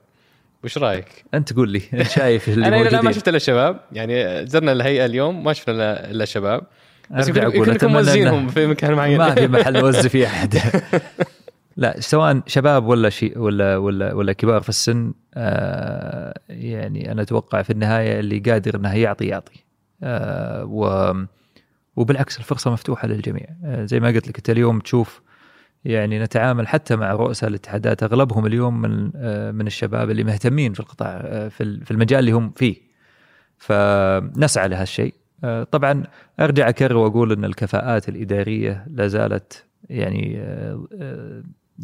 [0.64, 1.82] وش رأيك؟ أنت قول لي.
[1.94, 3.80] انت شايف اللي أنا إلى الآن ما شفت إلا شباب.
[3.92, 6.62] يعني زرنا الهيئة اليوم ما شفنا الا شباب.
[7.10, 9.18] بس يمكن أتمنى موزينهم في مكان معين.
[9.18, 10.58] ما في محل نوزع فيه أحد.
[11.76, 17.62] لا سواء شباب ولا شيء ولا ولا ولا كبار في السن آه يعني أنا أتوقع
[17.62, 19.64] في النهاية اللي قادر إنه يعطي يعطي.
[20.02, 21.12] آه و
[21.96, 23.46] وبالعكس الفرصة مفتوحة للجميع.
[23.64, 25.22] آه زي ما قلت لك أنت اليوم تشوف
[25.84, 30.80] يعني نتعامل حتى مع رؤساء الاتحادات أغلبهم اليوم من آه من الشباب اللي مهتمين في
[30.80, 32.76] القطاع آه في ال- في المجال اللي هم فيه.
[33.58, 35.14] فنسعى لهالشيء.
[35.70, 36.02] طبعا
[36.40, 40.44] أرجع أكرر وأقول إن الكفاءات الإدارية لا زالت يعني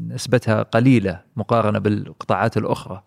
[0.08, 3.02] نسبتها قليلة مقارنة بالقطاعات الأخرى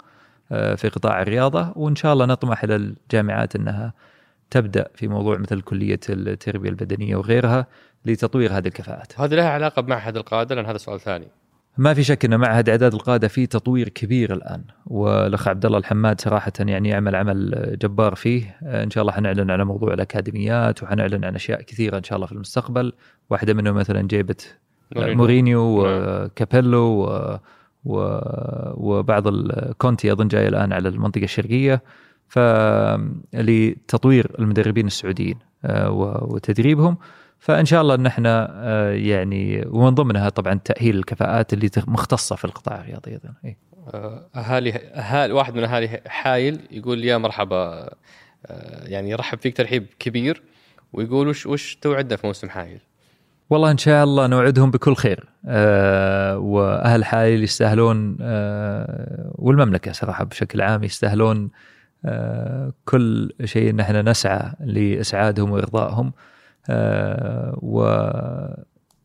[0.49, 1.73] في قطاع الرياضة.
[1.75, 3.93] وإن شاء الله نطمح إلى الجامعات إنها
[4.53, 7.67] تبدأ في موضوع مثل كلية التربية البدنية وغيرها
[8.05, 9.19] لتطوير هذه الكفاءات.
[9.19, 11.27] هذه لها علاقة بمعهد القادة لأن هذا سؤال ثاني.
[11.77, 16.21] ما في شك إن معهد إعداد القادة في تطوير كبير الآن والأخ عبد الله الحماد
[16.21, 21.35] صراحة يعني يعمل عمل جبار فيه إن شاء الله حنعلن على موضوع الأكاديميات وحنعلن عن
[21.35, 22.93] أشياء كثيرة إن شاء الله في المستقبل
[23.29, 24.35] واحدة منهم مثلا جيبه
[24.95, 25.95] مورينيو نعم.
[26.25, 27.39] وكابيلو و...
[27.85, 28.19] و...
[28.73, 31.81] وبعض الكونتي أظن جاي الآن على المنطقة الشرقية
[32.27, 35.89] فلتطوير المدربين السعوديين آه،
[36.23, 36.97] وتدريبهم
[37.39, 42.45] فإن شاء الله ان إحنا آه، يعني ومن ضمنها طبعا تأهيل الكفاءات اللي مختصة في
[42.45, 43.57] القطاع الرياضي أيضا إيه.
[44.35, 47.89] أهالي اهالي واحد من أهالي حايل يقول يا مرحبا
[48.45, 50.43] آه، يعني يرحب فيك ترحيب كبير
[50.93, 52.79] ويقول وش وش توعدنا في موسم حايل؟
[53.49, 60.61] والله إن شاء الله نوعدهم بكل خير أه وأهل حايل يستاهلون أه والمملكة صراحة بشكل
[60.61, 61.72] عام يستاهلون أه
[62.85, 66.13] كل شيء ان إحنا نسعى لإسعادهم وإرضائهم
[66.69, 67.83] آه، و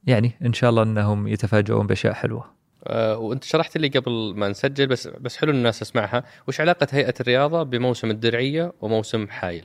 [0.07, 2.45] يعني إن شاء الله إنهم يتفاجئون بأشياء حلوة.
[2.87, 7.15] أه وأنت شرحت لي قبل ما نسجل بس بس حلو الناس تسمعها، وش علاقة هيئة
[7.21, 9.65] الرياضة بموسم الدرعية وموسم حايل؟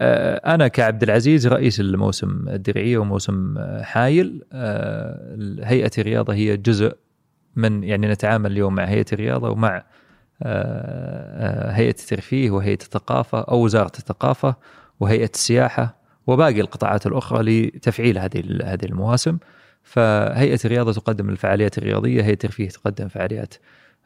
[0.00, 4.42] أنا كعبد العزيز رئيس الموسم الدرعية وموسم حايل
[5.62, 6.96] هيئة الرياضة هي جزء
[7.56, 9.84] من يعني نتعامل اليوم مع هيئة الرياضة ومع آه،
[11.72, 14.54] هيئة الترفيه وهيئة الثقافة أو وزارة الثقافة
[15.00, 15.96] وهيئة السياحة
[16.26, 19.38] وباقي القطاعات الأخرى لتفعيل هذه هذه المواسم
[19.82, 23.54] فهيئة الرياضة تقدم الفعاليات الرياضية هيئة الترفيه تقدم فعاليات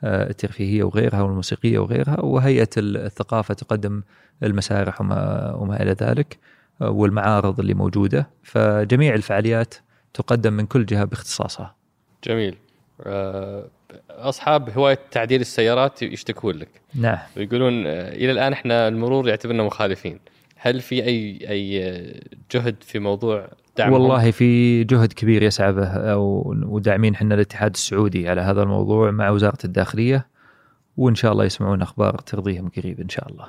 [0.04, 4.02] آه، الترفيهية وغيرها والموسيقية وغيرها وهيئة الثقافة تقدم
[4.42, 6.38] المسارح وما وما إلى ذلك
[6.82, 9.74] آه، والمعارض اللي موجودة فجميع الفعاليات
[10.14, 11.74] تقدم من كل جهة باختصاصها.
[12.24, 12.56] جميل.
[13.02, 13.64] آه،
[14.10, 16.68] أصحاب هواية تعديل السيارات يشتكون لك.
[16.94, 17.18] نعم.
[17.36, 20.18] ويقولون إلى الآن إحنا المرور يعتبرنا مخالفين.
[20.56, 21.80] هل في أي أي
[22.50, 26.16] جهد في موضوع دعم والله في جهد كبير يسعى به
[26.66, 30.26] وداعمين إحنا الاتحاد السعودي على هذا الموضوع مع وزارة الداخلية
[30.96, 33.46] وإن شاء الله يسمعون أخبار ترضيهم قريب إن شاء الله.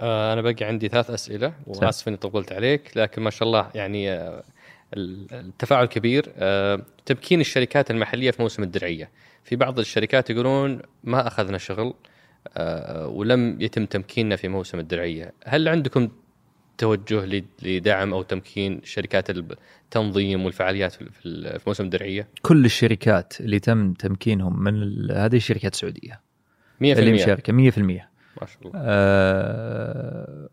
[0.00, 4.12] آه أنا باقي عندي ثلاث أسئلة وآسف إني طولت عليك لكن ما شاء الله يعني
[4.12, 4.42] آه
[4.94, 6.32] التفاعل كبير.
[6.36, 9.10] آه تمكين الشركات المحلية في موسم الدرعية.
[9.44, 11.94] في بعض الشركات يقولون ما أخذنا شغل
[12.56, 16.08] آه ولم يتم تمكيننا في موسم الدرعية، هل عندكم
[16.78, 24.62] توجه لدعم أو تمكين شركات التنظيم والفعاليات في موسم الدرعية؟ كل الشركات اللي تم تمكينهم
[24.62, 24.74] من
[25.10, 26.20] هذه الشركات السعودية.
[26.80, 28.09] 100% اللي مشاركة 100%
[28.40, 28.72] ما شاء الله.
[28.74, 30.48] آه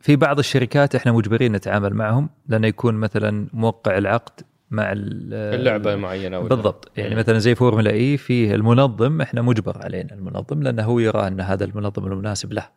[0.00, 4.40] في بعض الشركات إحنا مجبرين نتعامل معهم لأنه يكون مثلا موقع العقد
[4.70, 6.92] مع اللعبة معينة ولا بالضبط.
[6.96, 11.40] يعني مثلا زي فورمولا إي فيه المنظم إحنا مجبر علينا المنظم لأنه هو يرى أن
[11.40, 12.68] هذا المنظم المناسب له.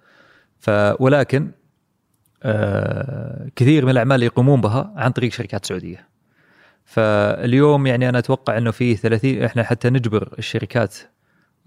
[0.59, 1.51] ف ولكن
[2.43, 6.07] آه، كثير من الأعمال يقومون بها عن طريق شركات سعودية.
[6.85, 10.97] فاليوم يعني أنا أتوقع إنه في 30 إحنا حتى نجبر الشركات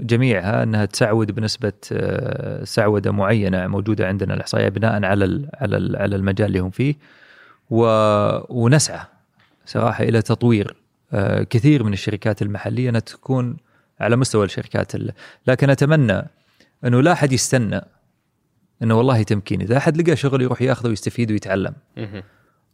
[0.01, 6.47] جميعها أنها تسعود بنسبة آه، سعودة معينة موجودة عندنا الإحصائية بناء على على على المجال
[6.47, 6.95] اللي هم فيه.
[7.71, 7.85] و...
[8.49, 9.07] ونسعى
[9.67, 10.77] صراحة إلى تطوير
[11.13, 13.57] آه، كثير من الشركات المحلية أنها تكون
[14.01, 14.93] على مستوى الشركات
[15.47, 16.23] لكن أتمنى
[16.85, 17.81] أنه لا أحد يستنى
[18.83, 21.75] أنه والله تمكين إذا أحد لقى شغل يروح ياخذه ويستفيد ويتعلم.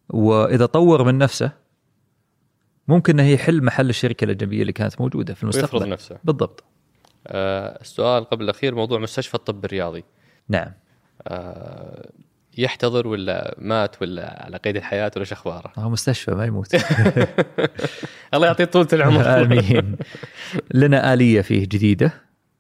[0.09, 1.51] وإذا طور من نفسه
[2.89, 5.75] ممكن إنه يحل محل الشركة الأجنبية اللي كانت موجودة في المستقبل.
[5.75, 6.19] ويفرض نفسه.
[6.25, 6.65] بالضبط.
[7.31, 10.05] السؤال قبل الأخير موضوع مستشفى الطب الرياضي.
[10.49, 10.73] نعم.
[11.29, 12.11] آه
[12.59, 16.75] يحتضر ولا مات ولا على قيد الحياة ولا شو اخباره؟ هو مستشفى ما يموت.
[18.35, 19.23] الله يعطيه طولة العمر.
[19.43, 19.97] آمين.
[20.75, 22.13] لنا آلية فيه جديدة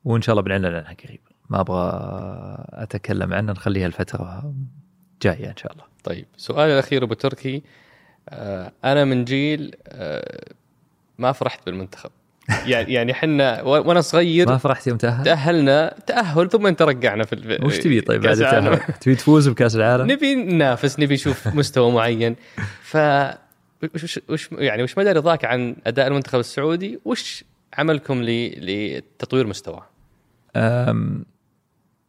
[0.04, 1.20] وإن شاء الله بنعلن عنها قريب
[1.50, 1.90] ما أبغى
[2.72, 4.54] أتكلم عنه نخليها الفترة
[5.22, 5.84] جاية إن شاء الله.
[6.04, 7.62] طيب سؤالي الأخير أبو تركي.
[8.28, 10.44] آه، أنا من جيل آه،
[11.18, 12.10] ما فرحت بالمنتخب.
[12.66, 17.78] يعني يعني إحنا وأنا صغير ما فرحت يوم تأهل؟ تأهلنا تأهل ثم ترقعنا في وش
[17.78, 22.36] تبي طيب بعد التأهل؟ تبي تفوز بكأس العالم؟ نبي ننافس نبي نشوف مستوى معين
[22.82, 22.96] ف
[23.94, 27.44] وش وش يعني وش مدى رضاك عن أداء المنتخب السعودي؟ وش
[27.78, 29.86] عملكم لتطوير مستواه؟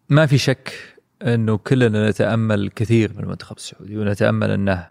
[0.09, 0.73] ما في شك
[1.21, 4.87] إنه كلنا نتأمل كثير من المنتخب السعودي ونتأمل إنه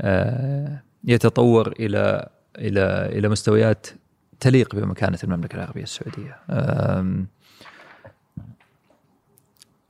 [0.00, 2.28] آه، يتطور إلى
[2.58, 3.86] إلى إلى مستويات
[4.42, 6.38] تليق بمكانة المملكة العربية السعودية.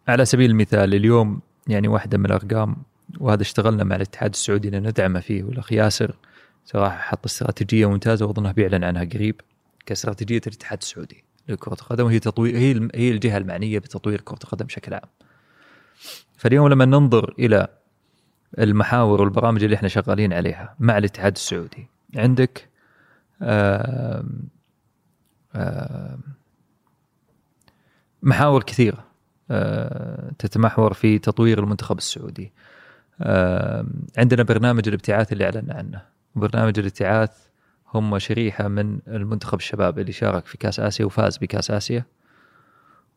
[0.09, 2.77] على سبيل المثال اليوم يعني واحدة من الأرقام
[3.21, 6.17] وهذا اشتغلنا مع الاتحاد السعودي ان ندعمه فيه والأخ ياسر
[6.65, 9.41] صراحة حط استراتيجية ممتازة وأظنه بيعلن عنها قريب
[9.87, 14.95] كاستراتيجية الاتحاد السعودي لكرة القدم وهي تطوير هي هي الجهة المعنية بتطوير كرة القدم بشكل
[14.95, 15.09] عام.
[16.37, 17.69] فاليوم لما ننظر إلى
[18.59, 22.72] المحاور والبرامج اللي إحنا شغالين عليها مع الاتحاد السعودي عندك
[28.23, 29.05] محاور كثيرة
[29.51, 32.53] آه، تتمحور في تطوير المنتخب السعودي.
[34.19, 36.03] عندنا برنامج الابتعاث اللي اعلنا عنه.
[36.35, 37.31] برنامج الابتعاث
[37.95, 42.05] هم شريحة من المنتخب الشباب اللي شارك في كأس آسيا وفاز بكأس آسيا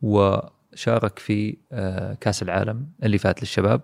[0.02, 3.82] وشارك في آه، كأس العالم اللي فات للشباب.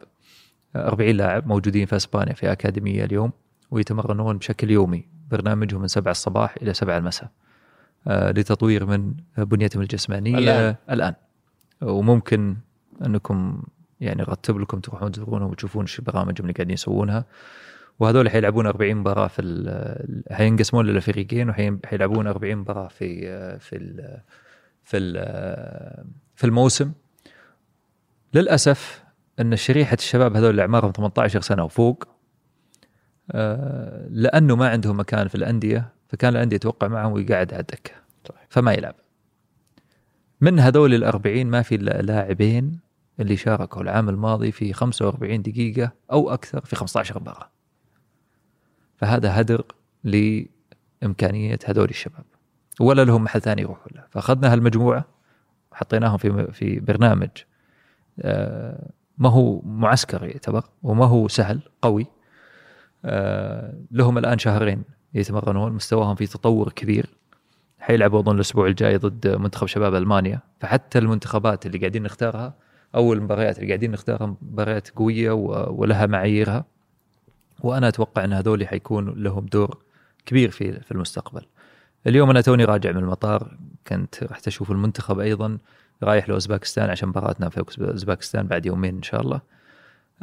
[0.75, 3.31] آه، 40 لاعب موجودين في إسبانيا في أكاديمية اليوم
[3.71, 5.10] ويتمرنون بشكل يومي.
[5.31, 7.29] برنامجهم من 7 الصباح إلى 7 المساء
[8.07, 10.75] آه، لتطوير من بنيتهم الجسمانية الآن.
[10.91, 11.13] الآن.
[11.81, 12.55] وممكن
[13.05, 13.63] أنكم
[14.01, 17.25] يعني رتب لكم تروحون تزورونهم وتشوفون إيش برامجهم اللي قاعدين يسوونها.
[17.99, 23.21] وهذول حيلعبون 40 مباراة في ال- حينقسمون لفريقين وحيلعبون 40 مباراة في
[23.59, 24.17] في ال
[24.83, 25.13] في ال
[26.35, 26.91] في الموسم.
[28.33, 29.03] للأسف
[29.39, 32.10] إن شريحة الشباب هذول اللي أعمارهم 18 سنة وفوق آه،
[34.09, 37.91] لأنه ما عندهم مكان في الأندية فكان الأندية توقع معهم ويقعد على الدكه.
[38.49, 38.95] فما يلعب.
[40.41, 42.79] من هذول الأربعين ما في لاعبين
[43.19, 47.49] اللي شاركوا العام الماضي في 45 دقيقة أو أكثر في 15 مباراة.
[48.95, 49.65] فهذا هدر
[50.03, 52.25] لإمكانية هذول الشباب.
[52.79, 54.03] ولا لهم محل ثاني يروحوا له.
[54.09, 55.05] فأخذنا هالمجموعة
[55.71, 57.29] وحطيناهم في في برنامج
[58.19, 62.07] آه، ما هو معسكر يعتبر وما هو سهل قوي.
[63.91, 64.83] لهم الآن شهرين
[65.13, 67.09] يتمرنون مستواهم في تطور كبير
[67.79, 72.53] حيلعبوا أظن الأسبوع الجاي ضد منتخب شباب ألمانيا فحتى المنتخبات اللي قاعدين نختارها
[72.95, 76.65] أو المباريات اللي قاعدين نختارها مباريات قوية ولها معاييرها
[77.59, 79.77] وأنا أتوقع إن هذول حيكون لهم دور
[80.25, 81.45] كبير في في المستقبل.
[82.07, 83.57] اليوم أنا توني راجع من المطار
[83.87, 85.57] كنت رحت أشوف المنتخب أيضا
[86.03, 89.41] رايح لأوزباكستان عشان مباراتنا في أوزباكستان بعد يومين إن شاء الله.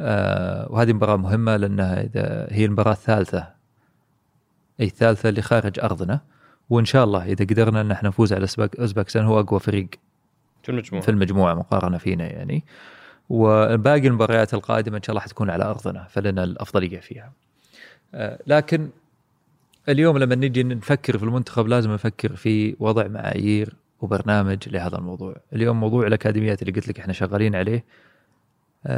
[0.01, 3.47] آه وهذه مباراة مهمة لأنها إذا هي المباراة الثالثة.
[4.79, 6.21] أي الثالثه اللي خارج أرضنا.
[6.69, 8.47] وإن شاء الله إذا قدرنا أن إحنا نفوز على
[8.79, 9.89] اوزباكستان هو أقوى فريق
[10.63, 11.03] في المجموعة.
[11.03, 12.63] في المجموعة مقارنة فينا يعني.
[13.29, 17.31] وباقي المباريات القادمة إن شاء الله حتكون على أرضنا فلنا الأفضلية فيها.
[18.13, 18.89] آه، لكن
[19.89, 25.35] اليوم لما نجي نفكر في المنتخب لازم نفكر في وضع معايير وبرنامج لهذا الموضوع.
[25.53, 27.83] اليوم موضوع الأكاديميات اللي قلت لك إحنا شغالين عليه.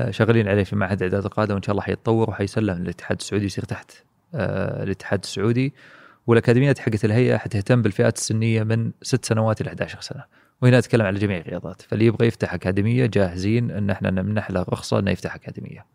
[0.09, 3.91] شغالين عليه في معهد إعداد القادة وإن شاء الله حيتطور وحيسلم للاتحاد السعودي يصير تحت
[4.35, 5.73] آه، الاتحاد السعودي
[6.27, 10.23] والاكاديميات حقت الهيئة حتهتم بالفئات السنية من ست سنوات إلى 11 سنة.
[10.61, 14.99] وهنا أتكلم على جميع الرياضات فاللي يبغى يفتح أكاديمية جاهزين إن إحنا نمنح له رخصة
[14.99, 15.85] إنه يفتح أكاديمية.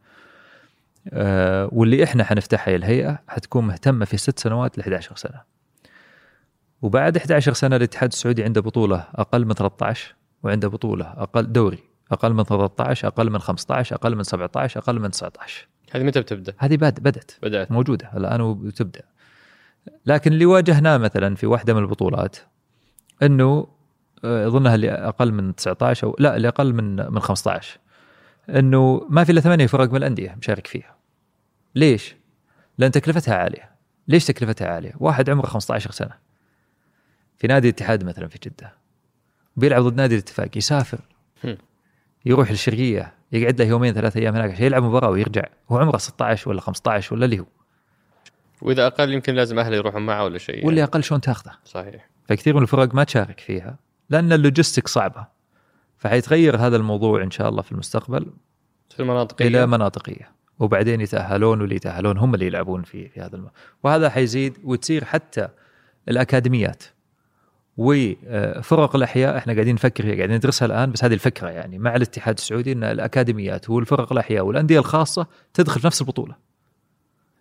[1.13, 5.41] آه واللي إحنا حنفتحها هي الهيئة حتكون مهتمة في ست سنوات ل 11 سنة.
[6.83, 12.33] وبعد 11 سنة الاتحاد السعودي عنده بطولة أقل من 13 وعنده بطولة أقل دوري أقل
[12.33, 16.77] من 13 أقل من 15 أقل من 17 أقل من 19 هذه متى بتبدأ؟ هذه
[16.77, 17.33] باد بدأت.
[17.43, 17.73] بدأت.
[17.73, 19.03] موجودة الان وتبدا
[20.07, 22.37] لكن اللي واجهناه مثلا في واحدة من البطولات
[23.23, 23.67] إنه
[24.25, 27.79] آه، أظنها اللي أقل من 19 أو لا اللي أقل من من 15
[28.51, 30.97] إنه ما في إلا ثمانية فرق من الأندية مشارك فيها.
[31.75, 32.17] ليش؟
[32.79, 33.71] لأن تكلفتها عالية.
[34.09, 36.15] ليش تكلفتها عالية؟ واحد عمره 15 سنة.
[37.39, 38.73] في نادي الاتحاد مثلا في جدة
[39.57, 41.01] بيلعب ضد نادي الاتفاق يسافر.
[42.27, 45.43] يروح الشرقيه يقعد له يومين ثلاثة أيام هناك عشان يلعب مباراة ويرجع.
[45.71, 47.47] هو عمره 16 ولا 15 ولا اللي هو.
[48.63, 50.91] وإذا أقل يمكن لازم أهله يروحون معه ولا شيء واللي يعني.
[50.91, 51.53] أقل شلون تاخذه.
[51.65, 52.11] صحيح.
[52.29, 53.79] فكثير من الفرق ما تشارك فيها
[54.11, 55.27] لأن اللوجستيك صعبة.
[55.99, 58.27] فحيتغير هذا الموضوع إن شاء الله في المستقبل
[58.91, 59.47] في المناطقية.
[59.47, 60.31] إلى مناطقية.
[60.59, 63.51] وبعدين يتأهلون واللي يتأهلون هم اللي يلعبون في في هذا الم...
[63.85, 65.49] وهذا حيزيد وتصير حتى
[66.09, 66.83] الأكاديميات.
[67.77, 72.35] وفرق الأحياء إحنا قاعدين نفكر فيها قاعدين ندرسها الآن بس هذه الفكرة يعني مع الاتحاد
[72.39, 76.37] السعودي إن الأكاديميات والفرق الأحياء والأندية الخاصة تدخل في نفس البطولة.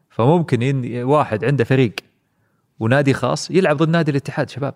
[0.09, 1.03] فممكن ين...
[1.03, 1.95] واحد عنده فريق
[2.79, 4.73] ونادي خاص يلعب ضد نادي الاتحاد شباب.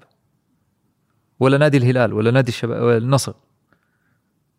[1.40, 3.34] ولا نادي الهلال ولا نادي الشباب النصر.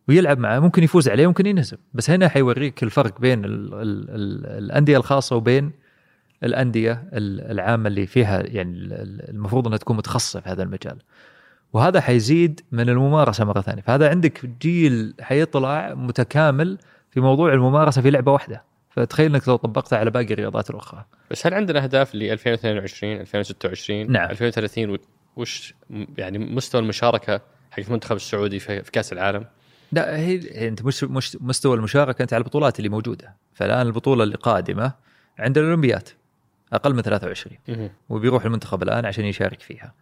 [0.07, 1.77] ويلعب معه ممكن يفوز عليه ممكن ينهزم.
[1.93, 5.71] بس هنا حيوريك الفرق بين ال ال ال الأندية الخاصة وبين
[6.43, 10.97] الأندية ال- العامة اللي فيها يعني ال- ال- المفروض أنها تكون متخصصة في هذا المجال.
[11.73, 13.81] وهذا حيزيد من الممارسة مرة ثانية.
[13.81, 16.77] فهذا عندك جيل حيطلع متكامل
[17.11, 18.63] في موضوع الممارسة في لعبة واحدة.
[18.89, 21.05] فتخيل إنك لو طبقتها على باقي الرياضات الأخرى.
[21.31, 24.29] بس هل عندنا أهداف ل 2022 2026 نعم.
[24.29, 24.97] 2030 و-
[25.35, 25.73] وش
[26.17, 27.41] يعني مستوى المشاركة
[27.71, 29.45] حق المنتخب السعودي في كأس العالم؟
[29.91, 33.35] لا هي أنت مش مش مستوى المشاركة أنت على البطولات اللي موجودة.
[33.53, 34.93] فالآن البطولة اللي قادمة
[35.39, 36.09] عند الأولمبيات.
[36.73, 37.89] أقل من 23 مهم.
[38.09, 39.93] وبيروح المنتخب الآن عشان يشارك فيها.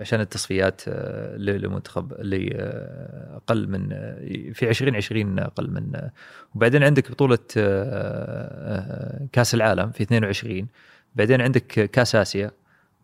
[0.00, 6.08] عشان التصفيات آه، للمنتخب اللي آه، أقل من آه، في 2020 أقل من
[6.54, 7.38] وبعدين عندك بطولة
[9.32, 10.66] كأس العالم في 22
[11.14, 12.50] بعدين عندك كأس آسيا.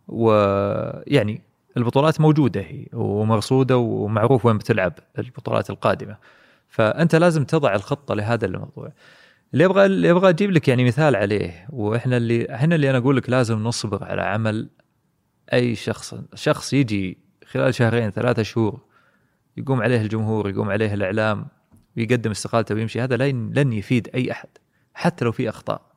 [0.09, 1.43] ويعني
[1.77, 6.16] البطولات موجودة هي ومرصودة ومعروف وين بتلعب البطولات القادمة.
[6.69, 8.93] فأنت لازم تضع الخطة لهذا الموضوع.
[9.57, 13.16] اللي أبغى اللي أبغى أجيب لك يعني مثال عليه وإحنا اللي إحنا اللي أنا أقول
[13.16, 14.70] لك لازم نصبر على عمل
[15.53, 16.15] أي شخص.
[16.35, 18.81] شخص يجي خلال شهرين ثلاثة شهور
[19.57, 21.47] يقوم عليه الجمهور يقوم عليه الإعلام
[21.97, 24.49] ويقدم استقالته ويمشي هذا لن يفيد أي أحد
[24.95, 25.93] حتى لو في أخطاء.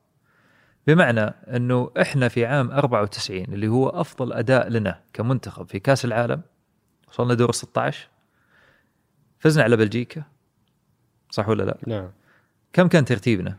[0.88, 1.22] بمعنى
[1.56, 6.41] إنه إحنا في عام 94 اللي هو أفضل أداء لنا كمنتخب في كأس العالم
[7.07, 8.07] وصلنا دور 16
[9.40, 10.23] فزنا على بلجيكا
[11.30, 12.11] صح ولا لا؟ نعم.
[12.73, 13.57] كم كان ترتيبنا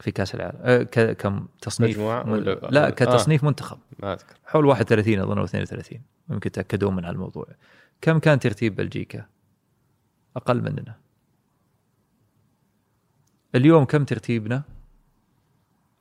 [0.00, 0.82] في كأس العالم؟ أه
[1.12, 2.90] كم تصنيف مجموعة ولا- لا آه.
[2.90, 6.00] كتصنيف منتخب ما أذكر حول 31 أظن أو 32
[6.30, 7.46] يمكن تأكدون من هالموضوع
[8.00, 9.26] كم كان ترتيب بلجيكا؟
[10.36, 10.94] أقل مننا
[13.54, 14.62] اليوم كم ترتيبنا؟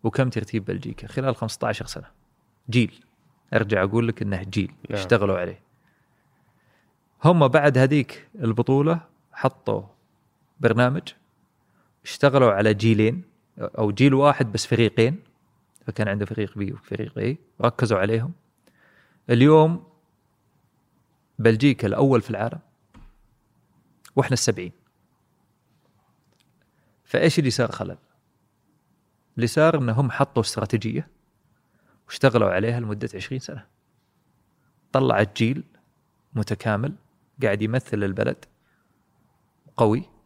[0.04, 2.08] وكم ترتيب بلجيكا خلال 15 سنة
[2.70, 3.04] جيل
[3.54, 5.00] أرجع أقول لك إنه جيل نعم.
[5.00, 5.60] اشتغلوا عليه
[7.24, 9.00] هم بعد هذيك البطولة
[9.34, 9.82] حطوا
[10.60, 11.02] برنامج
[12.08, 13.24] اشتغلوا على جيلين
[13.60, 15.20] أو جيل واحد بس فريقين
[15.86, 18.34] فكان عنده فريق بي وفريق إي ركزوا عليهم.
[19.30, 19.84] اليوم
[21.40, 22.60] بلجيكا الأول في العالم
[24.16, 24.72] وإحنا السبعين.
[27.06, 27.98] فإيش اللي صار خلل؟
[29.36, 31.08] اللي صار إنهم حطوا استراتيجية
[32.08, 33.66] واشتغلوا عليها لمدة 20 سنة.
[34.92, 35.64] طلعت جيل
[36.34, 36.94] متكامل
[37.44, 38.46] قاعد يمثل البلد
[39.78, 40.17] قوي.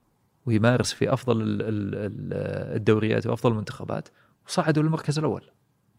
[0.46, 4.10] ويمارس في أفضل ال- ال- ال- الدوريات وأفضل المنتخبات
[4.48, 5.44] وصعدوا للمركز الأول.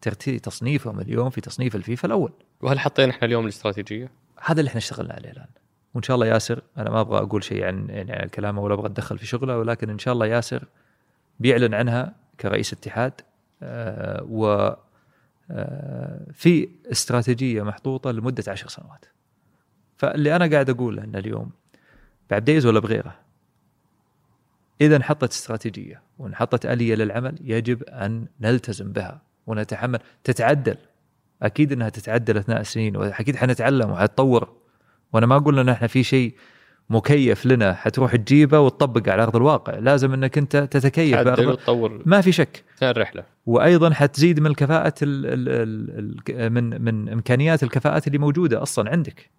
[0.01, 2.31] ترتيب تصنيفهم اليوم في تصنيف الفيفا الأول.
[2.61, 4.11] وهل حطينا إحنا اليوم الاستراتيجية؟
[4.43, 5.47] هذا اللي إحنا اشتغلنا عليه الآن.
[5.93, 8.85] وإن شاء الله ياسر أنا ما أبغى أقول شيء عن يعني عن كلامه ولا أبغى
[8.87, 10.65] أتدخل في شغله ولكن إن شاء الله ياسر
[11.39, 13.13] بيعلن عنها كرئيس اتحاد.
[13.63, 14.75] آه، و
[15.51, 19.05] آه، في استراتيجية محطوطة لمدة عشر سنوات.
[19.97, 21.51] فاللي أنا قاعد أقوله إن اليوم
[22.29, 23.15] بعد دايز ولا بغيرة
[24.81, 29.99] إذا انحطت استراتيجية وانحطت آلية للعمل يجب أن نلتزم بها ونتحمل.
[30.23, 30.77] تتعدل.
[31.41, 34.53] أكيد إنها تتعدل أثناء السنين وأكيد حنتعلم وحتطور.
[35.13, 36.35] وأنا ما أقول إن إحنا في شيء
[36.89, 39.77] مكيف لنا حتروح تجيبه وتطبقه على أرض الواقع.
[39.79, 42.01] لازم إنك أنت تتكيف تعدل بأرض وتطور.
[42.05, 42.63] ما في شك.
[42.83, 43.23] الرحلة.
[43.45, 48.89] وأيضا حتزيد من الكفاءة ال ال ال ال من من إمكانيات الكفاءات اللي موجودة أصلا
[48.89, 49.29] عندك.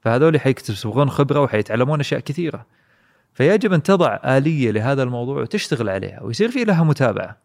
[0.00, 2.66] فهذول حيكتسبون خبرة وحيتعلمون أشياء كثيرة.
[3.34, 7.38] فيجب أن تضع آلية لهذا الموضوع وتشتغل عليها ويصير في لها متابعة.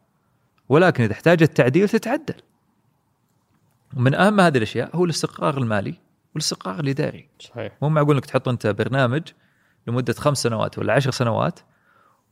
[0.69, 2.35] ولكن إذا احتاجت تعديل تتعدل.
[3.97, 5.93] ومن أهم هذه الأشياء هو الاستقرار المالي
[6.35, 7.30] والاستقرار الإداري.
[7.39, 7.73] صحيح.
[7.81, 9.22] مو معقول إنك تحط أنت برنامج
[9.88, 11.59] لمدة خمس سنوات ولا عشر سنوات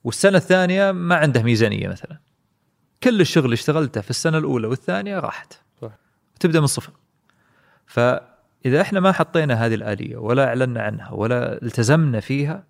[0.03, 2.19] والسنة الثانية ما عنده ميزانية مثلا.
[3.03, 5.53] كل الشغل اللي اشتغلته في السنة الأولى والثانية راحت.
[5.81, 5.91] صح.
[6.35, 6.91] وتبدا من الصفر.
[7.85, 12.63] فإذا إحنا ما حطينا هذه الآلية ولا أعلنا عنها ولا التزمنا فيها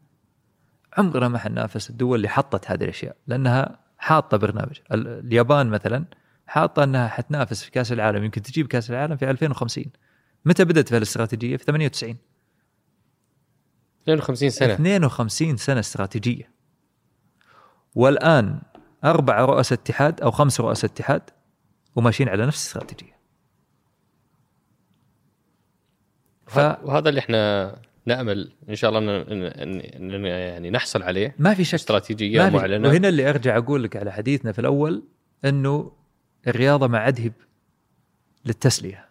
[0.98, 4.80] عمرنا ما حننافس الدول اللي حطت هذه الأشياء لأنها حاطة برنامج.
[4.92, 6.06] ال- اليابان مثلا
[6.48, 9.86] حاطة أنها حتنافس في كأس العالم يمكن تجيب كأس العالم في 2050
[10.46, 12.18] متى بدأت في الاستراتيجية؟ في 98
[14.04, 14.74] 52 سنة.
[14.74, 16.52] 52 سنة استراتيجية.
[17.96, 18.62] والآن
[19.04, 21.22] أربع رؤساء اتحاد أو خمس رؤساء اتحاد
[21.96, 23.16] وماشيين على نفس الاستراتيجية.
[26.48, 31.36] ف وهذا اللي إحنا نأمل إن شاء الله ان, يعني نحصل عليه.
[31.40, 31.74] ما في شك.
[31.74, 32.90] استراتيجية ما في معلنة.
[32.90, 35.04] وهنا اللي أرجع أقول لك على حديثنا في الأول
[35.46, 35.92] إنه
[36.48, 37.32] الرياضة ما عاد هي
[38.46, 39.06] للتسلية.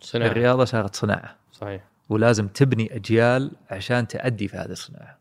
[0.00, 0.28] صناعة.
[0.28, 1.36] الرياضة صارت صناعة.
[1.52, 1.84] صحيح.
[2.08, 5.18] ولازم تبني أجيال عشان تأدي في هذه الصناعة.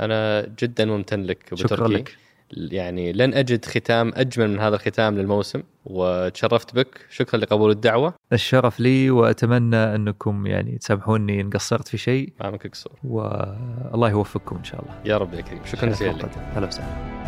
[0.00, 1.92] أنا جدا ممتن لك أبو شكرا تركي.
[1.94, 2.16] لك.
[2.50, 7.06] يعني لن أجد ختام أجمل من هذا الختام للموسم وتشرفت بك.
[7.10, 8.14] شكرا لقبول الدعوة.
[8.32, 12.32] الشرف لي وأتمنى أنكم يعني تسامحوني إن قصرت في شيء.
[12.40, 14.94] ما منك قصور والله يوفقكم إن شاء الله.
[15.04, 15.60] يا رب يا كريم.
[15.64, 17.18] شكرا جزيلا هلا وسهلا.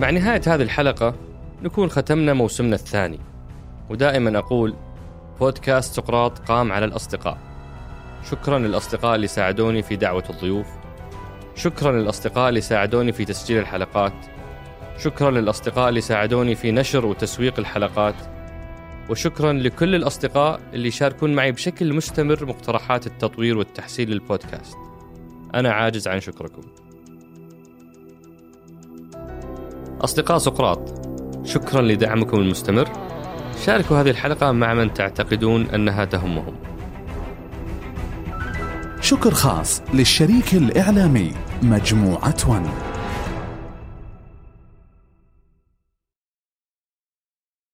[0.00, 1.14] مع نهاية هذه الحلقة
[1.62, 3.18] نكون ختمنا موسمنا الثاني.
[3.90, 4.74] ودائما أقول
[5.40, 7.38] بودكاست سقراط قام على الأصدقاء.
[8.30, 10.81] شكرا للأصدقاء اللي ساعدوني في دعوة الضيوف.
[11.54, 14.12] شكرا للأصدقاء اللي ساعدوني في تسجيل الحلقات.
[14.98, 18.14] شكرا للأصدقاء اللي ساعدوني في نشر وتسويق الحلقات.
[19.10, 24.76] وشكرا لكل الأصدقاء اللي يشاركون معي بشكل مستمر مقترحات التطوير والتحسين للبودكاست.
[25.54, 26.62] أنا عاجز عن شكركم.
[30.00, 31.08] أصدقاء سقراط
[31.44, 32.88] شكرا لدعمكم المستمر.
[33.64, 36.71] شاركوا هذه الحلقة مع من تعتقدون أنها تهمهم.
[39.02, 42.68] شكر خاص للشريك الإعلامي مجموعة ون.